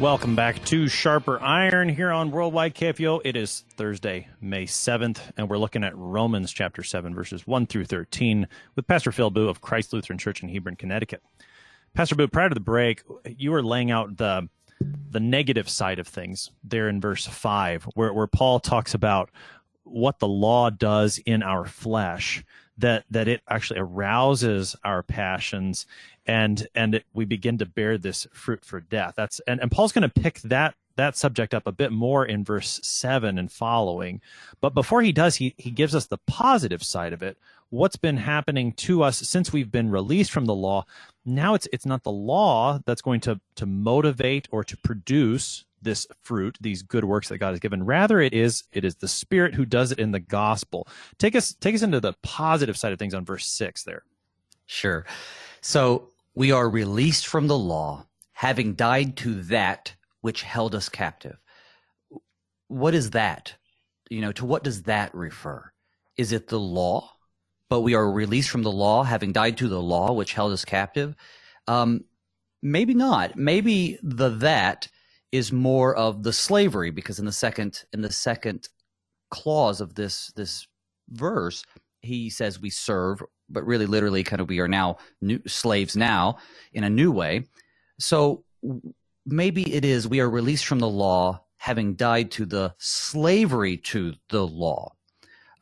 Welcome 0.00 0.36
back 0.36 0.62
to 0.66 0.88
Sharper 0.88 1.40
Iron 1.40 1.88
here 1.88 2.10
on 2.10 2.30
Worldwide 2.30 2.74
KFUO. 2.74 3.22
It 3.24 3.34
is 3.34 3.64
Thursday, 3.76 4.28
May 4.42 4.64
7th, 4.64 5.20
and 5.38 5.48
we're 5.48 5.56
looking 5.56 5.82
at 5.84 5.96
Romans 5.96 6.52
chapter 6.52 6.82
7, 6.82 7.14
verses 7.14 7.46
1 7.46 7.66
through 7.66 7.86
13 7.86 8.46
with 8.74 8.86
Pastor 8.86 9.10
Phil 9.10 9.30
Boo 9.30 9.48
of 9.48 9.62
Christ 9.62 9.94
Lutheran 9.94 10.18
Church 10.18 10.42
in 10.42 10.50
Hebron, 10.50 10.76
Connecticut. 10.76 11.22
Pastor 11.94 12.14
Boo, 12.14 12.28
prior 12.28 12.50
to 12.50 12.54
the 12.54 12.60
break, 12.60 13.04
you 13.24 13.50
were 13.52 13.62
laying 13.62 13.90
out 13.90 14.18
the 14.18 14.50
the 15.10 15.20
negative 15.20 15.70
side 15.70 15.98
of 15.98 16.06
things 16.06 16.50
there 16.62 16.90
in 16.90 17.00
verse 17.00 17.24
5, 17.24 17.84
where, 17.94 18.12
where 18.12 18.26
Paul 18.26 18.60
talks 18.60 18.92
about 18.92 19.30
what 19.84 20.18
the 20.18 20.28
law 20.28 20.68
does 20.68 21.16
in 21.24 21.42
our 21.42 21.64
flesh 21.64 22.44
that 22.76 23.04
that 23.10 23.28
it 23.28 23.40
actually 23.48 23.80
arouses 23.80 24.76
our 24.84 25.02
passions 25.02 25.86
and 26.26 26.66
and 26.74 27.02
we 27.14 27.24
begin 27.24 27.58
to 27.58 27.66
bear 27.66 27.98
this 27.98 28.26
fruit 28.32 28.64
for 28.64 28.80
death 28.80 29.14
that's 29.16 29.40
and, 29.46 29.60
and 29.60 29.70
paul's 29.70 29.92
going 29.92 30.08
to 30.08 30.20
pick 30.20 30.40
that 30.42 30.74
that 30.96 31.16
subject 31.16 31.52
up 31.52 31.66
a 31.66 31.72
bit 31.72 31.92
more 31.92 32.24
in 32.24 32.44
verse 32.44 32.80
7 32.82 33.38
and 33.38 33.52
following 33.52 34.20
but 34.60 34.74
before 34.74 35.02
he 35.02 35.12
does 35.12 35.36
he 35.36 35.54
he 35.58 35.70
gives 35.70 35.94
us 35.94 36.06
the 36.06 36.18
positive 36.26 36.82
side 36.82 37.12
of 37.12 37.22
it 37.22 37.38
what's 37.70 37.96
been 37.96 38.16
happening 38.16 38.72
to 38.72 39.02
us 39.02 39.18
since 39.18 39.52
we've 39.52 39.72
been 39.72 39.90
released 39.90 40.30
from 40.30 40.46
the 40.46 40.54
law 40.54 40.84
now 41.24 41.54
it's 41.54 41.68
it's 41.72 41.86
not 41.86 42.02
the 42.02 42.12
law 42.12 42.78
that's 42.86 43.02
going 43.02 43.20
to 43.20 43.40
to 43.54 43.66
motivate 43.66 44.48
or 44.50 44.64
to 44.64 44.76
produce 44.78 45.64
this 45.86 46.06
fruit, 46.22 46.58
these 46.60 46.82
good 46.82 47.04
works 47.04 47.28
that 47.28 47.38
God 47.38 47.50
has 47.50 47.60
given. 47.60 47.84
Rather, 47.84 48.20
it 48.20 48.34
is 48.34 48.64
it 48.72 48.84
is 48.84 48.96
the 48.96 49.08
Spirit 49.08 49.54
who 49.54 49.64
does 49.64 49.92
it 49.92 49.98
in 49.98 50.12
the 50.12 50.20
gospel. 50.20 50.86
Take 51.18 51.34
us 51.34 51.54
take 51.54 51.74
us 51.74 51.82
into 51.82 52.00
the 52.00 52.12
positive 52.22 52.76
side 52.76 52.92
of 52.92 52.98
things 52.98 53.14
on 53.14 53.24
verse 53.24 53.46
six 53.46 53.84
there. 53.84 54.02
Sure. 54.66 55.06
So 55.60 56.10
we 56.36 56.52
are 56.52 56.68
released 56.68 57.26
from 57.26 57.48
the 57.48 57.58
law, 57.58 58.06
having 58.34 58.74
died 58.74 59.16
to 59.16 59.42
that 59.44 59.94
which 60.20 60.42
held 60.42 60.74
us 60.74 60.88
captive. 60.88 61.38
What 62.68 62.94
is 62.94 63.10
that? 63.10 63.54
You 64.10 64.20
know, 64.20 64.32
to 64.32 64.44
what 64.44 64.62
does 64.62 64.82
that 64.82 65.14
refer? 65.14 65.72
Is 66.16 66.32
it 66.32 66.48
the 66.48 66.60
law? 66.60 67.10
But 67.70 67.80
we 67.80 67.94
are 67.94 68.12
released 68.12 68.50
from 68.50 68.62
the 68.62 68.70
law, 68.70 69.02
having 69.02 69.32
died 69.32 69.56
to 69.58 69.68
the 69.68 69.80
law 69.80 70.12
which 70.12 70.34
held 70.34 70.52
us 70.52 70.64
captive. 70.64 71.16
Um, 71.66 72.04
maybe 72.62 72.94
not. 72.94 73.36
Maybe 73.36 73.98
the 74.02 74.28
that 74.28 74.88
is 75.32 75.52
more 75.52 75.96
of 75.96 76.22
the 76.22 76.32
slavery 76.32 76.90
because 76.90 77.18
in 77.18 77.24
the 77.24 77.32
second 77.32 77.84
in 77.92 78.02
the 78.02 78.12
second 78.12 78.68
clause 79.30 79.80
of 79.80 79.94
this 79.94 80.32
this 80.36 80.68
verse 81.10 81.64
he 82.00 82.30
says 82.30 82.60
we 82.60 82.70
serve 82.70 83.20
but 83.48 83.66
really 83.66 83.86
literally 83.86 84.22
kind 84.22 84.40
of 84.40 84.48
we 84.48 84.60
are 84.60 84.68
now 84.68 84.96
new 85.20 85.40
slaves 85.46 85.96
now 85.96 86.38
in 86.72 86.84
a 86.84 86.90
new 86.90 87.12
way 87.12 87.44
so 87.98 88.44
maybe 89.24 89.74
it 89.74 89.84
is 89.84 90.08
we 90.08 90.20
are 90.20 90.30
released 90.30 90.66
from 90.66 90.78
the 90.78 90.88
law 90.88 91.40
having 91.58 91.94
died 91.94 92.30
to 92.30 92.44
the 92.44 92.74
slavery 92.78 93.76
to 93.76 94.14
the 94.30 94.46
law 94.46 94.92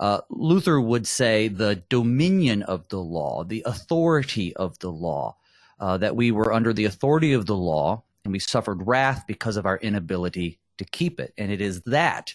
uh, 0.00 0.20
luther 0.28 0.80
would 0.80 1.06
say 1.06 1.48
the 1.48 1.82
dominion 1.88 2.62
of 2.62 2.88
the 2.88 3.00
law 3.00 3.44
the 3.44 3.62
authority 3.66 4.54
of 4.56 4.78
the 4.80 4.90
law 4.90 5.36
uh, 5.80 5.96
that 5.98 6.16
we 6.16 6.30
were 6.30 6.52
under 6.52 6.72
the 6.72 6.84
authority 6.84 7.32
of 7.32 7.46
the 7.46 7.56
law 7.56 8.02
and 8.24 8.32
we 8.32 8.38
suffered 8.38 8.86
wrath 8.86 9.24
because 9.26 9.56
of 9.56 9.66
our 9.66 9.76
inability 9.78 10.58
to 10.78 10.84
keep 10.84 11.20
it. 11.20 11.32
And 11.38 11.50
it 11.52 11.60
is 11.60 11.82
that 11.82 12.34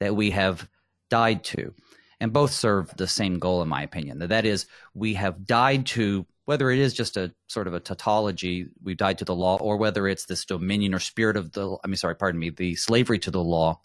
that 0.00 0.16
we 0.16 0.30
have 0.30 0.68
died 1.10 1.44
to. 1.44 1.74
And 2.18 2.32
both 2.32 2.52
serve 2.52 2.96
the 2.96 3.06
same 3.06 3.38
goal, 3.38 3.60
in 3.62 3.68
my 3.68 3.82
opinion. 3.82 4.18
That 4.18 4.46
is, 4.46 4.66
we 4.94 5.14
have 5.14 5.46
died 5.46 5.84
to, 5.86 6.24
whether 6.46 6.70
it 6.70 6.78
is 6.78 6.94
just 6.94 7.18
a 7.18 7.34
sort 7.46 7.66
of 7.66 7.74
a 7.74 7.80
tautology, 7.80 8.68
we've 8.82 8.96
died 8.96 9.18
to 9.18 9.26
the 9.26 9.34
law, 9.34 9.58
or 9.58 9.76
whether 9.76 10.08
it's 10.08 10.24
this 10.24 10.46
dominion 10.46 10.94
or 10.94 10.98
spirit 10.98 11.36
of 11.36 11.52
the, 11.52 11.76
I 11.84 11.86
mean, 11.88 11.96
sorry, 11.96 12.16
pardon 12.16 12.40
me, 12.40 12.50
the 12.50 12.74
slavery 12.74 13.18
to 13.18 13.30
the 13.30 13.42
law. 13.42 13.80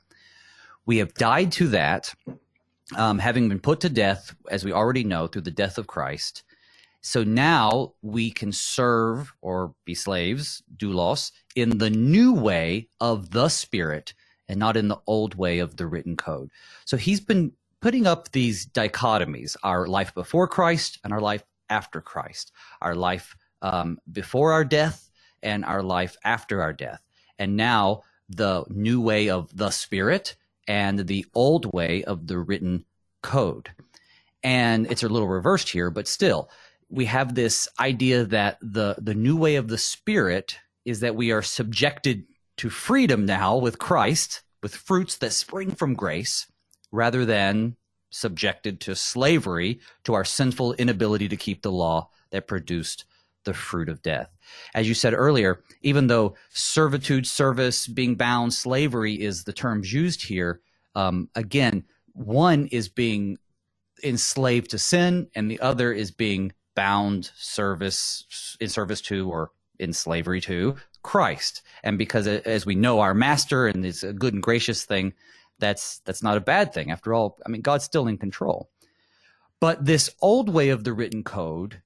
We 0.86 0.98
have 1.00 1.13
died 1.13 1.52
to 1.54 1.67
that, 1.70 2.13
um, 2.96 3.20
having 3.20 3.50
been 3.50 3.60
put 3.60 3.82
to 3.82 3.89
death, 3.89 4.34
as 4.50 4.63
we 4.63 4.72
already 4.72 5.04
know, 5.04 5.28
through 5.28 5.41
the 5.44 5.52
death 5.52 5.78
of 5.78 5.88
Christ. 5.88 6.44
So 7.02 7.24
now 7.24 7.94
we 8.02 8.32
can 8.32 8.52
serve 8.52 9.34
or 9.41 9.74
be 9.86 9.96
slaves, 9.96 10.63
do 10.78 10.94
doulos, 10.94 11.32
in 11.56 11.80
the 11.80 11.89
new 11.89 12.34
way 12.34 12.88
of 13.00 13.32
the 13.32 13.50
Spirit 13.50 14.13
and 14.48 14.60
not 14.60 14.78
in 14.78 14.88
the 14.88 15.00
old 15.08 15.36
way 15.36 15.60
of 15.60 15.78
the 15.78 15.88
written 15.88 16.15
code. 16.15 16.52
So 16.86 16.98
he's 16.98 17.20
been 17.20 17.54
putting 17.82 18.08
up 18.08 18.32
these 18.32 18.65
dichotomies 18.65 19.58
our 19.63 19.88
life 19.88 20.13
before 20.13 20.48
Christ 20.48 21.00
and 21.04 21.12
our 21.12 21.22
life 21.22 21.44
after 21.70 22.02
Christ, 22.02 22.52
our 22.82 22.96
life 22.96 23.36
um, 23.62 23.98
before 24.12 24.54
our 24.54 24.63
death 24.63 25.10
and 25.44 25.65
our 25.65 25.84
life 25.84 26.15
after 26.24 26.62
our 26.62 26.74
death. 26.74 27.02
And 27.39 27.58
now 27.58 28.04
the 28.30 28.63
new 28.70 29.02
way 29.02 29.30
of 29.30 29.56
the 29.56 29.72
Spirit 29.72 30.36
and 30.67 31.08
the 31.08 31.26
old 31.34 31.74
way 31.74 32.04
of 32.04 32.28
the 32.28 32.39
written 32.39 32.86
code. 33.22 33.70
And 34.44 34.91
it's 34.91 35.04
a 35.04 35.10
little 35.10 35.28
reversed 35.28 35.70
here, 35.70 35.89
but 35.89 36.08
still, 36.08 36.50
we 36.89 37.06
have 37.06 37.36
this 37.36 37.67
idea 37.80 38.26
that 38.26 38.58
the 38.62 38.96
the 38.98 39.13
new 39.13 39.38
way 39.38 39.56
of 39.56 39.67
the 39.67 39.78
spirit 39.78 40.58
is 40.84 41.00
that 41.00 41.15
we 41.15 41.32
are 41.32 41.41
subjected 41.41 42.26
to 42.58 42.70
freedom 42.70 43.26
now 43.26 43.56
with 43.58 43.80
Christ, 43.80 44.41
with 44.62 44.76
fruits 44.76 45.17
that 45.17 45.32
spring 45.32 45.72
from 45.72 45.94
grace, 45.94 46.48
rather 46.91 47.25
than 47.25 47.75
subjected 48.10 48.80
to 48.82 48.95
slavery 48.95 49.80
to 50.03 50.13
our 50.13 50.26
sinful 50.26 50.74
inability 50.74 51.30
to 51.30 51.38
keep 51.38 51.61
the 51.61 51.72
law 51.72 52.09
that 52.32 52.47
produced 52.47 53.05
the 53.43 53.53
fruit 53.53 53.89
of 53.89 54.01
death. 54.01 54.30
As 54.74 54.88
you 54.88 54.93
said 54.93 55.13
earlier, 55.13 55.63
even 55.82 56.07
though 56.07 56.36
servitude, 56.49 57.26
service, 57.26 57.88
being 57.88 58.16
bound, 58.16 58.53
slavery 58.53 59.20
is 59.20 59.43
the 59.43 59.53
terms 59.53 59.91
used 59.91 60.24
here, 60.24 60.61
um, 60.95 61.30
again, 61.36 61.86
one 62.13 62.68
is 62.68 62.89
being 62.89 63.38
enslaved 64.03 64.72
to 64.72 64.78
sin, 64.78 65.30
and 65.36 65.49
the 65.49 65.59
other 65.59 65.91
is 65.93 66.11
being 66.11 66.51
bound 66.76 67.32
service 67.36 68.57
in 68.59 68.70
service 68.70 69.01
to 69.01 69.30
or 69.30 69.51
in 69.80 69.93
slavery 69.93 70.41
to 70.41 70.76
Christ. 71.03 71.61
And 71.84 71.97
because 71.97 72.28
as 72.28 72.66
we 72.66 72.76
know 72.76 72.99
our 72.99 73.13
master 73.13 73.68
and 73.68 73.86
it's 73.86 74.03
a 74.03 74.13
good 74.13 74.34
and 74.34 74.43
gracious 74.43 74.86
thing, 74.86 75.13
that's 75.62 75.99
that's 75.99 76.22
not 76.22 76.36
a 76.36 76.41
bad 76.41 76.74
thing. 76.74 76.91
After 76.91 77.14
all, 77.14 77.38
I 77.45 77.49
mean 77.49 77.62
God's 77.62 77.86
still 77.86 78.07
in 78.07 78.18
control. 78.18 78.70
But 79.62 79.86
this 79.86 80.09
old 80.22 80.49
way 80.49 80.70
of 80.70 80.84
the 80.84 80.91
written 80.91 81.24
code 81.24 81.82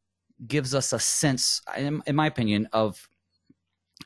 gives 0.48 0.74
us 0.74 0.94
a 0.94 1.00
sense 1.00 1.62
in, 1.78 2.02
in 2.08 2.16
my 2.16 2.26
opinion 2.26 2.68
of 2.74 3.08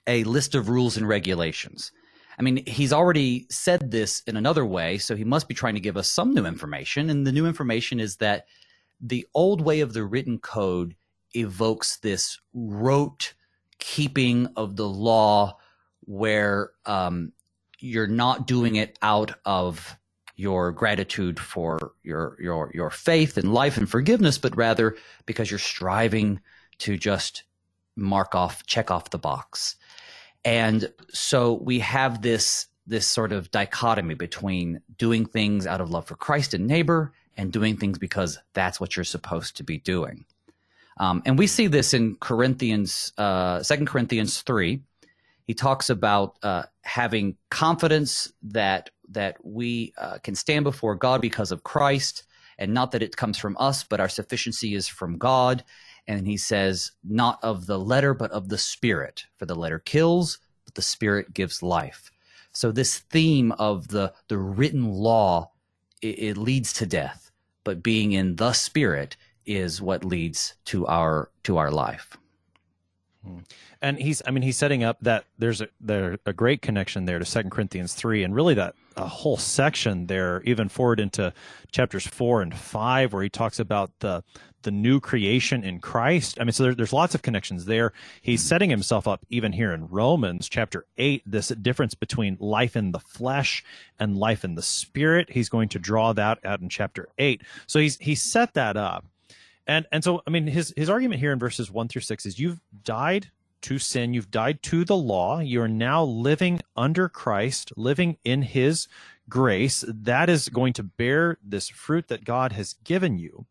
a 0.05 0.23
list 0.25 0.55
of 0.55 0.67
rules 0.67 0.97
and 0.97 1.07
regulations. 1.07 1.91
I 2.37 2.41
mean, 2.41 2.65
he's 2.65 2.93
already 2.93 3.47
said 3.49 3.91
this 3.91 4.21
in 4.25 4.37
another 4.37 4.65
way, 4.65 4.97
so 4.97 5.15
he 5.15 5.25
must 5.25 5.47
be 5.47 5.53
trying 5.53 5.75
to 5.75 5.81
give 5.81 5.97
us 5.97 6.09
some 6.09 6.33
new 6.33 6.45
information. 6.45 7.09
And 7.09 7.27
the 7.27 7.33
new 7.33 7.45
information 7.45 7.99
is 7.99 8.17
that 8.17 8.45
the 9.01 9.27
old 9.33 9.61
way 9.61 9.81
of 9.81 9.93
the 9.93 10.05
written 10.05 10.39
code 10.39 10.95
evokes 11.33 11.97
this 11.97 12.39
rote 12.53 13.33
keeping 13.77 14.47
of 14.55 14.77
the 14.77 14.87
law 14.87 15.57
where 16.01 16.71
um, 16.85 17.33
you're 17.79 18.07
not 18.07 18.47
doing 18.47 18.75
it 18.75 18.97
out 19.01 19.33
of 19.45 19.97
your 20.35 20.71
gratitude 20.71 21.39
for 21.39 21.93
your 22.03 22.37
your 22.39 22.71
your 22.73 22.89
faith 22.89 23.37
and 23.37 23.53
life 23.53 23.77
and 23.77 23.89
forgiveness, 23.89 24.37
but 24.37 24.55
rather 24.55 24.95
because 25.25 25.51
you're 25.51 25.59
striving 25.59 26.39
to 26.79 26.97
just 26.97 27.43
mark 27.95 28.35
off, 28.35 28.65
check 28.65 28.89
off 28.89 29.09
the 29.09 29.17
box. 29.17 29.75
And 30.45 30.91
so 31.09 31.53
we 31.53 31.79
have 31.79 32.21
this 32.21 32.67
this 32.87 33.05
sort 33.05 33.31
of 33.31 33.51
dichotomy 33.51 34.15
between 34.15 34.81
doing 34.97 35.25
things 35.25 35.67
out 35.67 35.81
of 35.81 35.91
love 35.91 36.07
for 36.07 36.15
Christ 36.15 36.53
and 36.53 36.65
neighbor 36.65 37.11
and 37.37 37.51
doing 37.51 37.77
things 37.77 37.99
because 37.99 38.39
that's 38.53 38.79
what 38.79 38.95
you're 38.95 39.03
supposed 39.03 39.57
to 39.57 39.63
be 39.63 39.77
doing. 39.77 40.25
Um, 40.99 41.21
and 41.25 41.37
we 41.37 41.47
see 41.47 41.67
this 41.67 41.93
in 41.93 42.15
Corinthians, 42.15 43.13
uh, 43.17 43.61
2 43.61 43.85
Corinthians 43.85 44.41
3. 44.41 44.81
He 45.49 45.55
talks 45.55 45.89
about 45.89 46.37
uh, 46.43 46.65
having 46.83 47.35
confidence 47.49 48.31
that 48.43 48.91
that 49.09 49.43
we 49.43 49.95
uh, 49.97 50.19
can 50.19 50.35
stand 50.35 50.63
before 50.63 50.93
God 50.93 51.21
because 51.21 51.51
of 51.51 51.63
Christ, 51.63 52.21
and 52.59 52.71
not 52.71 52.91
that 52.91 53.01
it 53.01 53.17
comes 53.17 53.39
from 53.39 53.57
us, 53.59 53.83
but 53.83 53.99
our 53.99 54.09
sufficiency 54.09 54.75
is 54.75 54.87
from 54.87 55.17
God. 55.17 55.63
And 56.07 56.27
he 56.27 56.37
says, 56.37 56.91
not 57.03 57.39
of 57.41 57.65
the 57.65 57.79
letter, 57.79 58.13
but 58.13 58.29
of 58.29 58.49
the 58.49 58.59
Spirit. 58.59 59.23
For 59.37 59.47
the 59.47 59.55
letter 59.55 59.79
kills, 59.79 60.37
but 60.65 60.75
the 60.75 60.83
Spirit 60.83 61.33
gives 61.33 61.63
life. 61.63 62.11
So 62.51 62.71
this 62.71 62.99
theme 62.99 63.51
of 63.53 63.87
the 63.87 64.13
the 64.27 64.37
written 64.37 64.83
law 64.83 65.49
it, 66.03 66.19
it 66.19 66.37
leads 66.37 66.73
to 66.73 66.85
death, 66.85 67.31
but 67.63 67.81
being 67.81 68.11
in 68.11 68.35
the 68.35 68.53
Spirit 68.53 69.17
is 69.47 69.81
what 69.81 70.05
leads 70.05 70.53
to 70.65 70.85
our 70.85 71.31
to 71.41 71.57
our 71.57 71.71
life. 71.71 72.17
And 73.81 73.97
he's, 73.97 74.21
I 74.27 74.31
mean, 74.31 74.43
he's 74.43 74.57
setting 74.57 74.83
up 74.83 74.97
that 75.01 75.25
there's 75.37 75.61
a 75.61 75.67
there 75.79 76.17
a 76.25 76.33
great 76.33 76.61
connection 76.61 77.05
there 77.05 77.19
to 77.19 77.25
Second 77.25 77.51
Corinthians 77.51 77.93
three, 77.93 78.23
and 78.23 78.35
really 78.35 78.53
that 78.55 78.75
a 78.97 79.07
whole 79.07 79.37
section 79.37 80.07
there, 80.07 80.41
even 80.43 80.67
forward 80.67 80.99
into 80.99 81.33
chapters 81.71 82.05
four 82.05 82.41
and 82.41 82.53
five, 82.53 83.13
where 83.13 83.23
he 83.23 83.29
talks 83.29 83.59
about 83.59 83.91
the 83.99 84.23
the 84.63 84.71
new 84.71 84.99
creation 84.99 85.63
in 85.63 85.79
Christ. 85.79 86.37
I 86.37 86.43
mean, 86.43 86.51
so 86.51 86.63
there, 86.63 86.75
there's 86.75 86.91
lots 86.91 87.15
of 87.15 87.21
connections 87.21 87.63
there. 87.63 87.93
He's 88.21 88.43
setting 88.43 88.69
himself 88.69 89.07
up 89.07 89.25
even 89.29 89.53
here 89.53 89.71
in 89.73 89.87
Romans 89.87 90.49
chapter 90.49 90.85
eight, 90.97 91.23
this 91.25 91.47
difference 91.47 91.95
between 91.95 92.35
life 92.41 92.75
in 92.75 92.91
the 92.91 92.99
flesh 92.99 93.63
and 93.99 94.17
life 94.17 94.43
in 94.43 94.55
the 94.55 94.61
spirit. 94.61 95.29
He's 95.29 95.47
going 95.47 95.69
to 95.69 95.79
draw 95.79 96.11
that 96.11 96.39
out 96.43 96.59
in 96.59 96.67
chapter 96.67 97.07
eight. 97.17 97.41
So 97.67 97.79
he's 97.79 97.97
he 97.99 98.15
set 98.15 98.53
that 98.55 98.75
up. 98.75 99.05
And 99.67 99.85
and 99.91 100.03
so 100.03 100.21
I 100.25 100.29
mean 100.29 100.47
his 100.47 100.73
his 100.75 100.89
argument 100.89 101.19
here 101.19 101.31
in 101.31 101.39
verses 101.39 101.71
1 101.71 101.87
through 101.87 102.01
6 102.01 102.25
is 102.25 102.39
you've 102.39 102.61
died 102.83 103.29
to 103.61 103.77
sin, 103.77 104.13
you've 104.13 104.31
died 104.31 104.63
to 104.63 104.85
the 104.85 104.95
law, 104.95 105.39
you're 105.39 105.67
now 105.67 106.03
living 106.03 106.61
under 106.75 107.09
Christ, 107.09 107.73
living 107.75 108.17
in 108.23 108.41
his 108.41 108.87
grace. 109.27 109.83
That 109.87 110.29
is 110.29 110.49
going 110.49 110.73
to 110.73 110.83
bear 110.83 111.37
this 111.43 111.69
fruit 111.69 112.07
that 112.07 112.23
God 112.23 112.53
has 112.53 112.75
given 112.83 113.19
you. 113.19 113.45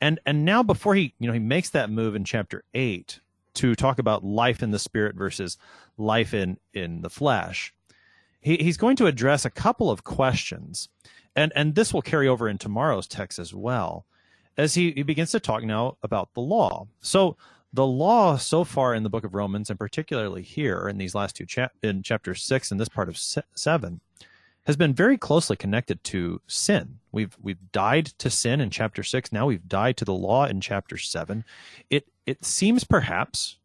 And 0.00 0.20
and 0.26 0.44
now 0.44 0.62
before 0.62 0.94
he, 0.94 1.14
you 1.18 1.26
know, 1.26 1.32
he 1.32 1.38
makes 1.38 1.70
that 1.70 1.90
move 1.90 2.14
in 2.14 2.24
chapter 2.24 2.64
8 2.74 3.20
to 3.54 3.74
talk 3.74 3.98
about 3.98 4.24
life 4.24 4.62
in 4.62 4.70
the 4.70 4.78
spirit 4.78 5.16
versus 5.16 5.56
life 5.96 6.34
in 6.34 6.58
in 6.72 7.02
the 7.02 7.10
flesh. 7.10 7.74
He, 8.40 8.56
he's 8.56 8.76
going 8.76 8.96
to 8.96 9.06
address 9.06 9.44
a 9.44 9.50
couple 9.50 9.90
of 9.90 10.04
questions. 10.04 10.88
And 11.34 11.52
and 11.56 11.74
this 11.74 11.92
will 11.92 12.02
carry 12.02 12.28
over 12.28 12.48
in 12.48 12.58
tomorrow's 12.58 13.08
text 13.08 13.38
as 13.38 13.54
well 13.54 14.06
as 14.58 14.74
he, 14.74 14.90
he 14.90 15.02
begins 15.04 15.30
to 15.30 15.40
talk 15.40 15.62
now 15.62 15.96
about 16.02 16.34
the 16.34 16.40
law. 16.40 16.86
So 17.00 17.36
the 17.72 17.86
law 17.86 18.36
so 18.36 18.64
far 18.64 18.94
in 18.94 19.04
the 19.04 19.10
book 19.10 19.24
of 19.24 19.34
Romans, 19.34 19.70
and 19.70 19.78
particularly 19.78 20.42
here 20.42 20.88
in 20.88 20.98
these 20.98 21.14
last 21.14 21.36
two 21.36 21.46
chap 21.46 21.72
in 21.82 22.02
chapter 22.02 22.34
six 22.34 22.70
and 22.70 22.80
this 22.80 22.88
part 22.88 23.08
of 23.08 23.16
seven, 23.16 24.00
has 24.66 24.76
been 24.76 24.92
very 24.92 25.16
closely 25.16 25.56
connected 25.56 26.02
to 26.04 26.40
sin. 26.46 26.98
We've 27.12 27.36
we've 27.40 27.72
died 27.72 28.06
to 28.18 28.28
sin 28.28 28.60
in 28.60 28.70
chapter 28.70 29.02
six. 29.02 29.32
Now 29.32 29.46
we've 29.46 29.68
died 29.68 29.96
to 29.98 30.04
the 30.04 30.14
law 30.14 30.44
in 30.46 30.60
chapter 30.60 30.98
seven. 30.98 31.44
It 31.88 32.06
it 32.26 32.44
seems 32.44 32.84
perhaps 32.84 33.56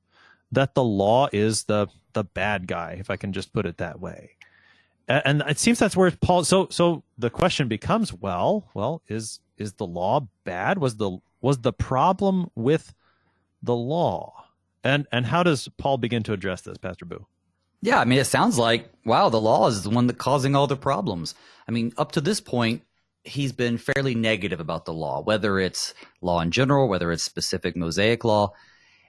that 0.52 0.76
the 0.76 0.84
law 0.84 1.28
is 1.34 1.64
the 1.64 1.88
the 2.14 2.24
bad 2.24 2.68
guy, 2.68 2.98
if 3.00 3.10
I 3.10 3.18
can 3.18 3.34
just 3.34 3.52
put 3.52 3.66
it 3.66 3.78
that 3.78 4.00
way. 4.00 4.32
And 5.10 5.44
it 5.48 5.60
seems 5.60 5.80
that's 5.80 5.98
where 5.98 6.12
Paul. 6.12 6.46
So 6.46 6.68
so 6.70 7.04
the 7.18 7.30
question 7.30 7.68
becomes, 7.68 8.14
well, 8.14 8.70
well, 8.74 9.02
is 9.10 9.42
is 9.58 9.74
the 9.74 9.86
law 9.86 10.28
bad? 10.44 10.78
Was 10.78 10.98
the 10.98 11.18
was 11.42 11.60
the 11.60 11.74
problem 11.74 12.50
with 12.56 12.94
the 13.62 13.76
law? 13.76 14.46
And 14.84 15.08
and 15.12 15.26
how 15.26 15.44
does 15.44 15.68
Paul 15.78 15.98
begin 15.98 16.24
to 16.24 16.34
address 16.34 16.62
this, 16.62 16.78
Pastor 16.78 17.06
Boo? 17.06 17.26
Yeah, 17.82 18.00
I 18.00 18.06
mean, 18.06 18.20
it 18.20 18.26
sounds 18.26 18.58
like 18.58 18.90
wow, 19.06 19.30
the 19.30 19.42
law 19.42 19.68
is 19.68 19.84
the 19.84 19.90
one 19.90 20.08
that 20.08 20.18
causing 20.18 20.56
all 20.56 20.68
the 20.68 20.78
problems. 20.78 21.36
I 21.68 21.72
mean, 21.72 21.94
up 21.98 22.14
to 22.14 22.22
this 22.22 22.42
point, 22.42 22.84
he's 23.24 23.52
been 23.52 23.78
fairly 23.78 24.16
negative 24.16 24.60
about 24.60 24.86
the 24.86 24.94
law, 24.94 25.22
whether 25.22 25.60
it's 25.60 25.94
law 26.22 26.42
in 26.42 26.52
general, 26.52 26.88
whether 26.88 27.12
it's 27.12 27.24
specific 27.24 27.76
Mosaic 27.76 28.24
law. 28.24 28.54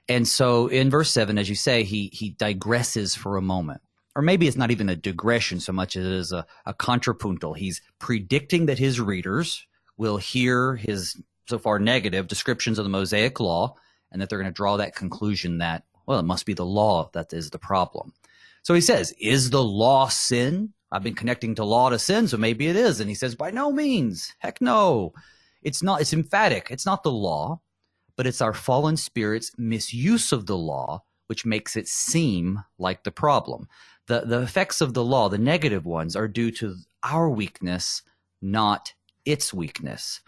And 0.07 0.27
so 0.27 0.67
in 0.67 0.89
verse 0.89 1.11
seven, 1.11 1.37
as 1.37 1.49
you 1.49 1.55
say, 1.55 1.83
he 1.83 2.09
he 2.13 2.33
digresses 2.33 3.17
for 3.17 3.37
a 3.37 3.41
moment. 3.41 3.81
Or 4.15 4.21
maybe 4.21 4.47
it's 4.47 4.55
not 4.55 4.71
even 4.71 4.87
a 4.87 4.95
digression 4.95 5.59
so 5.59 5.73
much 5.73 5.97
as 5.97 6.05
it 6.05 6.11
is 6.11 6.31
a, 6.31 6.45
a 6.65 6.73
contrapuntal. 6.73 7.53
He's 7.53 7.81
predicting 7.99 8.67
that 8.67 8.79
his 8.79 9.01
readers, 9.01 9.67
will 9.97 10.17
hear 10.17 10.75
his 10.75 11.21
so 11.47 11.59
far 11.59 11.79
negative 11.79 12.27
descriptions 12.27 12.79
of 12.79 12.85
the 12.85 12.89
Mosaic 12.89 13.39
law 13.39 13.75
and 14.11 14.21
that 14.21 14.29
they're 14.29 14.39
going 14.39 14.51
to 14.51 14.55
draw 14.55 14.77
that 14.77 14.95
conclusion 14.95 15.59
that, 15.59 15.83
well, 16.05 16.19
it 16.19 16.23
must 16.23 16.45
be 16.45 16.53
the 16.53 16.65
law 16.65 17.09
that 17.13 17.33
is 17.33 17.49
the 17.49 17.59
problem. 17.59 18.13
So 18.63 18.73
he 18.73 18.81
says, 18.81 19.13
Is 19.19 19.49
the 19.49 19.63
law 19.63 20.07
sin? 20.07 20.73
I've 20.91 21.03
been 21.03 21.15
connecting 21.15 21.55
to 21.55 21.65
law 21.65 21.89
to 21.89 21.99
sin, 21.99 22.27
so 22.27 22.37
maybe 22.37 22.67
it 22.67 22.75
is. 22.75 22.99
And 22.99 23.09
he 23.09 23.15
says, 23.15 23.35
By 23.35 23.51
no 23.51 23.71
means. 23.71 24.33
Heck 24.39 24.61
no. 24.61 25.13
It's 25.61 25.83
not, 25.83 26.01
it's 26.01 26.13
emphatic. 26.13 26.67
It's 26.69 26.85
not 26.85 27.03
the 27.03 27.11
law, 27.11 27.61
but 28.15 28.27
it's 28.27 28.41
our 28.41 28.53
fallen 28.53 28.97
spirit's 28.97 29.51
misuse 29.57 30.31
of 30.31 30.45
the 30.45 30.57
law 30.57 31.03
which 31.27 31.45
makes 31.45 31.75
it 31.75 31.87
seem 31.87 32.63
like 32.77 33.03
the 33.03 33.11
problem. 33.11 33.67
The, 34.07 34.21
the 34.21 34.41
effects 34.41 34.81
of 34.81 34.93
the 34.93 35.03
law, 35.03 35.29
the 35.29 35.37
negative 35.37 35.85
ones, 35.85 36.15
are 36.15 36.27
due 36.27 36.51
to 36.51 36.75
our 37.03 37.29
weakness, 37.29 38.03
not 38.41 38.93
its 39.25 39.53
weakness. 39.53 40.21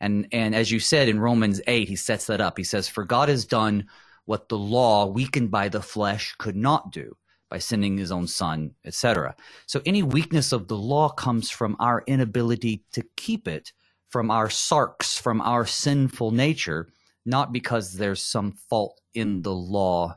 And 0.00 0.26
and 0.32 0.54
as 0.54 0.70
you 0.70 0.80
said 0.80 1.08
in 1.08 1.20
Romans 1.20 1.60
8, 1.66 1.88
he 1.88 1.96
sets 1.96 2.26
that 2.26 2.40
up. 2.40 2.56
He 2.56 2.64
says, 2.64 2.88
For 2.88 3.04
God 3.04 3.28
has 3.28 3.44
done 3.44 3.86
what 4.24 4.48
the 4.48 4.58
law, 4.58 5.06
weakened 5.06 5.50
by 5.50 5.68
the 5.68 5.82
flesh, 5.82 6.34
could 6.38 6.56
not 6.56 6.92
do 6.92 7.16
by 7.50 7.58
sending 7.58 7.98
his 7.98 8.12
own 8.12 8.26
son, 8.26 8.72
etc. 8.84 9.34
So 9.66 9.82
any 9.84 10.02
weakness 10.02 10.52
of 10.52 10.68
the 10.68 10.76
law 10.76 11.08
comes 11.08 11.50
from 11.50 11.76
our 11.80 12.04
inability 12.06 12.84
to 12.92 13.02
keep 13.16 13.48
it, 13.48 13.72
from 14.08 14.30
our 14.30 14.48
sarx, 14.48 15.20
from 15.20 15.40
our 15.40 15.66
sinful 15.66 16.30
nature, 16.30 16.88
not 17.26 17.52
because 17.52 17.94
there's 17.94 18.22
some 18.22 18.52
fault 18.52 19.00
in 19.14 19.42
the 19.42 19.52
law 19.52 20.16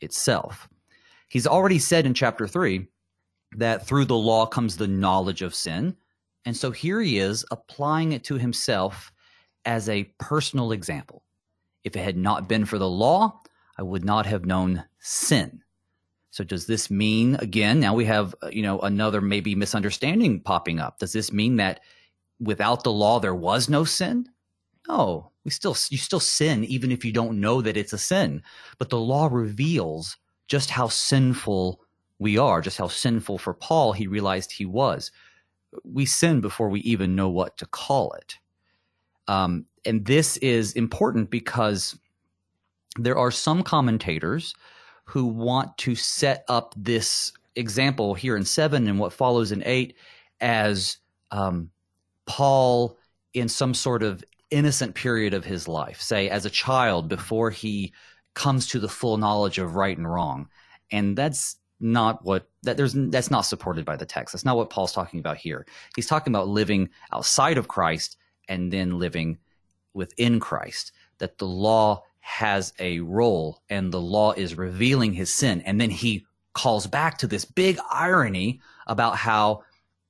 itself. 0.00 0.68
He's 1.28 1.46
already 1.46 1.78
said 1.78 2.06
in 2.06 2.14
chapter 2.14 2.48
3 2.48 2.86
that 3.56 3.86
through 3.86 4.06
the 4.06 4.16
law 4.16 4.46
comes 4.46 4.76
the 4.76 4.88
knowledge 4.88 5.42
of 5.42 5.54
sin. 5.54 5.96
And 6.44 6.56
so 6.56 6.70
here 6.70 7.00
he 7.00 7.18
is 7.18 7.44
applying 7.50 8.12
it 8.12 8.24
to 8.24 8.36
himself 8.36 9.12
as 9.64 9.88
a 9.88 10.04
personal 10.18 10.72
example. 10.72 11.22
If 11.84 11.96
it 11.96 12.04
had 12.04 12.16
not 12.16 12.48
been 12.48 12.64
for 12.64 12.78
the 12.78 12.88
law, 12.88 13.40
I 13.78 13.82
would 13.82 14.04
not 14.04 14.26
have 14.26 14.44
known 14.44 14.84
sin. 14.98 15.62
So 16.30 16.44
does 16.44 16.66
this 16.66 16.90
mean 16.90 17.36
again, 17.36 17.80
now 17.80 17.94
we 17.94 18.04
have, 18.04 18.34
uh, 18.42 18.48
you 18.48 18.62
know, 18.62 18.78
another 18.80 19.20
maybe 19.20 19.54
misunderstanding 19.54 20.40
popping 20.40 20.78
up. 20.78 20.98
Does 20.98 21.12
this 21.12 21.32
mean 21.32 21.56
that 21.56 21.80
without 22.38 22.84
the 22.84 22.92
law 22.92 23.18
there 23.18 23.34
was 23.34 23.68
no 23.68 23.84
sin? 23.84 24.28
No, 24.88 25.32
we 25.44 25.50
still 25.50 25.76
you 25.90 25.98
still 25.98 26.20
sin 26.20 26.64
even 26.64 26.92
if 26.92 27.04
you 27.04 27.12
don't 27.12 27.40
know 27.40 27.60
that 27.62 27.76
it's 27.76 27.92
a 27.92 27.98
sin. 27.98 28.42
But 28.78 28.90
the 28.90 29.00
law 29.00 29.28
reveals 29.30 30.16
just 30.46 30.70
how 30.70 30.88
sinful 30.88 31.80
we 32.18 32.38
are, 32.38 32.60
just 32.60 32.78
how 32.78 32.88
sinful 32.88 33.38
for 33.38 33.54
Paul 33.54 33.92
he 33.92 34.06
realized 34.06 34.52
he 34.52 34.66
was 34.66 35.10
we 35.84 36.06
sin 36.06 36.40
before 36.40 36.68
we 36.68 36.80
even 36.80 37.14
know 37.14 37.28
what 37.28 37.56
to 37.58 37.66
call 37.66 38.12
it. 38.12 38.38
Um, 39.28 39.66
and 39.84 40.04
this 40.04 40.36
is 40.38 40.72
important 40.72 41.30
because 41.30 41.98
there 42.96 43.16
are 43.16 43.30
some 43.30 43.62
commentators 43.62 44.54
who 45.04 45.26
want 45.26 45.76
to 45.78 45.94
set 45.94 46.44
up 46.48 46.74
this 46.76 47.32
example 47.56 48.14
here 48.14 48.36
in 48.36 48.44
seven 48.44 48.86
and 48.86 48.98
what 48.98 49.12
follows 49.12 49.52
in 49.52 49.62
eight 49.64 49.96
as 50.40 50.98
um, 51.30 51.70
Paul 52.26 52.96
in 53.34 53.48
some 53.48 53.74
sort 53.74 54.02
of 54.02 54.24
innocent 54.50 54.94
period 54.94 55.34
of 55.34 55.44
his 55.44 55.68
life, 55.68 56.00
say 56.00 56.28
as 56.28 56.44
a 56.44 56.50
child 56.50 57.08
before 57.08 57.50
he 57.50 57.92
comes 58.34 58.68
to 58.68 58.80
the 58.80 58.88
full 58.88 59.16
knowledge 59.16 59.58
of 59.58 59.76
right 59.76 59.96
and 59.96 60.10
wrong. 60.10 60.48
And 60.90 61.16
that's 61.16 61.56
not 61.80 62.24
what 62.24 62.48
that 62.62 62.76
there's 62.76 62.92
that's 62.94 63.30
not 63.30 63.42
supported 63.42 63.84
by 63.84 63.96
the 63.96 64.06
text. 64.06 64.32
That's 64.32 64.44
not 64.44 64.56
what 64.56 64.70
Paul's 64.70 64.92
talking 64.92 65.20
about 65.20 65.38
here. 65.38 65.66
He's 65.96 66.06
talking 66.06 66.32
about 66.32 66.48
living 66.48 66.90
outside 67.12 67.58
of 67.58 67.68
Christ 67.68 68.16
and 68.48 68.72
then 68.72 68.98
living 68.98 69.38
within 69.94 70.40
Christ. 70.40 70.92
That 71.18 71.38
the 71.38 71.46
law 71.46 72.04
has 72.20 72.72
a 72.78 73.00
role 73.00 73.62
and 73.68 73.92
the 73.92 74.00
law 74.00 74.32
is 74.32 74.56
revealing 74.56 75.12
his 75.12 75.32
sin 75.32 75.62
and 75.62 75.80
then 75.80 75.90
he 75.90 76.26
calls 76.52 76.86
back 76.86 77.18
to 77.18 77.26
this 77.26 77.44
big 77.44 77.78
irony 77.90 78.60
about 78.86 79.16
how 79.16 79.62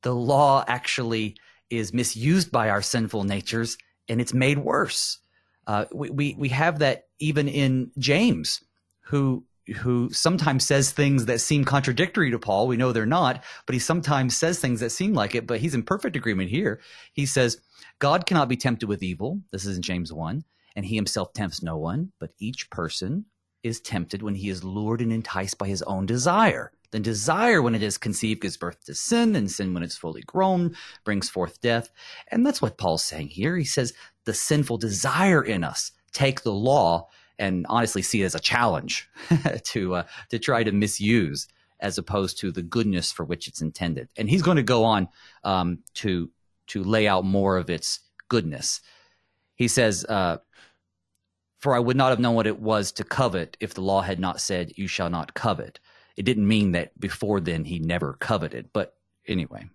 the 0.02 0.14
law 0.14 0.64
actually 0.66 1.36
is 1.68 1.92
misused 1.92 2.50
by 2.50 2.70
our 2.70 2.82
sinful 2.82 3.24
natures 3.24 3.76
and 4.08 4.20
it's 4.20 4.34
made 4.34 4.58
worse. 4.58 5.18
Uh, 5.66 5.84
we, 5.92 6.10
we, 6.10 6.34
we 6.38 6.48
have 6.48 6.80
that 6.80 7.04
even 7.20 7.48
in 7.48 7.92
James, 7.98 8.62
who 9.02 9.44
who 9.78 10.10
sometimes 10.12 10.66
says 10.66 10.90
things 10.90 11.26
that 11.26 11.40
seem 11.40 11.64
contradictory 11.64 12.30
to 12.30 12.38
Paul. 12.38 12.66
We 12.66 12.76
know 12.76 12.92
they're 12.92 13.06
not, 13.06 13.44
but 13.66 13.74
he 13.74 13.78
sometimes 13.78 14.36
says 14.36 14.58
things 14.58 14.80
that 14.80 14.90
seem 14.90 15.14
like 15.14 15.34
it, 15.34 15.46
but 15.46 15.60
he's 15.60 15.74
in 15.74 15.82
perfect 15.82 16.16
agreement 16.16 16.50
here. 16.50 16.80
He 17.12 17.26
says, 17.26 17.60
God 17.98 18.26
cannot 18.26 18.48
be 18.48 18.56
tempted 18.56 18.88
with 18.88 19.02
evil. 19.02 19.40
This 19.52 19.64
is 19.66 19.76
in 19.76 19.82
James 19.82 20.12
1. 20.12 20.44
And 20.76 20.86
he 20.86 20.94
himself 20.94 21.32
tempts 21.32 21.62
no 21.62 21.76
one, 21.76 22.12
but 22.20 22.30
each 22.38 22.70
person 22.70 23.26
is 23.62 23.80
tempted 23.80 24.22
when 24.22 24.34
he 24.34 24.48
is 24.48 24.64
lured 24.64 25.00
and 25.00 25.12
enticed 25.12 25.58
by 25.58 25.66
his 25.66 25.82
own 25.82 26.06
desire. 26.06 26.72
Then 26.92 27.02
desire, 27.02 27.62
when 27.62 27.74
it 27.74 27.82
is 27.82 27.98
conceived, 27.98 28.42
gives 28.42 28.56
birth 28.56 28.84
to 28.84 28.94
sin, 28.94 29.36
and 29.36 29.50
sin, 29.50 29.74
when 29.74 29.82
it's 29.82 29.96
fully 29.96 30.22
grown, 30.22 30.74
brings 31.04 31.28
forth 31.28 31.60
death. 31.60 31.90
And 32.28 32.44
that's 32.44 32.62
what 32.62 32.78
Paul's 32.78 33.04
saying 33.04 33.28
here. 33.28 33.56
He 33.56 33.64
says 33.64 33.92
the 34.24 34.34
sinful 34.34 34.78
desire 34.78 35.42
in 35.42 35.62
us 35.62 35.92
take 36.12 36.42
the 36.42 36.52
law 36.52 37.08
and 37.40 37.66
honestly 37.68 38.02
see 38.02 38.22
it 38.22 38.26
as 38.26 38.34
a 38.36 38.40
challenge 38.40 39.08
to 39.64 39.96
uh, 39.96 40.02
to 40.28 40.38
try 40.38 40.62
to 40.62 40.70
misuse 40.70 41.48
as 41.80 41.98
opposed 41.98 42.38
to 42.38 42.52
the 42.52 42.62
goodness 42.62 43.10
for 43.10 43.24
which 43.24 43.48
it's 43.48 43.62
intended. 43.62 44.08
And 44.16 44.28
he's 44.28 44.42
going 44.42 44.58
to 44.58 44.62
go 44.62 44.84
on 44.84 45.08
um, 45.42 45.78
to 45.94 46.30
to 46.68 46.84
lay 46.84 47.08
out 47.08 47.24
more 47.24 47.56
of 47.56 47.70
its 47.70 48.00
goodness. 48.28 48.80
He 49.56 49.66
says, 49.66 50.04
uh, 50.04 50.38
"For 51.58 51.74
I 51.74 51.80
would 51.80 51.96
not 51.96 52.10
have 52.10 52.20
known 52.20 52.36
what 52.36 52.46
it 52.46 52.60
was 52.60 52.92
to 52.92 53.04
covet 53.04 53.56
if 53.58 53.74
the 53.74 53.80
law 53.80 54.02
had 54.02 54.20
not 54.20 54.40
said, 54.40 54.72
You 54.76 54.86
shall 54.86 55.10
not 55.10 55.34
covet." 55.34 55.80
It 56.16 56.24
didn't 56.24 56.46
mean 56.46 56.72
that 56.72 56.98
before 57.00 57.40
then 57.40 57.64
he 57.64 57.78
never 57.78 58.12
coveted, 58.14 58.70
but 58.74 58.94
anyway. 59.26 59.70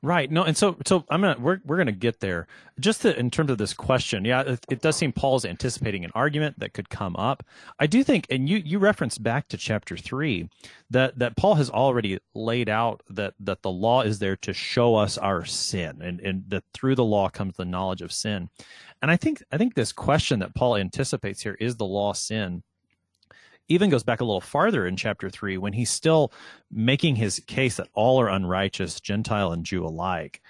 Right. 0.00 0.30
No, 0.30 0.44
and 0.44 0.56
so 0.56 0.76
so 0.86 1.04
I'm 1.10 1.22
gonna 1.22 1.40
we're 1.40 1.58
we're 1.64 1.76
gonna 1.76 1.90
get 1.90 2.20
there. 2.20 2.46
Just 2.78 3.02
to, 3.02 3.18
in 3.18 3.32
terms 3.32 3.50
of 3.50 3.58
this 3.58 3.74
question, 3.74 4.24
yeah, 4.24 4.42
it, 4.42 4.64
it, 4.70 4.80
does 4.80 4.94
seem 4.94 5.10
Paul's 5.10 5.44
anticipating 5.44 6.04
an 6.04 6.12
argument 6.14 6.60
that 6.60 6.72
could 6.72 6.88
come 6.88 7.16
up. 7.16 7.42
I 7.80 7.88
do 7.88 8.04
think, 8.04 8.24
and 8.30 8.48
you 8.48 8.58
you 8.58 8.78
referenced 8.78 9.24
back 9.24 9.48
to 9.48 9.56
chapter 9.56 9.96
three, 9.96 10.48
that 10.90 11.18
that 11.18 11.36
Paul 11.36 11.56
has 11.56 11.68
already 11.68 12.20
laid 12.32 12.68
out 12.68 13.02
that 13.10 13.34
that 13.40 13.62
the 13.62 13.72
law 13.72 14.02
is 14.02 14.20
there 14.20 14.36
to 14.36 14.52
show 14.52 14.94
us 14.94 15.18
our 15.18 15.44
sin, 15.44 16.00
and 16.00 16.20
and 16.20 16.44
that 16.46 16.62
through 16.72 16.94
the 16.94 17.04
law 17.04 17.28
comes 17.28 17.56
the 17.56 17.64
knowledge 17.64 18.02
of 18.02 18.12
sin. 18.12 18.50
And 19.02 19.10
I 19.10 19.16
think 19.16 19.42
I 19.50 19.58
think 19.58 19.74
this 19.74 19.90
question 19.90 20.38
that 20.38 20.54
Paul 20.54 20.76
anticipates 20.76 21.42
here 21.42 21.56
is 21.58 21.74
the 21.74 21.84
law 21.84 22.12
sin 22.12 22.62
even 23.68 23.90
goes 23.90 24.02
back 24.02 24.20
a 24.20 24.24
little 24.24 24.40
farther 24.40 24.86
in 24.86 24.96
chapter 24.96 25.28
3 25.30 25.58
when 25.58 25.72
he's 25.72 25.90
still 25.90 26.32
making 26.70 27.16
his 27.16 27.40
case 27.46 27.76
that 27.76 27.88
all 27.94 28.20
are 28.20 28.28
unrighteous 28.28 29.00
gentile 29.00 29.52
and 29.52 29.64
jew 29.64 29.84
alike 29.84 30.40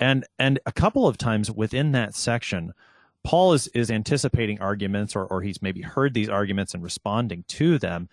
and 0.00 0.24
and 0.38 0.58
a 0.66 0.72
couple 0.72 1.06
of 1.06 1.18
times 1.18 1.50
within 1.50 1.92
that 1.92 2.14
section 2.14 2.72
paul 3.22 3.52
is 3.52 3.68
is 3.68 3.90
anticipating 3.90 4.60
arguments 4.60 5.14
or 5.14 5.24
or 5.26 5.42
he's 5.42 5.62
maybe 5.62 5.82
heard 5.82 6.14
these 6.14 6.28
arguments 6.28 6.74
and 6.74 6.82
responding 6.82 7.44
to 7.48 7.78
them 7.78 8.08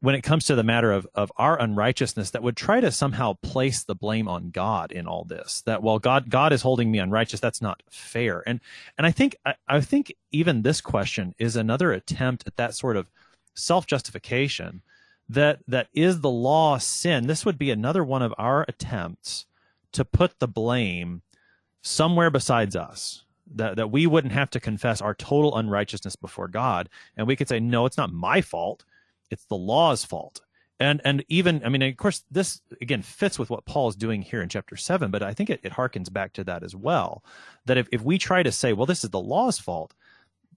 when 0.00 0.14
it 0.14 0.22
comes 0.22 0.46
to 0.46 0.54
the 0.54 0.64
matter 0.64 0.92
of, 0.92 1.06
of 1.14 1.30
our 1.36 1.60
unrighteousness 1.60 2.30
that 2.30 2.42
would 2.42 2.56
try 2.56 2.80
to 2.80 2.90
somehow 2.90 3.34
place 3.42 3.84
the 3.84 3.94
blame 3.94 4.28
on 4.28 4.50
God 4.50 4.92
in 4.92 5.06
all 5.06 5.24
this. 5.24 5.62
That 5.66 5.82
well, 5.82 5.98
God 5.98 6.30
God 6.30 6.52
is 6.52 6.62
holding 6.62 6.90
me 6.90 6.98
unrighteous. 6.98 7.40
That's 7.40 7.62
not 7.62 7.82
fair. 7.90 8.42
And 8.46 8.60
and 8.96 9.06
I 9.06 9.10
think 9.10 9.36
I, 9.44 9.54
I 9.68 9.80
think 9.80 10.12
even 10.32 10.62
this 10.62 10.80
question 10.80 11.34
is 11.38 11.56
another 11.56 11.92
attempt 11.92 12.44
at 12.46 12.56
that 12.56 12.74
sort 12.74 12.96
of 12.96 13.10
self 13.54 13.86
justification 13.86 14.82
that 15.28 15.60
that 15.68 15.88
is 15.94 16.20
the 16.20 16.30
law 16.30 16.78
sin. 16.78 17.26
This 17.26 17.46
would 17.46 17.58
be 17.58 17.70
another 17.70 18.02
one 18.02 18.22
of 18.22 18.34
our 18.36 18.64
attempts 18.68 19.46
to 19.92 20.04
put 20.04 20.38
the 20.38 20.48
blame 20.48 21.22
somewhere 21.82 22.30
besides 22.30 22.76
us. 22.76 23.24
That, 23.52 23.76
that 23.76 23.90
we 23.90 24.06
wouldn't 24.06 24.32
have 24.32 24.50
to 24.50 24.60
confess 24.60 25.00
our 25.00 25.12
total 25.12 25.56
unrighteousness 25.56 26.14
before 26.14 26.46
God. 26.46 26.88
And 27.16 27.26
we 27.26 27.34
could 27.34 27.48
say, 27.48 27.58
no, 27.58 27.84
it's 27.84 27.96
not 27.96 28.12
my 28.12 28.42
fault. 28.42 28.84
It's 29.28 29.44
the 29.46 29.56
law's 29.56 30.04
fault. 30.04 30.40
And, 30.78 31.00
and 31.04 31.24
even, 31.28 31.60
I 31.64 31.68
mean, 31.68 31.82
of 31.82 31.96
course, 31.96 32.22
this 32.30 32.62
again 32.80 33.02
fits 33.02 33.38
with 33.38 33.50
what 33.50 33.66
Paul 33.66 33.88
is 33.88 33.96
doing 33.96 34.22
here 34.22 34.40
in 34.40 34.48
chapter 34.48 34.76
seven, 34.76 35.10
but 35.10 35.22
I 35.22 35.34
think 35.34 35.50
it, 35.50 35.60
it 35.62 35.72
harkens 35.72 36.12
back 36.12 36.32
to 36.34 36.44
that 36.44 36.62
as 36.62 36.74
well. 36.74 37.22
That 37.66 37.76
if, 37.76 37.88
if 37.92 38.02
we 38.02 38.18
try 38.18 38.42
to 38.42 38.52
say, 38.52 38.72
well, 38.72 38.86
this 38.86 39.04
is 39.04 39.10
the 39.10 39.20
law's 39.20 39.58
fault, 39.58 39.94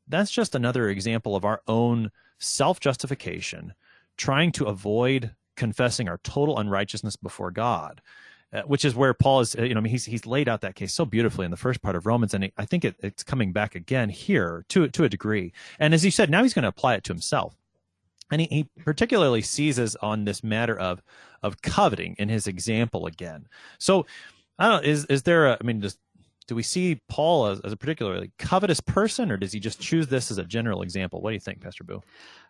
that's 0.08 0.32
just 0.32 0.56
another 0.56 0.88
example 0.88 1.36
of 1.36 1.44
our 1.46 1.62
own 1.68 2.12
self 2.40 2.80
justification, 2.80 3.74
trying 4.18 4.52
to 4.54 4.66
avoid 4.66 5.32
confessing 5.56 6.10
our 6.10 6.20
total 6.20 6.58
unrighteousness 6.58 7.16
before 7.16 7.52
God. 7.52 8.02
Uh, 8.54 8.62
which 8.68 8.86
is 8.86 8.94
where 8.94 9.16
Paul 9.16 9.40
is, 9.40 9.56
uh, 9.56 9.64
you 9.64 9.74
know, 9.74 9.80
I 9.80 9.82
mean, 9.82 9.90
he's 9.90 10.06
he's 10.06 10.28
laid 10.28 10.48
out 10.48 10.62
that 10.62 10.76
case 10.76 10.94
so 10.94 11.06
beautifully 11.06 11.44
in 11.44 11.50
the 11.50 11.58
first 11.58 11.82
part 11.82 11.96
of 11.96 12.06
Romans, 12.06 12.36
and 12.36 12.52
I 12.56 12.66
think 12.66 12.86
it, 12.86 12.96
it's 13.00 13.24
coming 13.24 13.52
back 13.52 13.74
again 13.74 14.10
here 14.10 14.64
to 14.70 14.88
to 14.88 15.04
a 15.04 15.10
degree. 15.10 15.52
And 15.80 15.92
as 15.92 16.06
you 16.06 16.12
said, 16.12 16.30
now 16.30 16.44
he's 16.44 16.54
going 16.54 16.62
to 16.62 16.70
apply 16.70 16.94
it 16.94 17.04
to 17.06 17.14
himself, 17.14 17.56
and 18.30 18.42
he, 18.42 18.48
he 18.52 18.70
particularly 18.84 19.42
seizes 19.42 19.96
on 19.96 20.26
this 20.26 20.44
matter 20.44 20.78
of 20.78 21.02
of 21.42 21.64
coveting 21.64 22.16
in 22.20 22.30
his 22.30 22.46
example 22.46 23.08
again. 23.08 23.48
So, 23.80 24.06
I 24.60 24.70
don't 24.70 24.84
know, 24.84 24.88
is 24.88 25.06
is 25.06 25.24
there 25.24 25.48
a, 25.48 25.58
I 25.60 25.64
mean, 25.64 25.82
just 25.82 25.98
do 26.48 26.56
we 26.56 26.64
see 26.64 27.02
Paul 27.10 27.48
as, 27.48 27.60
as, 27.62 27.72
a 27.72 27.78
particularly 27.78 28.32
covetous 28.38 28.80
person, 28.80 29.32
or 29.32 29.38
does 29.38 29.52
he 29.52 29.60
just 29.60 29.80
choose 29.80 30.08
this 30.08 30.32
as 30.32 30.38
a 30.38 30.44
general 30.44 30.82
example? 30.82 31.22
What 31.22 31.32
do 31.32 31.36
you 31.36 31.40
think, 31.40 31.62
Pastor 31.62 31.84
Boo? 31.84 32.02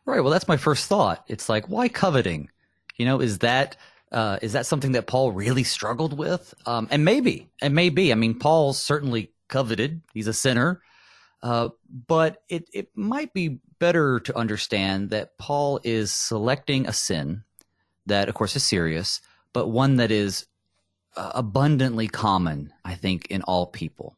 Right. 0.06 0.20
Well, 0.20 0.32
that's 0.32 0.48
my 0.48 0.58
first 0.58 0.88
thought. 0.88 1.24
It's 1.28 1.50
like, 1.50 1.70
why 1.70 1.88
coveting? 1.88 2.50
You 2.98 3.06
know, 3.06 3.20
is 3.20 3.40
that 3.40 3.78
uh, 4.12 4.38
is 4.42 4.54
that 4.54 4.66
something 4.66 4.92
that 4.92 5.08
Paul 5.08 5.32
really 5.32 5.64
struggled 5.64 6.18
with? 6.18 6.54
Um, 6.66 6.88
and 6.92 7.04
maybe, 7.04 7.50
and 7.62 7.74
maybe. 7.74 8.12
I 8.12 8.16
mean, 8.16 8.38
Paul 8.38 8.74
certainly 8.74 9.32
coveted. 9.48 10.02
He's 10.14 10.28
a 10.28 10.34
sinner, 10.34 10.82
uh, 11.42 11.70
but 12.08 12.44
it 12.50 12.70
it 12.74 12.90
might 12.96 13.34
be 13.34 13.60
better 13.80 14.20
to 14.22 14.38
understand 14.38 15.10
that 15.10 15.38
Paul 15.38 15.80
is 15.84 16.12
selecting 16.12 16.88
a 16.88 16.94
sin 16.94 17.44
that, 18.06 18.30
of 18.30 18.36
course, 18.36 18.56
is 18.56 18.64
serious, 18.64 19.20
but 19.52 19.68
one 19.68 19.98
that 19.98 20.12
is 20.12 20.46
abundantly 21.16 22.08
common, 22.08 22.74
I 22.84 22.96
think, 22.96 23.28
in 23.28 23.42
all 23.44 23.68
people. 23.68 24.18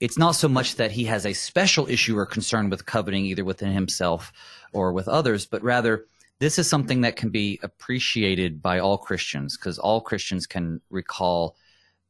It's 0.00 0.18
not 0.18 0.32
so 0.32 0.48
much 0.48 0.76
that 0.76 0.90
he 0.90 1.04
has 1.04 1.24
a 1.24 1.32
special 1.32 1.88
issue 1.88 2.18
or 2.18 2.26
concern 2.26 2.68
with 2.68 2.84
coveting 2.84 3.24
either 3.24 3.44
within 3.44 3.72
himself 3.72 4.32
or 4.72 4.92
with 4.92 5.08
others, 5.08 5.46
but 5.46 5.62
rather 5.62 6.04
this 6.38 6.58
is 6.58 6.68
something 6.68 7.00
that 7.00 7.16
can 7.16 7.30
be 7.30 7.58
appreciated 7.62 8.60
by 8.60 8.78
all 8.78 8.98
Christians 8.98 9.56
because 9.56 9.78
all 9.78 10.02
Christians 10.02 10.46
can 10.46 10.82
recall 10.90 11.56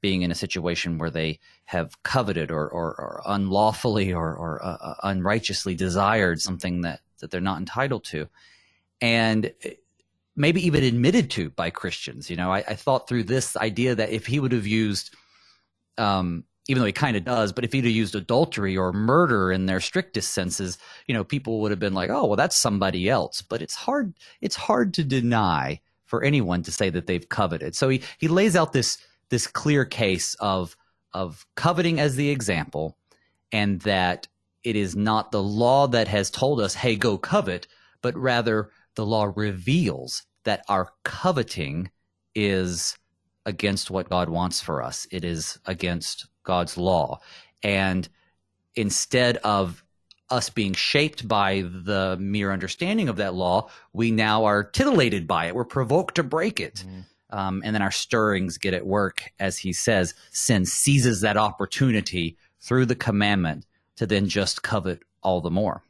being 0.01 0.23
in 0.23 0.33
a 0.33 0.37
situation 0.37 0.99
where 0.99 1.11
they 1.11 1.39
have 1.65 2.03
coveted 2.03 2.51
or, 2.51 2.69
or, 2.69 2.95
or 2.99 3.23
unlawfully 3.27 4.13
or, 4.13 4.35
or 4.35 4.65
uh, 4.65 4.77
uh 4.81 4.95
unrighteously 5.05 5.75
desired 5.75 6.41
something 6.41 6.83
that, 6.83 7.01
that 7.21 7.31
they're 7.31 7.41
not 7.41 7.59
entitled 7.59 8.05
to. 8.05 8.29
And 9.01 9.53
maybe 10.37 10.65
even 10.67 10.85
admitted 10.85 11.31
to 11.33 11.51
by 11.51 11.71
Christians. 11.71 12.31
You 12.31 12.37
know, 12.37 12.53
I, 12.53 12.59
I 12.59 12.75
thought 12.75 13.09
through 13.09 13.25
this 13.25 13.57
idea 13.57 13.95
that 13.95 14.11
if 14.11 14.27
he 14.27 14.39
would 14.39 14.53
have 14.53 14.67
used, 14.67 15.15
um, 15.99 16.45
even 16.69 16.81
though 16.81 16.87
he 16.87 16.93
kind 16.93 17.17
of 17.17 17.25
does, 17.25 17.53
but 17.53 17.65
if 17.65 17.73
he'd 17.73 17.85
have 17.85 17.93
used 17.93 18.15
adultery 18.15 18.77
or 18.77 18.93
murder 18.93 19.51
in 19.51 19.67
their 19.67 19.81
strictest 19.81 20.33
senses, 20.33 20.79
you 21.07 21.15
know, 21.15 21.25
people 21.25 21.61
would 21.61 21.71
have 21.71 21.81
been 21.81 21.95
like, 21.95 22.11
"Oh, 22.11 22.27
well, 22.27 22.37
that's 22.37 22.57
somebody 22.57 23.09
else." 23.09 23.41
But 23.41 23.63
it's 23.63 23.75
hard. 23.75 24.15
It's 24.41 24.57
hard 24.57 24.93
to 24.95 25.05
deny 25.05 25.81
for 26.05 26.23
anyone 26.23 26.63
to 26.65 26.73
say 26.73 26.91
that 26.91 27.07
they've 27.07 27.29
coveted. 27.29 27.75
So 27.75 27.89
he 27.89 28.03
he 28.19 28.29
lays 28.29 28.57
out 28.57 28.73
this 28.73 28.99
this 29.31 29.47
clear 29.47 29.85
case 29.85 30.35
of 30.35 30.77
of 31.13 31.47
coveting 31.55 31.99
as 32.01 32.17
the 32.17 32.31
example, 32.31 32.97
and 33.53 33.81
that 33.83 34.29
it 34.65 34.77
is 34.77 34.97
not 34.97 35.31
the 35.31 35.43
law 35.43 35.87
that 35.89 36.09
has 36.09 36.31
told 36.31 36.61
us, 36.61 36.75
"Hey, 36.75 36.97
go 36.97 37.17
covet," 37.17 37.67
but 38.03 38.17
rather 38.17 38.71
the 38.97 39.07
law 39.07 39.33
reveals 39.35 40.25
that 40.45 40.65
our 40.69 40.91
coveting 41.05 41.91
is 42.35 42.97
against 43.45 43.91
what 43.91 44.11
God 44.11 44.29
wants 44.29 44.61
for 44.61 44.83
us. 44.83 45.07
It 45.11 45.25
is 45.25 45.59
against 45.67 46.27
God's 46.43 46.77
law. 46.77 47.21
And 47.63 48.09
instead 48.75 49.37
of 49.39 49.85
us 50.29 50.51
being 50.51 50.75
shaped 50.75 51.27
by 51.29 51.63
the 51.63 52.17
mere 52.19 52.53
understanding 52.53 53.09
of 53.09 53.17
that 53.17 53.35
law, 53.35 53.69
we 53.93 54.11
now 54.11 54.45
are 54.45 54.65
titillated 54.65 55.27
by 55.27 55.47
it. 55.47 55.55
We're 55.55 55.65
provoked 55.65 56.17
to 56.17 56.25
break 56.25 56.59
it. 56.59 56.85
Mm. 56.87 57.05
Um, 57.31 57.63
and 57.65 57.75
then 57.75 57.83
our 57.83 57.91
stirrings 57.91 58.59
get 58.59 58.75
at 58.75 58.87
work, 58.87 59.25
as 59.39 59.59
he 59.59 59.73
says, 59.73 60.15
sin 60.31 60.65
seizes 60.65 61.21
that 61.21 61.37
opportunity 61.37 62.37
through 62.61 62.87
the 62.87 62.95
commandment 62.95 63.67
to 63.97 64.07
then 64.07 64.29
just 64.29 64.63
covet 64.63 65.03
all 65.23 65.41
the 65.41 65.51
more. 65.51 65.83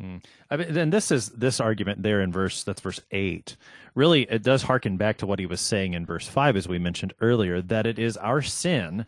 Mm. 0.00 0.22
I 0.50 0.56
mean, 0.56 0.74
then 0.74 0.90
this 0.90 1.10
is 1.10 1.30
this 1.30 1.58
argument 1.60 2.02
there 2.02 2.20
in 2.20 2.30
verse 2.30 2.62
that's 2.64 2.80
verse 2.80 3.00
eight. 3.10 3.56
Really, 3.94 4.22
it 4.22 4.42
does 4.42 4.62
harken 4.62 4.96
back 4.98 5.18
to 5.18 5.26
what 5.26 5.38
he 5.38 5.46
was 5.46 5.60
saying 5.60 5.94
in 5.94 6.04
verse 6.04 6.28
five, 6.28 6.56
as 6.56 6.68
we 6.68 6.78
mentioned 6.78 7.14
earlier, 7.20 7.62
that 7.62 7.86
it 7.86 7.98
is 7.98 8.16
our 8.16 8.42
sin 8.42 9.06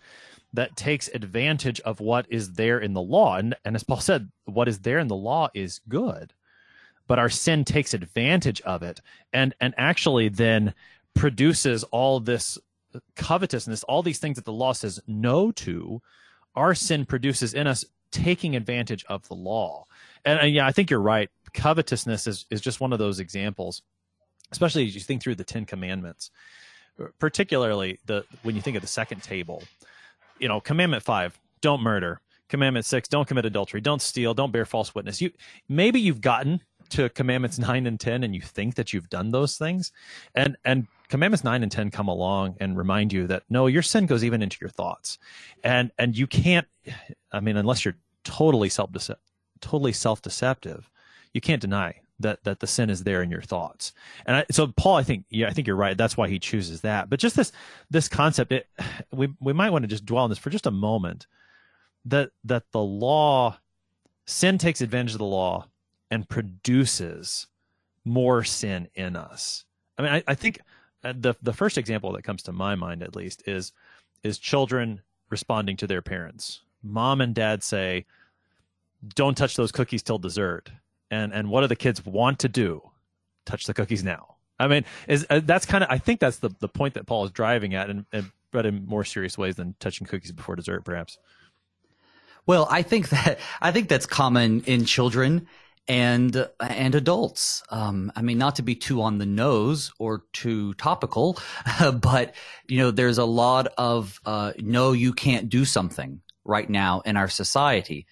that 0.54 0.76
takes 0.76 1.08
advantage 1.08 1.78
of 1.80 2.00
what 2.00 2.26
is 2.30 2.54
there 2.54 2.78
in 2.78 2.94
the 2.94 3.02
law, 3.02 3.36
and 3.36 3.54
and 3.64 3.76
as 3.76 3.84
Paul 3.84 4.00
said, 4.00 4.30
what 4.46 4.68
is 4.68 4.80
there 4.80 4.98
in 4.98 5.08
the 5.08 5.14
law 5.14 5.48
is 5.52 5.80
good, 5.88 6.32
but 7.06 7.18
our 7.18 7.28
sin 7.28 7.64
takes 7.64 7.92
advantage 7.92 8.62
of 8.62 8.82
it 8.82 9.00
and 9.32 9.54
and 9.60 9.74
actually 9.76 10.30
then 10.30 10.72
produces 11.14 11.84
all 11.84 12.18
this 12.20 12.56
covetousness, 13.16 13.84
all 13.84 14.02
these 14.02 14.18
things 14.18 14.36
that 14.36 14.46
the 14.46 14.52
law 14.52 14.72
says 14.72 15.00
no 15.06 15.50
to, 15.52 16.00
our 16.54 16.74
sin 16.74 17.04
produces 17.04 17.52
in 17.52 17.66
us 17.66 17.84
taking 18.10 18.56
advantage 18.56 19.04
of 19.08 19.28
the 19.28 19.34
law. 19.34 19.84
And, 20.24 20.40
and 20.40 20.54
yeah, 20.54 20.66
I 20.66 20.72
think 20.72 20.90
you're 20.90 21.00
right. 21.00 21.30
Covetousness 21.52 22.26
is, 22.26 22.46
is 22.50 22.60
just 22.60 22.80
one 22.80 22.92
of 22.92 22.98
those 22.98 23.20
examples, 23.20 23.82
especially 24.52 24.86
as 24.86 24.94
you 24.94 25.00
think 25.00 25.22
through 25.22 25.36
the 25.36 25.44
Ten 25.44 25.64
Commandments, 25.64 26.30
uh, 27.00 27.06
particularly 27.18 27.98
the 28.06 28.24
when 28.42 28.54
you 28.54 28.62
think 28.62 28.76
of 28.76 28.82
the 28.82 28.88
second 28.88 29.22
table. 29.22 29.62
You 30.38 30.48
know, 30.48 30.60
Commandment 30.60 31.02
five: 31.02 31.38
don't 31.60 31.82
murder. 31.82 32.20
Commandment 32.48 32.84
six: 32.84 33.08
don't 33.08 33.26
commit 33.26 33.46
adultery. 33.46 33.80
Don't 33.80 34.02
steal. 34.02 34.34
Don't 34.34 34.52
bear 34.52 34.64
false 34.64 34.94
witness. 34.94 35.20
You 35.20 35.30
maybe 35.68 36.00
you've 36.00 36.20
gotten 36.20 36.60
to 36.90 37.08
Commandments 37.08 37.58
nine 37.58 37.86
and 37.86 37.98
ten, 37.98 38.22
and 38.22 38.34
you 38.34 38.40
think 38.40 38.74
that 38.76 38.92
you've 38.92 39.08
done 39.08 39.30
those 39.30 39.56
things, 39.56 39.92
and 40.34 40.56
and 40.64 40.86
Commandments 41.08 41.44
nine 41.44 41.62
and 41.62 41.72
ten 41.72 41.90
come 41.90 42.08
along 42.08 42.56
and 42.60 42.76
remind 42.76 43.12
you 43.12 43.26
that 43.26 43.44
no, 43.48 43.66
your 43.66 43.82
sin 43.82 44.06
goes 44.06 44.24
even 44.24 44.42
into 44.42 44.58
your 44.60 44.70
thoughts, 44.70 45.18
and 45.64 45.90
and 45.98 46.16
you 46.16 46.26
can't. 46.26 46.66
I 47.32 47.40
mean, 47.40 47.56
unless 47.56 47.84
you're 47.84 47.96
totally 48.24 48.68
self 48.68 48.92
totally 49.60 49.92
self 49.92 50.22
deceptive, 50.22 50.90
you 51.32 51.40
can't 51.40 51.60
deny 51.60 52.00
that 52.20 52.42
that 52.44 52.60
the 52.60 52.66
sin 52.66 52.90
is 52.90 53.04
there 53.04 53.22
in 53.22 53.30
your 53.30 53.42
thoughts. 53.42 53.92
And 54.26 54.36
I, 54.36 54.44
so 54.50 54.66
Paul, 54.68 54.96
I 54.96 55.02
think 55.02 55.24
yeah, 55.30 55.48
I 55.48 55.52
think 55.52 55.66
you're 55.66 55.76
right. 55.76 55.96
That's 55.96 56.16
why 56.16 56.28
he 56.28 56.38
chooses 56.38 56.80
that. 56.82 57.08
But 57.08 57.20
just 57.20 57.36
this 57.36 57.52
this 57.90 58.08
concept, 58.08 58.52
it, 58.52 58.66
we 59.12 59.28
we 59.40 59.52
might 59.52 59.70
want 59.70 59.82
to 59.82 59.88
just 59.88 60.06
dwell 60.06 60.24
on 60.24 60.30
this 60.30 60.38
for 60.38 60.50
just 60.50 60.66
a 60.66 60.72
moment. 60.72 61.26
That 62.04 62.30
that 62.44 62.64
the 62.72 62.82
law, 62.82 63.58
sin 64.26 64.58
takes 64.58 64.80
advantage 64.80 65.12
of 65.12 65.18
the 65.18 65.24
law 65.24 65.66
and 66.10 66.28
produces 66.28 67.46
more 68.04 68.42
sin 68.44 68.88
in 68.94 69.16
us. 69.16 69.64
I 69.98 70.02
mean, 70.02 70.12
I, 70.12 70.22
I 70.26 70.34
think 70.34 70.60
uh, 71.04 71.12
the 71.16 71.34
the 71.42 71.52
first 71.52 71.78
example 71.78 72.12
that 72.12 72.24
comes 72.24 72.42
to 72.44 72.52
my 72.52 72.74
mind, 72.74 73.02
at 73.02 73.16
least, 73.16 73.42
is 73.46 73.72
is 74.22 74.38
children 74.38 75.02
responding 75.30 75.76
to 75.76 75.86
their 75.86 76.02
parents. 76.02 76.62
Mom 76.82 77.20
and 77.20 77.34
dad 77.34 77.62
say, 77.62 78.06
"Don't 79.06 79.36
touch 79.36 79.56
those 79.56 79.72
cookies 79.72 80.02
till 80.02 80.18
dessert," 80.18 80.70
and 81.10 81.32
and 81.32 81.50
what 81.50 81.62
do 81.62 81.66
the 81.66 81.76
kids 81.76 82.04
want 82.04 82.40
to 82.40 82.48
do? 82.48 82.82
Touch 83.46 83.66
the 83.66 83.74
cookies 83.74 84.04
now. 84.04 84.36
I 84.58 84.68
mean, 84.68 84.84
is 85.06 85.26
uh, 85.30 85.40
that's 85.44 85.66
kind 85.66 85.84
of 85.84 85.90
I 85.90 85.98
think 85.98 86.20
that's 86.20 86.38
the 86.38 86.50
the 86.60 86.68
point 86.68 86.94
that 86.94 87.06
Paul 87.06 87.24
is 87.24 87.30
driving 87.30 87.74
at, 87.74 87.90
and, 87.90 88.06
and 88.12 88.30
but 88.50 88.66
in 88.66 88.86
more 88.86 89.04
serious 89.04 89.38
ways 89.38 89.56
than 89.56 89.74
touching 89.78 90.06
cookies 90.06 90.32
before 90.32 90.56
dessert, 90.56 90.84
perhaps. 90.84 91.18
Well, 92.46 92.66
I 92.70 92.82
think 92.82 93.10
that 93.10 93.38
I 93.60 93.72
think 93.72 93.88
that's 93.88 94.06
common 94.06 94.62
in 94.62 94.84
children 94.84 95.46
and 95.86 96.48
and 96.60 96.94
adults. 96.94 97.62
Um, 97.70 98.12
I 98.16 98.22
mean, 98.22 98.38
not 98.38 98.56
to 98.56 98.62
be 98.62 98.74
too 98.74 99.02
on 99.02 99.18
the 99.18 99.26
nose 99.26 99.92
or 99.98 100.24
too 100.32 100.74
topical, 100.74 101.38
but 102.00 102.34
you 102.66 102.78
know, 102.78 102.90
there's 102.90 103.18
a 103.18 103.24
lot 103.24 103.68
of 103.78 104.20
uh, 104.24 104.52
no, 104.58 104.92
you 104.92 105.12
can't 105.12 105.48
do 105.48 105.64
something 105.64 106.20
right 106.44 106.68
now 106.68 107.00
in 107.00 107.16
our 107.16 107.28
society, 107.28 108.06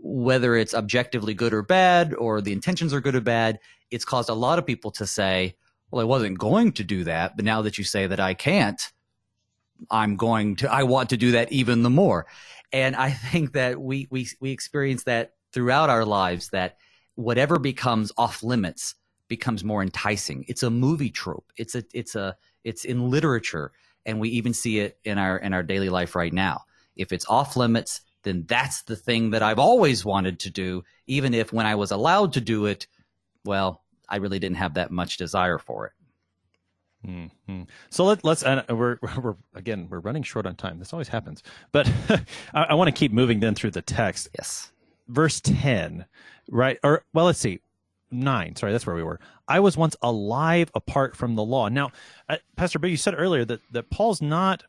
whether 0.00 0.56
it's 0.56 0.74
objectively 0.74 1.34
good 1.34 1.52
or 1.52 1.62
bad, 1.62 2.14
or 2.14 2.40
the 2.40 2.52
intentions 2.52 2.94
are 2.94 3.00
good 3.00 3.14
or 3.14 3.20
bad. 3.20 3.58
It's 3.90 4.04
caused 4.04 4.28
a 4.28 4.34
lot 4.34 4.58
of 4.58 4.66
people 4.66 4.90
to 4.92 5.06
say, 5.06 5.56
"Well, 5.90 6.00
I 6.00 6.04
wasn't 6.04 6.38
going 6.38 6.72
to 6.72 6.84
do 6.84 7.04
that, 7.04 7.36
but 7.36 7.44
now 7.44 7.62
that 7.62 7.78
you 7.78 7.84
say 7.84 8.06
that 8.06 8.20
I 8.20 8.34
can't, 8.34 8.80
I'm 9.90 10.16
going 10.16 10.56
to. 10.56 10.72
I 10.72 10.84
want 10.84 11.10
to 11.10 11.16
do 11.16 11.32
that 11.32 11.52
even 11.52 11.82
the 11.82 11.90
more." 11.90 12.26
And 12.72 12.96
I 12.96 13.10
think 13.32 13.52
that 13.52 13.80
we 13.80 14.08
we 14.10 14.28
we 14.40 14.50
experience 14.50 15.04
that 15.04 15.34
throughout 15.52 15.90
our 15.90 16.04
lives 16.04 16.50
that 16.50 16.76
whatever 17.14 17.58
becomes 17.58 18.12
off 18.16 18.42
limits 18.42 18.94
becomes 19.28 19.64
more 19.64 19.82
enticing. 19.82 20.44
It's 20.48 20.62
a 20.62 20.70
movie 20.70 21.10
trope. 21.10 21.52
It's 21.56 21.74
a 21.74 21.84
it's 21.92 22.14
a 22.14 22.36
it's 22.64 22.84
in 22.84 23.10
literature 23.10 23.72
and 24.06 24.18
we 24.20 24.30
even 24.30 24.54
see 24.54 24.80
it 24.80 24.98
in 25.04 25.18
our 25.18 25.36
in 25.36 25.52
our 25.52 25.62
daily 25.62 25.88
life 25.90 26.16
right 26.16 26.32
now. 26.32 26.64
If 26.96 27.12
it's 27.12 27.26
off 27.28 27.56
limits, 27.56 28.00
then 28.28 28.44
that's 28.46 28.82
the 28.82 28.96
thing 28.96 29.30
that 29.30 29.42
I've 29.42 29.58
always 29.58 30.04
wanted 30.04 30.40
to 30.40 30.50
do 30.50 30.84
even 31.06 31.34
if 31.34 31.52
when 31.52 31.66
I 31.66 31.74
was 31.74 31.90
allowed 31.90 32.34
to 32.34 32.40
do 32.40 32.66
it, 32.66 32.86
well, 33.44 33.82
I 34.08 34.16
really 34.16 34.38
didn't 34.38 34.58
have 34.58 34.74
that 34.74 34.90
much 34.90 35.16
desire 35.16 35.58
for 35.58 35.86
it. 35.86 35.92
Mm-hmm. 37.06 37.62
So 37.90 38.04
let, 38.04 38.24
us 38.24 38.42
and 38.42 38.64
we're, 38.68 38.98
we're 39.22 39.36
again 39.54 39.86
we're 39.88 40.00
running 40.00 40.22
short 40.22 40.46
on 40.46 40.56
time. 40.56 40.78
This 40.78 40.92
always 40.92 41.08
happens, 41.08 41.42
but 41.72 41.90
I, 42.54 42.64
I 42.64 42.74
want 42.74 42.88
to 42.88 42.98
keep 42.98 43.12
moving 43.12 43.40
then 43.40 43.54
through 43.54 43.70
the 43.70 43.82
text. 43.82 44.28
Yes, 44.36 44.72
verse 45.08 45.40
ten 45.40 46.06
right? 46.50 46.78
Or 46.82 47.04
well, 47.12 47.26
let's 47.26 47.38
see, 47.38 47.60
nine. 48.10 48.56
Sorry, 48.56 48.72
that's 48.72 48.86
where 48.86 48.96
we 48.96 49.02
were. 49.02 49.20
I 49.46 49.60
was 49.60 49.76
once 49.76 49.96
alive 50.02 50.70
apart 50.74 51.16
from 51.16 51.34
the 51.34 51.44
law. 51.44 51.68
Now, 51.68 51.90
uh, 52.28 52.36
Pastor 52.56 52.78
Bill, 52.78 52.90
you 52.90 52.96
said 52.96 53.14
earlier 53.16 53.44
that 53.44 53.60
that 53.72 53.90
Paul's 53.90 54.22
not. 54.22 54.64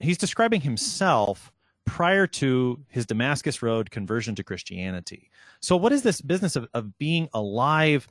He's 0.00 0.18
describing 0.18 0.62
himself 0.62 1.52
prior 1.92 2.26
to 2.26 2.82
his 2.88 3.04
Damascus 3.04 3.60
Road 3.60 3.90
conversion 3.90 4.34
to 4.36 4.42
Christianity. 4.42 5.30
So, 5.60 5.76
what 5.76 5.92
is 5.92 6.02
this 6.02 6.22
business 6.22 6.56
of, 6.56 6.66
of 6.72 6.96
being 6.96 7.28
alive 7.34 8.08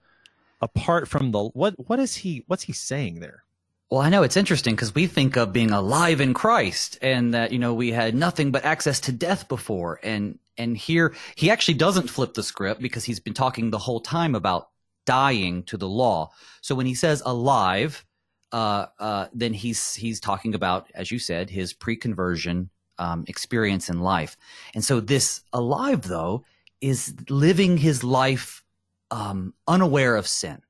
apart 0.62 1.08
from 1.08 1.32
the 1.32 1.46
what? 1.46 1.74
What 1.90 2.00
is 2.00 2.18
he? 2.18 2.44
What's 2.46 2.62
he 2.62 2.74
saying 2.74 3.22
there? 3.22 3.44
Well, 3.90 4.02
I 4.02 4.10
know 4.10 4.22
it's 4.22 4.38
interesting 4.38 4.76
because 4.76 4.94
we 4.94 5.08
think 5.08 5.36
of 5.36 5.52
being 5.52 5.72
alive 5.72 6.22
in 6.22 6.36
Christ 6.36 7.00
and 7.02 7.34
that, 7.34 7.52
you 7.52 7.58
know, 7.58 7.74
we 7.74 7.92
had 7.92 8.14
nothing 8.14 8.52
but 8.52 8.64
access 8.64 9.00
to 9.02 9.12
death 9.12 9.50
before. 9.50 10.00
And, 10.02 10.38
and 10.58 10.78
here 10.78 11.14
he 11.36 11.50
actually 11.50 11.74
doesn't 11.74 12.10
flip 12.10 12.34
the 12.34 12.44
script 12.44 12.82
because 12.82 13.04
he's 13.04 13.20
been 13.20 13.34
talking 13.34 13.70
the 13.70 13.80
whole 13.80 14.00
time 14.00 14.34
about 14.34 14.70
dying 15.06 15.64
to 15.64 15.76
the 15.76 15.90
law. 15.90 16.32
So 16.62 16.74
when 16.74 16.86
he 16.86 16.94
says 16.94 17.22
alive, 17.26 18.06
uh, 18.54 18.86
uh, 18.98 19.28
then 19.34 19.54
he's, 19.54 19.96
he's 19.96 20.22
talking 20.22 20.56
about, 20.56 20.90
as 20.94 21.12
you 21.12 21.20
said, 21.20 21.50
his 21.50 21.74
pre-conversion, 21.74 22.70
um, 23.02 23.26
experience 23.28 23.90
in 23.90 24.00
life. 24.00 24.38
And 24.74 24.84
so 24.84 25.00
this 25.00 25.42
alive 25.52 26.04
though 26.04 26.46
is 26.80 27.14
living 27.30 27.78
his 27.78 28.04
life, 28.04 28.64
um, 29.10 29.54
unaware 29.68 30.16
of 30.16 30.28
sin, 30.28 30.62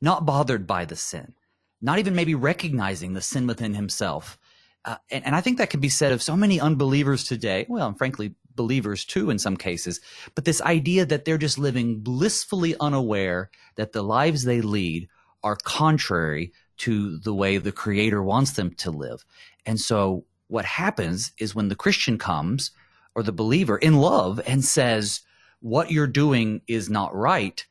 not 0.00 0.24
bothered 0.24 0.66
by 0.66 0.84
the 0.84 0.96
sin 0.96 1.34
not 1.82 1.98
even 1.98 2.14
maybe 2.14 2.34
recognizing 2.34 3.12
the 3.12 3.20
sin 3.20 3.46
within 3.46 3.74
himself. 3.74 4.38
Uh, 4.84 4.96
and, 5.10 5.26
and 5.26 5.36
I 5.36 5.40
think 5.40 5.58
that 5.58 5.70
can 5.70 5.80
be 5.80 5.88
said 5.88 6.12
of 6.12 6.22
so 6.22 6.36
many 6.36 6.60
unbelievers 6.60 7.24
today. 7.24 7.66
Well, 7.68 7.88
and 7.88 7.98
frankly, 7.98 8.34
believers 8.54 9.04
too 9.04 9.30
in 9.30 9.38
some 9.38 9.56
cases. 9.56 10.00
But 10.34 10.44
this 10.44 10.62
idea 10.62 11.04
that 11.06 11.24
they're 11.24 11.38
just 11.38 11.58
living 11.58 12.00
blissfully 12.00 12.76
unaware 12.80 13.50
that 13.76 13.92
the 13.92 14.02
lives 14.02 14.44
they 14.44 14.60
lead 14.60 15.08
are 15.42 15.56
contrary 15.56 16.52
to 16.78 17.18
the 17.18 17.34
way 17.34 17.58
the 17.58 17.72
Creator 17.72 18.22
wants 18.22 18.52
them 18.52 18.72
to 18.76 18.90
live. 18.90 19.24
And 19.66 19.80
so 19.80 20.24
what 20.52 20.64
happens 20.64 21.32
is 21.38 21.54
when 21.54 21.68
the 21.68 21.74
Christian 21.74 22.18
comes 22.18 22.70
or 23.14 23.22
the 23.22 23.32
believer 23.32 23.76
in 23.76 23.96
love 23.96 24.40
and 24.46 24.64
says, 24.64 25.20
what 25.60 25.90
you're 25.90 26.06
doing 26.06 26.60
is 26.66 26.90
not 26.90 27.14
right, 27.14 27.66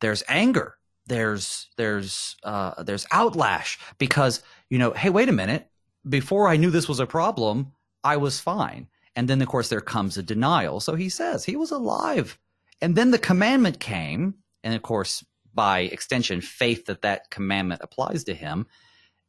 there's 0.00 0.22
anger 0.28 0.76
there's 1.06 1.68
there's 1.76 2.36
uh, 2.42 2.82
there's 2.82 3.06
outlash 3.06 3.78
because 3.98 4.42
you 4.70 4.78
know 4.78 4.92
hey 4.92 5.10
wait 5.10 5.28
a 5.28 5.32
minute. 5.32 5.68
Before 6.08 6.48
I 6.48 6.56
knew 6.56 6.70
this 6.70 6.88
was 6.88 7.00
a 7.00 7.06
problem 7.06 7.72
I 8.04 8.16
was 8.16 8.40
fine. 8.40 8.88
And 9.14 9.28
then 9.28 9.42
of 9.42 9.48
course 9.48 9.68
there 9.68 9.80
comes 9.80 10.16
a 10.16 10.22
denial. 10.22 10.80
So 10.80 10.94
he 10.94 11.08
says 11.08 11.44
he 11.44 11.56
was 11.56 11.70
alive. 11.70 12.38
And 12.80 12.96
then 12.96 13.10
the 13.10 13.18
commandment 13.18 13.78
came. 13.78 14.34
And 14.64 14.74
of 14.74 14.82
course 14.82 15.24
by 15.54 15.80
extension 15.80 16.40
faith 16.40 16.86
that 16.86 17.02
that 17.02 17.30
commandment 17.30 17.82
applies 17.84 18.24
to 18.24 18.34
him. 18.34 18.66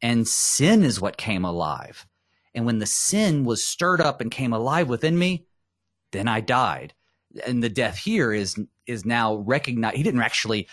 And 0.01 0.27
sin 0.27 0.83
is 0.83 1.01
what 1.01 1.17
came 1.17 1.45
alive 1.45 2.07
and 2.55 2.65
when 2.65 2.79
the 2.79 2.85
sin 2.85 3.45
was 3.45 3.63
stirred 3.63 4.01
up 4.01 4.21
and 4.21 4.31
came 4.31 4.53
alive 4.53 4.89
within 4.89 5.17
me 5.17 5.45
then 6.11 6.27
I 6.27 6.41
died 6.41 6.93
and 7.45 7.63
the 7.63 7.69
death 7.69 7.97
here 7.97 8.31
is 8.31 8.59
is 8.85 9.05
now 9.05 9.35
recognized 9.35 9.95
he 9.97 10.03
didn't 10.03 10.21
actually 10.21 10.67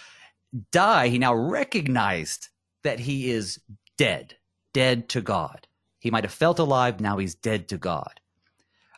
die, 0.73 1.09
he 1.09 1.19
now 1.19 1.35
recognized 1.35 2.49
that 2.83 3.01
he 3.01 3.31
is 3.31 3.61
dead, 3.97 4.37
dead 4.73 5.09
to 5.11 5.21
God. 5.21 5.67
He 5.99 6.11
might 6.11 6.25
have 6.25 6.33
felt 6.33 6.59
alive, 6.59 7.01
now 7.01 7.19
he's 7.19 7.35
dead 7.35 7.69
to 7.69 7.79
God. 7.79 8.21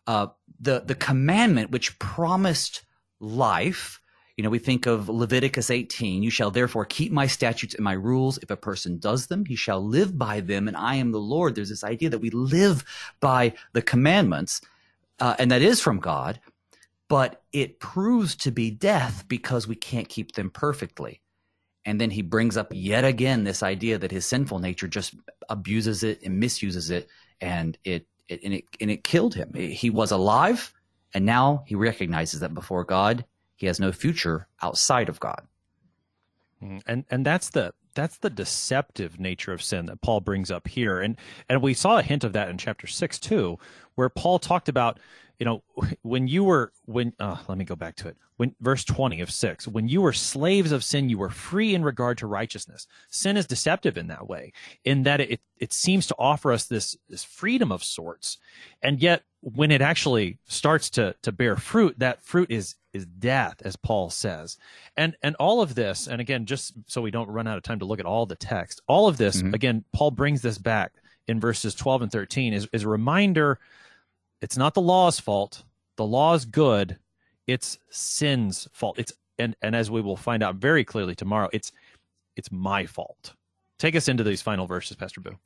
Uh, 0.07 0.29
the 0.61 0.81
the 0.81 0.95
commandment 0.95 1.71
which 1.71 1.99
promised 1.99 2.85
life. 3.21 4.01
You 4.37 4.45
know, 4.45 4.51
we 4.51 4.59
think 4.59 4.87
of 4.87 5.09
Leviticus 5.11 5.71
18, 5.71 6.23
you 6.23 6.31
shall 6.31 6.51
therefore 6.51 6.87
keep 6.87 7.13
my 7.13 7.27
statutes 7.27 7.75
and 7.75 7.85
my 7.85 7.93
rules. 7.93 8.39
If 8.39 8.51
a 8.51 8.57
person 8.57 8.99
does 8.99 9.27
them, 9.27 9.45
he 9.45 9.57
shall 9.57 9.85
live 9.85 10.17
by 10.17 10.41
them, 10.41 10.69
and 10.69 10.77
I 10.77 10.95
am 10.95 11.13
the 11.13 11.21
Lord. 11.21 11.55
There's 11.55 11.69
this 11.69 11.85
idea 11.85 12.09
that 12.11 12.21
we 12.21 12.31
live 12.31 12.83
by 13.21 13.53
the 13.75 13.83
commandments, 13.83 14.63
uh, 15.21 15.37
and 15.39 15.51
that 15.51 15.61
is 15.61 15.83
from 15.83 15.99
God, 15.99 16.41
but 17.09 17.43
it 17.53 17.79
proves 17.79 18.35
to 18.37 18.51
be 18.51 18.71
death 18.71 19.25
because 19.29 19.69
we 19.69 19.77
can't 19.77 20.09
keep 20.09 20.33
them 20.33 20.49
perfectly. 20.49 21.21
And 21.85 22.01
then 22.01 22.11
he 22.11 22.23
brings 22.23 22.57
up 22.57 22.69
yet 22.71 23.05
again 23.05 23.45
this 23.45 23.63
idea 23.63 23.99
that 23.99 24.13
his 24.13 24.25
sinful 24.25 24.61
nature 24.61 24.89
just 24.89 25.15
abuses 25.51 26.05
it 26.05 26.23
and 26.23 26.41
misuses 26.41 26.89
it, 26.91 27.09
and 27.41 27.77
it, 27.85 28.07
it 28.29 28.41
and 28.45 28.55
it 28.55 28.65
and 28.81 28.91
it 28.91 29.05
killed 29.05 29.35
him. 29.35 29.53
He 29.53 29.91
was 29.91 30.11
alive, 30.11 30.73
and 31.13 31.27
now 31.27 31.65
he 31.67 31.75
recognizes 31.75 32.41
that 32.41 32.55
before 32.55 32.85
God, 32.85 33.27
he 33.63 33.69
has 33.69 33.79
no 33.79 33.93
future 33.93 34.49
outside 34.61 35.09
of 35.09 35.21
God. 35.21 35.47
Mm, 36.61 36.83
and 36.85 37.05
and 37.13 37.25
that's 37.25 37.51
the 37.51 37.73
that's 37.95 38.19
the 38.19 38.29
deceptive 38.29 39.21
nature 39.21 39.53
of 39.53 39.63
sin 39.63 39.87
that 39.87 40.01
Paul 40.01 40.21
brings 40.21 40.51
up 40.51 40.67
here. 40.67 41.01
And 41.01 41.17
and 41.49 41.63
we 41.63 41.73
saw 41.73 41.99
a 41.99 42.03
hint 42.03 42.25
of 42.25 42.33
that 42.33 42.49
in 42.49 42.59
chapter 42.59 42.89
6 42.89 43.21
too, 43.21 43.61
where 43.95 44.09
Paul 44.09 44.41
talked 44.41 44.69
about, 44.69 44.99
you 45.43 45.45
know, 45.45 45.65
when 46.03 46.29
you 46.29 46.45
were 46.45 46.73
when 46.85 47.13
uh, 47.19 47.37
let 47.49 47.59
me 47.59 47.65
go 47.65 47.75
back 47.75 47.97
to 47.97 48.07
it. 48.07 48.17
When 48.37 48.55
verse 48.61 48.85
20 48.85 49.21
of 49.21 49.31
6, 49.31 49.67
when 49.67 49.89
you 49.89 50.01
were 50.01 50.13
slaves 50.13 50.71
of 50.71 50.85
sin, 50.85 51.09
you 51.09 51.19
were 51.19 51.31
free 51.31 51.75
in 51.75 51.83
regard 51.83 52.19
to 52.19 52.29
righteousness. 52.29 52.87
Sin 53.11 53.37
is 53.37 53.47
deceptive 53.47 53.99
in 53.99 54.07
that 54.07 54.29
way, 54.29 54.53
in 54.85 55.03
that 55.03 55.21
it 55.21 55.41
it 55.59 55.73
seems 55.73 56.07
to 56.07 56.15
offer 56.17 56.53
us 56.53 56.67
this 56.67 56.97
this 57.09 57.25
freedom 57.25 57.73
of 57.73 57.83
sorts. 57.83 58.39
And 58.83 59.03
yet 59.03 59.25
when 59.41 59.73
it 59.73 59.83
actually 59.83 60.39
starts 60.47 60.91
to 60.91 61.17
to 61.23 61.33
bear 61.33 61.57
fruit, 61.57 61.99
that 61.99 62.23
fruit 62.23 62.53
is 62.53 62.77
is 62.93 63.05
death, 63.07 63.57
as 63.65 63.75
Paul 63.75 64.11
says. 64.11 64.59
And 64.97 65.17
and 65.25 65.35
all 65.41 65.61
of 65.61 65.75
this, 65.75 66.07
and 66.07 66.21
again, 66.21 66.47
just 66.47 66.75
so 66.87 67.03
we 67.03 67.11
don't 67.11 67.29
run 67.29 67.49
out 67.49 67.57
of 67.57 67.65
time 67.65 67.81
to 67.81 67.85
look 67.85 67.99
at 67.99 68.07
all 68.07 68.27
the 68.27 68.37
text, 68.37 68.81
all 68.87 69.09
of 69.09 69.17
this, 69.17 69.39
mm-hmm. 69.39 69.55
again, 69.55 69.85
Paul 69.93 70.13
brings 70.13 70.41
this 70.41 70.59
back 70.59 70.93
in 71.27 71.41
verses 71.41 71.75
12 71.75 72.03
and 72.03 72.13
13 72.13 72.53
is, 72.53 72.69
is 72.73 72.85
a 72.85 72.89
reminder 72.89 73.59
it's 74.43 74.59
not 74.59 74.75
the 74.75 74.83
law's 74.83 75.19
fault. 75.19 75.63
The 75.97 76.05
law 76.05 76.35
is 76.35 76.45
good. 76.45 76.99
It's 77.47 77.79
sin's 77.91 78.69
fault. 78.73 78.99
It's 78.99 79.13
and 79.39 79.57
and 79.63 79.75
as 79.75 79.91
we 79.91 80.03
will 80.03 80.17
find 80.17 80.43
out 80.43 80.57
very 80.57 80.85
clearly 80.85 81.15
tomorrow, 81.15 81.49
it's 81.53 81.73
it's 82.37 82.53
my 82.53 82.85
fault. 82.85 83.35
Take 83.79 83.97
us 83.97 84.09
into 84.09 84.23
these 84.23 84.43
final 84.43 84.67
verses, 84.67 84.97
Pastor 84.97 85.21
Boo. 85.21 85.37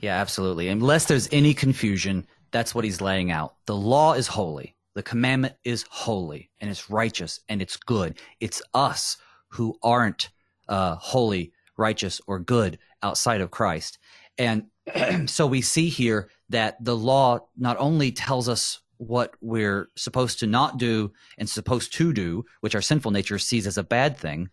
Yeah, 0.00 0.20
absolutely. 0.20 0.68
Unless 0.68 1.06
there's 1.06 1.28
any 1.32 1.54
confusion, 1.54 2.26
that's 2.50 2.74
what 2.74 2.84
he's 2.84 3.00
laying 3.00 3.30
out. 3.30 3.54
The 3.66 3.74
law 3.74 4.12
is 4.12 4.26
holy. 4.26 4.76
The 4.94 5.02
commandment 5.02 5.54
is 5.64 5.84
holy 5.90 6.50
and 6.60 6.70
it's 6.70 6.88
righteous 6.88 7.40
and 7.48 7.60
it's 7.60 7.76
good. 7.76 8.18
It's 8.38 8.62
us 8.74 9.16
who 9.48 9.76
aren't 9.82 10.30
uh, 10.68 10.94
holy, 10.96 11.52
righteous, 11.76 12.20
or 12.28 12.38
good 12.38 12.78
outside 13.02 13.40
of 13.40 13.50
Christ. 13.50 13.98
And 14.38 14.66
so 15.26 15.46
we 15.46 15.60
see 15.60 15.88
here 15.88 16.30
that 16.48 16.82
the 16.82 16.96
law 16.96 17.40
not 17.56 17.76
only 17.78 18.12
tells 18.12 18.48
us 18.48 18.80
what 18.98 19.34
we're 19.40 19.90
supposed 19.96 20.38
to 20.40 20.46
not 20.46 20.78
do 20.78 21.12
and 21.38 21.48
supposed 21.48 21.92
to 21.94 22.12
do, 22.12 22.44
which 22.60 22.74
our 22.74 22.82
sinful 22.82 23.10
nature 23.10 23.38
sees 23.38 23.66
as 23.66 23.78
a 23.78 23.82
bad 23.82 24.16
thing, 24.16 24.48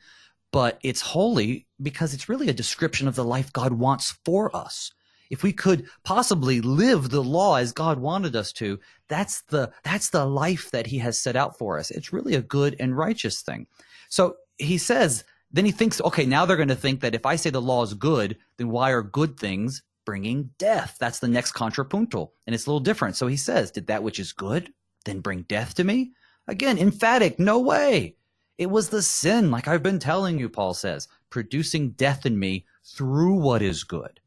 but 0.51 0.79
it's 0.83 1.01
holy 1.01 1.67
because 1.81 2.13
it's 2.13 2.27
really 2.27 2.49
a 2.49 2.53
description 2.53 3.07
of 3.07 3.15
the 3.15 3.23
life 3.23 3.53
God 3.53 3.73
wants 3.73 4.17
for 4.25 4.55
us 4.55 4.91
if 5.31 5.43
we 5.43 5.53
could 5.53 5.87
possibly 6.03 6.59
live 6.59 7.09
the 7.09 7.23
law 7.23 7.55
as 7.55 7.71
God 7.71 7.99
wanted 7.99 8.35
us 8.35 8.51
to, 8.53 8.79
that's 9.07 9.41
the 9.43 9.71
that's 9.81 10.09
the 10.09 10.25
life 10.25 10.69
that 10.71 10.85
he 10.85 10.99
has 10.99 11.17
set 11.17 11.37
out 11.37 11.57
for 11.57 11.79
us. 11.79 11.89
It's 11.89 12.13
really 12.13 12.35
a 12.35 12.41
good 12.41 12.75
and 12.79 12.95
righteous 12.95 13.41
thing. 13.41 13.65
So 14.09 14.35
he 14.57 14.77
says, 14.77 15.23
then 15.49 15.65
he 15.65 15.71
thinks, 15.71 16.01
okay, 16.01 16.25
now 16.25 16.45
they're 16.45 16.57
going 16.57 16.67
to 16.67 16.75
think 16.75 16.99
that 16.99 17.15
if 17.15 17.25
I 17.25 17.37
say 17.37 17.49
the 17.49 17.61
law 17.61 17.81
is 17.81 17.93
good, 17.93 18.37
then 18.57 18.69
why 18.69 18.91
are 18.91 19.01
good 19.01 19.39
things 19.39 19.81
bringing 20.05 20.51
death? 20.57 20.97
That's 20.99 21.19
the 21.19 21.27
next 21.27 21.51
contrapuntal, 21.53 22.33
and 22.45 22.53
it's 22.53 22.65
a 22.65 22.69
little 22.69 22.79
different. 22.79 23.15
So 23.15 23.27
he 23.27 23.37
says, 23.37 23.71
did 23.71 23.87
that 23.87 24.03
which 24.03 24.19
is 24.19 24.33
good 24.33 24.71
then 25.05 25.19
bring 25.19 25.43
death 25.43 25.75
to 25.75 25.83
me? 25.83 26.13
Again, 26.47 26.77
emphatic, 26.77 27.39
no 27.39 27.59
way. 27.59 28.15
It 28.57 28.69
was 28.69 28.89
the 28.89 29.01
sin, 29.01 29.49
like 29.49 29.67
I've 29.67 29.83
been 29.83 29.99
telling 29.99 30.37
you, 30.37 30.49
Paul 30.49 30.73
says, 30.73 31.07
producing 31.29 31.91
death 31.91 32.25
in 32.25 32.37
me 32.37 32.65
through 32.85 33.35
what 33.35 33.61
is 33.61 33.83
good 33.83 34.19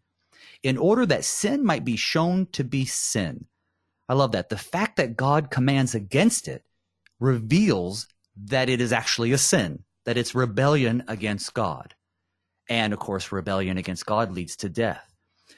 in 0.65 0.79
order 0.79 1.05
that 1.07 1.25
sin 1.25 1.65
might 1.65 1.85
be 1.85 1.97
shown 1.97 2.47
to 2.47 2.65
be 2.65 2.87
sin. 2.87 3.45
I 4.09 4.15
love 4.15 4.33
that. 4.33 4.49
The 4.49 4.57
fact 4.57 4.97
that 4.97 5.17
God 5.17 5.51
commands 5.51 5.95
against 5.95 6.49
it 6.49 6.65
reveals 7.21 8.09
that 8.47 8.69
it 8.69 8.81
is 8.81 8.93
actually 8.93 9.33
a 9.33 9.39
sin, 9.39 9.85
that 10.05 10.17
it's 10.17 10.35
rebellion 10.35 11.05
against 11.07 11.55
God. 11.55 11.95
And 12.69 12.93
of 12.93 12.99
course, 12.99 13.31
rebellion 13.31 13.77
against 13.77 14.07
God 14.07 14.33
leads 14.33 14.57
to 14.57 14.69
death. 14.69 15.14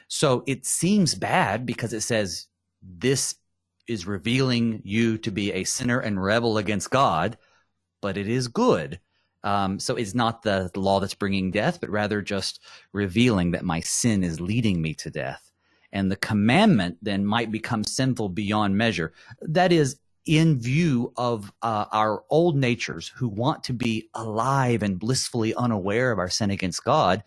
So 0.09 0.45
it 0.47 0.67
seems 0.67 1.15
bad 1.15 1.67
because 1.67 1.93
it 1.93 2.03
says 2.03 2.47
this 2.83 3.37
is 3.89 4.07
revealing 4.07 4.83
you 4.85 5.19
to 5.19 5.31
be 5.31 5.53
a 5.53 5.65
sinner 5.65 6.01
and 6.01 6.23
rebel 6.23 6.59
against 6.59 6.91
God, 6.91 7.39
but 8.01 8.17
it 8.17 8.29
is 8.29 8.49
good 8.49 9.01
um, 9.47 9.79
so 9.79 9.95
it's 9.95 10.13
not 10.13 10.43
the, 10.43 10.71
the 10.75 10.81
law 10.81 10.99
that's 10.99 11.15
bringing 11.15 11.53
death, 11.53 11.81
but 11.81 11.89
rather 11.89 12.21
just 12.21 12.61
revealing 12.93 13.53
that 13.53 13.65
my 13.65 13.79
sin 13.79 14.25
is 14.25 14.41
leading 14.41 14.83
me 14.83 14.93
to 14.95 15.09
death. 15.09 15.53
And 15.93 16.11
the 16.11 16.17
commandment 16.17 16.99
then 17.01 17.25
might 17.25 17.53
become 17.53 17.85
sinful 17.85 18.31
beyond 18.31 18.77
measure. 18.77 19.13
That 19.43 19.71
is, 19.71 20.01
in 20.27 20.59
view 20.59 21.13
of 21.17 21.53
uh, 21.63 21.85
our 21.93 22.25
old 22.29 22.57
natures 22.57 23.13
who 23.15 23.29
want 23.29 23.63
to 23.63 23.73
be 23.73 24.09
alive 24.15 24.83
and 24.83 24.99
blissfully 24.99 25.55
unaware 25.55 26.11
of 26.11 26.19
our 26.19 26.29
sin 26.29 26.51
against 26.51 26.83
God, 26.83 27.23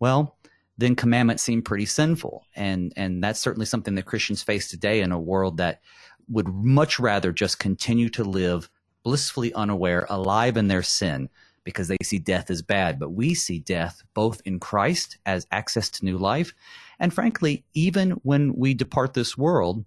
well, 0.00 0.36
then 0.78 0.94
commandments 0.96 1.42
seem 1.42 1.62
pretty 1.62 1.86
sinful. 1.86 2.44
And, 2.56 2.92
and 2.96 3.22
that's 3.22 3.40
certainly 3.40 3.66
something 3.66 3.94
that 3.94 4.06
Christians 4.06 4.42
face 4.42 4.68
today 4.68 5.00
in 5.00 5.12
a 5.12 5.20
world 5.20 5.58
that 5.58 5.80
would 6.28 6.48
much 6.48 6.98
rather 6.98 7.32
just 7.32 7.58
continue 7.58 8.08
to 8.10 8.24
live 8.24 8.70
blissfully 9.02 9.52
unaware, 9.54 10.06
alive 10.08 10.56
in 10.56 10.68
their 10.68 10.82
sin, 10.82 11.28
because 11.64 11.88
they 11.88 11.96
see 12.02 12.18
death 12.18 12.50
as 12.50 12.62
bad. 12.62 12.98
But 12.98 13.10
we 13.10 13.34
see 13.34 13.58
death 13.58 14.02
both 14.14 14.40
in 14.44 14.58
Christ 14.58 15.18
as 15.26 15.46
access 15.52 15.88
to 15.90 16.04
new 16.04 16.18
life. 16.18 16.54
And 16.98 17.12
frankly, 17.12 17.64
even 17.74 18.12
when 18.22 18.54
we 18.54 18.74
depart 18.74 19.14
this 19.14 19.36
world, 19.36 19.84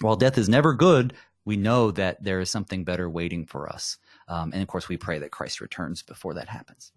while 0.00 0.16
death 0.16 0.38
is 0.38 0.48
never 0.48 0.74
good, 0.74 1.12
we 1.44 1.56
know 1.56 1.90
that 1.90 2.22
there 2.22 2.40
is 2.40 2.50
something 2.50 2.84
better 2.84 3.10
waiting 3.10 3.46
for 3.46 3.68
us. 3.68 3.98
Um, 4.28 4.52
and 4.52 4.62
of 4.62 4.68
course, 4.68 4.88
we 4.88 4.96
pray 4.96 5.18
that 5.18 5.32
Christ 5.32 5.60
returns 5.60 6.02
before 6.02 6.34
that 6.34 6.48
happens. 6.48 6.92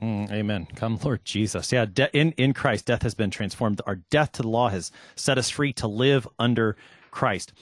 Mm, 0.00 0.30
amen. 0.32 0.68
Come, 0.74 0.98
Lord 1.02 1.24
Jesus. 1.24 1.70
Yeah, 1.72 1.84
de- 1.84 2.14
in 2.16 2.32
in 2.32 2.54
Christ, 2.54 2.86
death 2.86 3.02
has 3.02 3.14
been 3.14 3.30
transformed. 3.30 3.80
Our 3.86 3.96
death 3.96 4.32
to 4.32 4.42
the 4.42 4.48
law 4.48 4.68
has 4.68 4.90
set 5.16 5.38
us 5.38 5.50
free 5.50 5.72
to 5.74 5.86
live 5.86 6.26
under 6.38 6.76
Christ. 7.10 7.52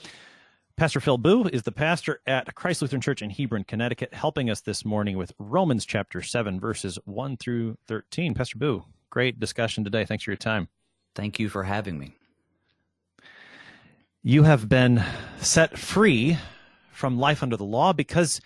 Pastor 0.77 0.99
Phil 0.99 1.17
Booe 1.17 1.45
is 1.45 1.63
the 1.63 1.71
pastor 1.71 2.21
at 2.25 2.55
Christ 2.55 2.81
Lutheran 2.81 3.01
Church 3.01 3.21
in 3.21 3.29
Hebron, 3.29 3.65
Connecticut, 3.65 4.13
helping 4.13 4.49
us 4.49 4.61
this 4.61 4.83
morning 4.85 5.17
with 5.17 5.33
Romans 5.37 5.85
chapter 5.85 6.21
7, 6.21 6.59
verses 6.59 6.97
1 7.05 7.37
through 7.37 7.77
13. 7.87 8.33
Pastor 8.33 8.57
Booe, 8.57 8.85
great 9.09 9.39
discussion 9.39 9.83
today. 9.83 10.05
Thanks 10.05 10.23
for 10.23 10.31
your 10.31 10.37
time. 10.37 10.69
Thank 11.13 11.37
you 11.37 11.49
for 11.49 11.63
having 11.63 11.99
me. 11.99 12.15
You 14.23 14.43
have 14.43 14.69
been 14.69 15.03
set 15.39 15.77
free 15.77 16.37
from 16.91 17.19
life 17.19 17.43
under 17.43 17.57
the 17.57 17.63
law 17.65 17.93
because 17.93 18.41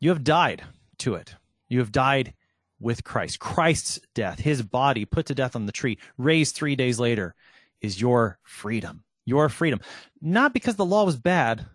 you 0.00 0.08
have 0.10 0.24
died 0.24 0.64
to 0.98 1.14
it. 1.14 1.34
You 1.68 1.80
have 1.80 1.92
died 1.92 2.34
with 2.80 3.04
Christ. 3.04 3.38
Christ's 3.38 4.00
death, 4.14 4.40
his 4.40 4.62
body 4.62 5.04
put 5.04 5.26
to 5.26 5.34
death 5.34 5.56
on 5.56 5.66
the 5.66 5.72
tree, 5.72 5.98
raised 6.16 6.54
three 6.54 6.76
days 6.76 7.00
later, 7.00 7.34
is 7.80 8.00
your 8.00 8.38
freedom 8.42 9.04
your 9.28 9.50
freedom. 9.50 9.80
Not 10.22 10.54
because 10.54 10.76
the 10.76 10.84
law 10.84 11.04
was 11.04 11.16
bad, 11.16 11.66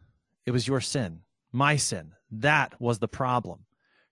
it 0.45 0.51
was 0.51 0.67
your 0.67 0.81
sin, 0.81 1.19
my 1.51 1.75
sin. 1.75 2.11
That 2.31 2.73
was 2.81 2.97
the 2.97 3.07
problem. 3.07 3.59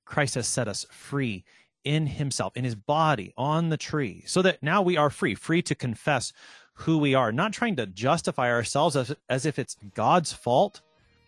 Christ 0.05 0.35
has 0.35 0.47
set 0.47 0.67
us 0.67 0.85
free 0.91 1.43
in 1.83 2.05
himself, 2.05 2.55
in 2.55 2.63
his 2.63 2.75
body, 2.75 3.33
on 3.35 3.69
the 3.69 3.77
tree, 3.77 4.23
so 4.27 4.43
that 4.43 4.61
now 4.61 4.83
we 4.83 4.95
are 4.95 5.09
free, 5.09 5.33
free 5.33 5.63
to 5.63 5.73
confess 5.73 6.31
who 6.73 6.99
we 6.99 7.15
are, 7.15 7.31
not 7.31 7.51
trying 7.51 7.75
to 7.77 7.87
justify 7.87 8.51
ourselves 8.51 8.95
as, 8.95 9.15
as 9.27 9.47
if 9.47 9.57
it's 9.57 9.75
God's 9.95 10.31
fault. 10.31 10.81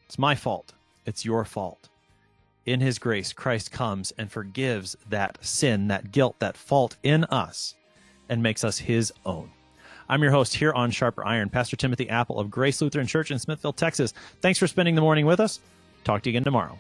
It's 0.06 0.20
my 0.20 0.36
fault. 0.36 0.74
It's 1.08 1.26
your 1.26 1.44
fault. 1.44 1.90
In 2.66 2.80
his 2.80 2.98
grace, 2.98 3.34
Christ 3.34 3.72
comes 3.72 4.14
and 4.18 4.32
forgives 4.32 4.96
that 5.10 5.38
sin, 5.42 5.90
that 5.90 6.14
guilt, 6.14 6.40
that 6.40 6.56
fault 6.56 6.96
in 7.04 7.26
us, 7.26 7.76
and 8.30 8.42
makes 8.42 8.64
us 8.64 8.80
his 8.80 9.12
own. 9.26 9.52
I'm 10.08 10.22
your 10.22 10.32
host 10.32 10.56
here 10.56 10.72
on 10.72 10.90
Sharper 10.90 11.26
Iron, 11.26 11.50
Pastor 11.50 11.76
Timothy 11.76 12.10
Appel 12.10 12.40
of 12.40 12.50
Grace 12.50 12.82
Lutheran 12.82 13.08
Church 13.08 13.32
in 13.32 13.40
Smithville, 13.40 13.74
Texas. 13.74 14.14
Thanks 14.42 14.60
for 14.60 14.68
spending 14.68 14.96
the 14.96 15.02
morning 15.02 15.26
with 15.26 15.42
us. 15.42 15.60
Talk 16.06 16.22
to 16.22 16.30
you 16.30 16.32
again 16.32 16.46
tomorrow. 16.46 16.78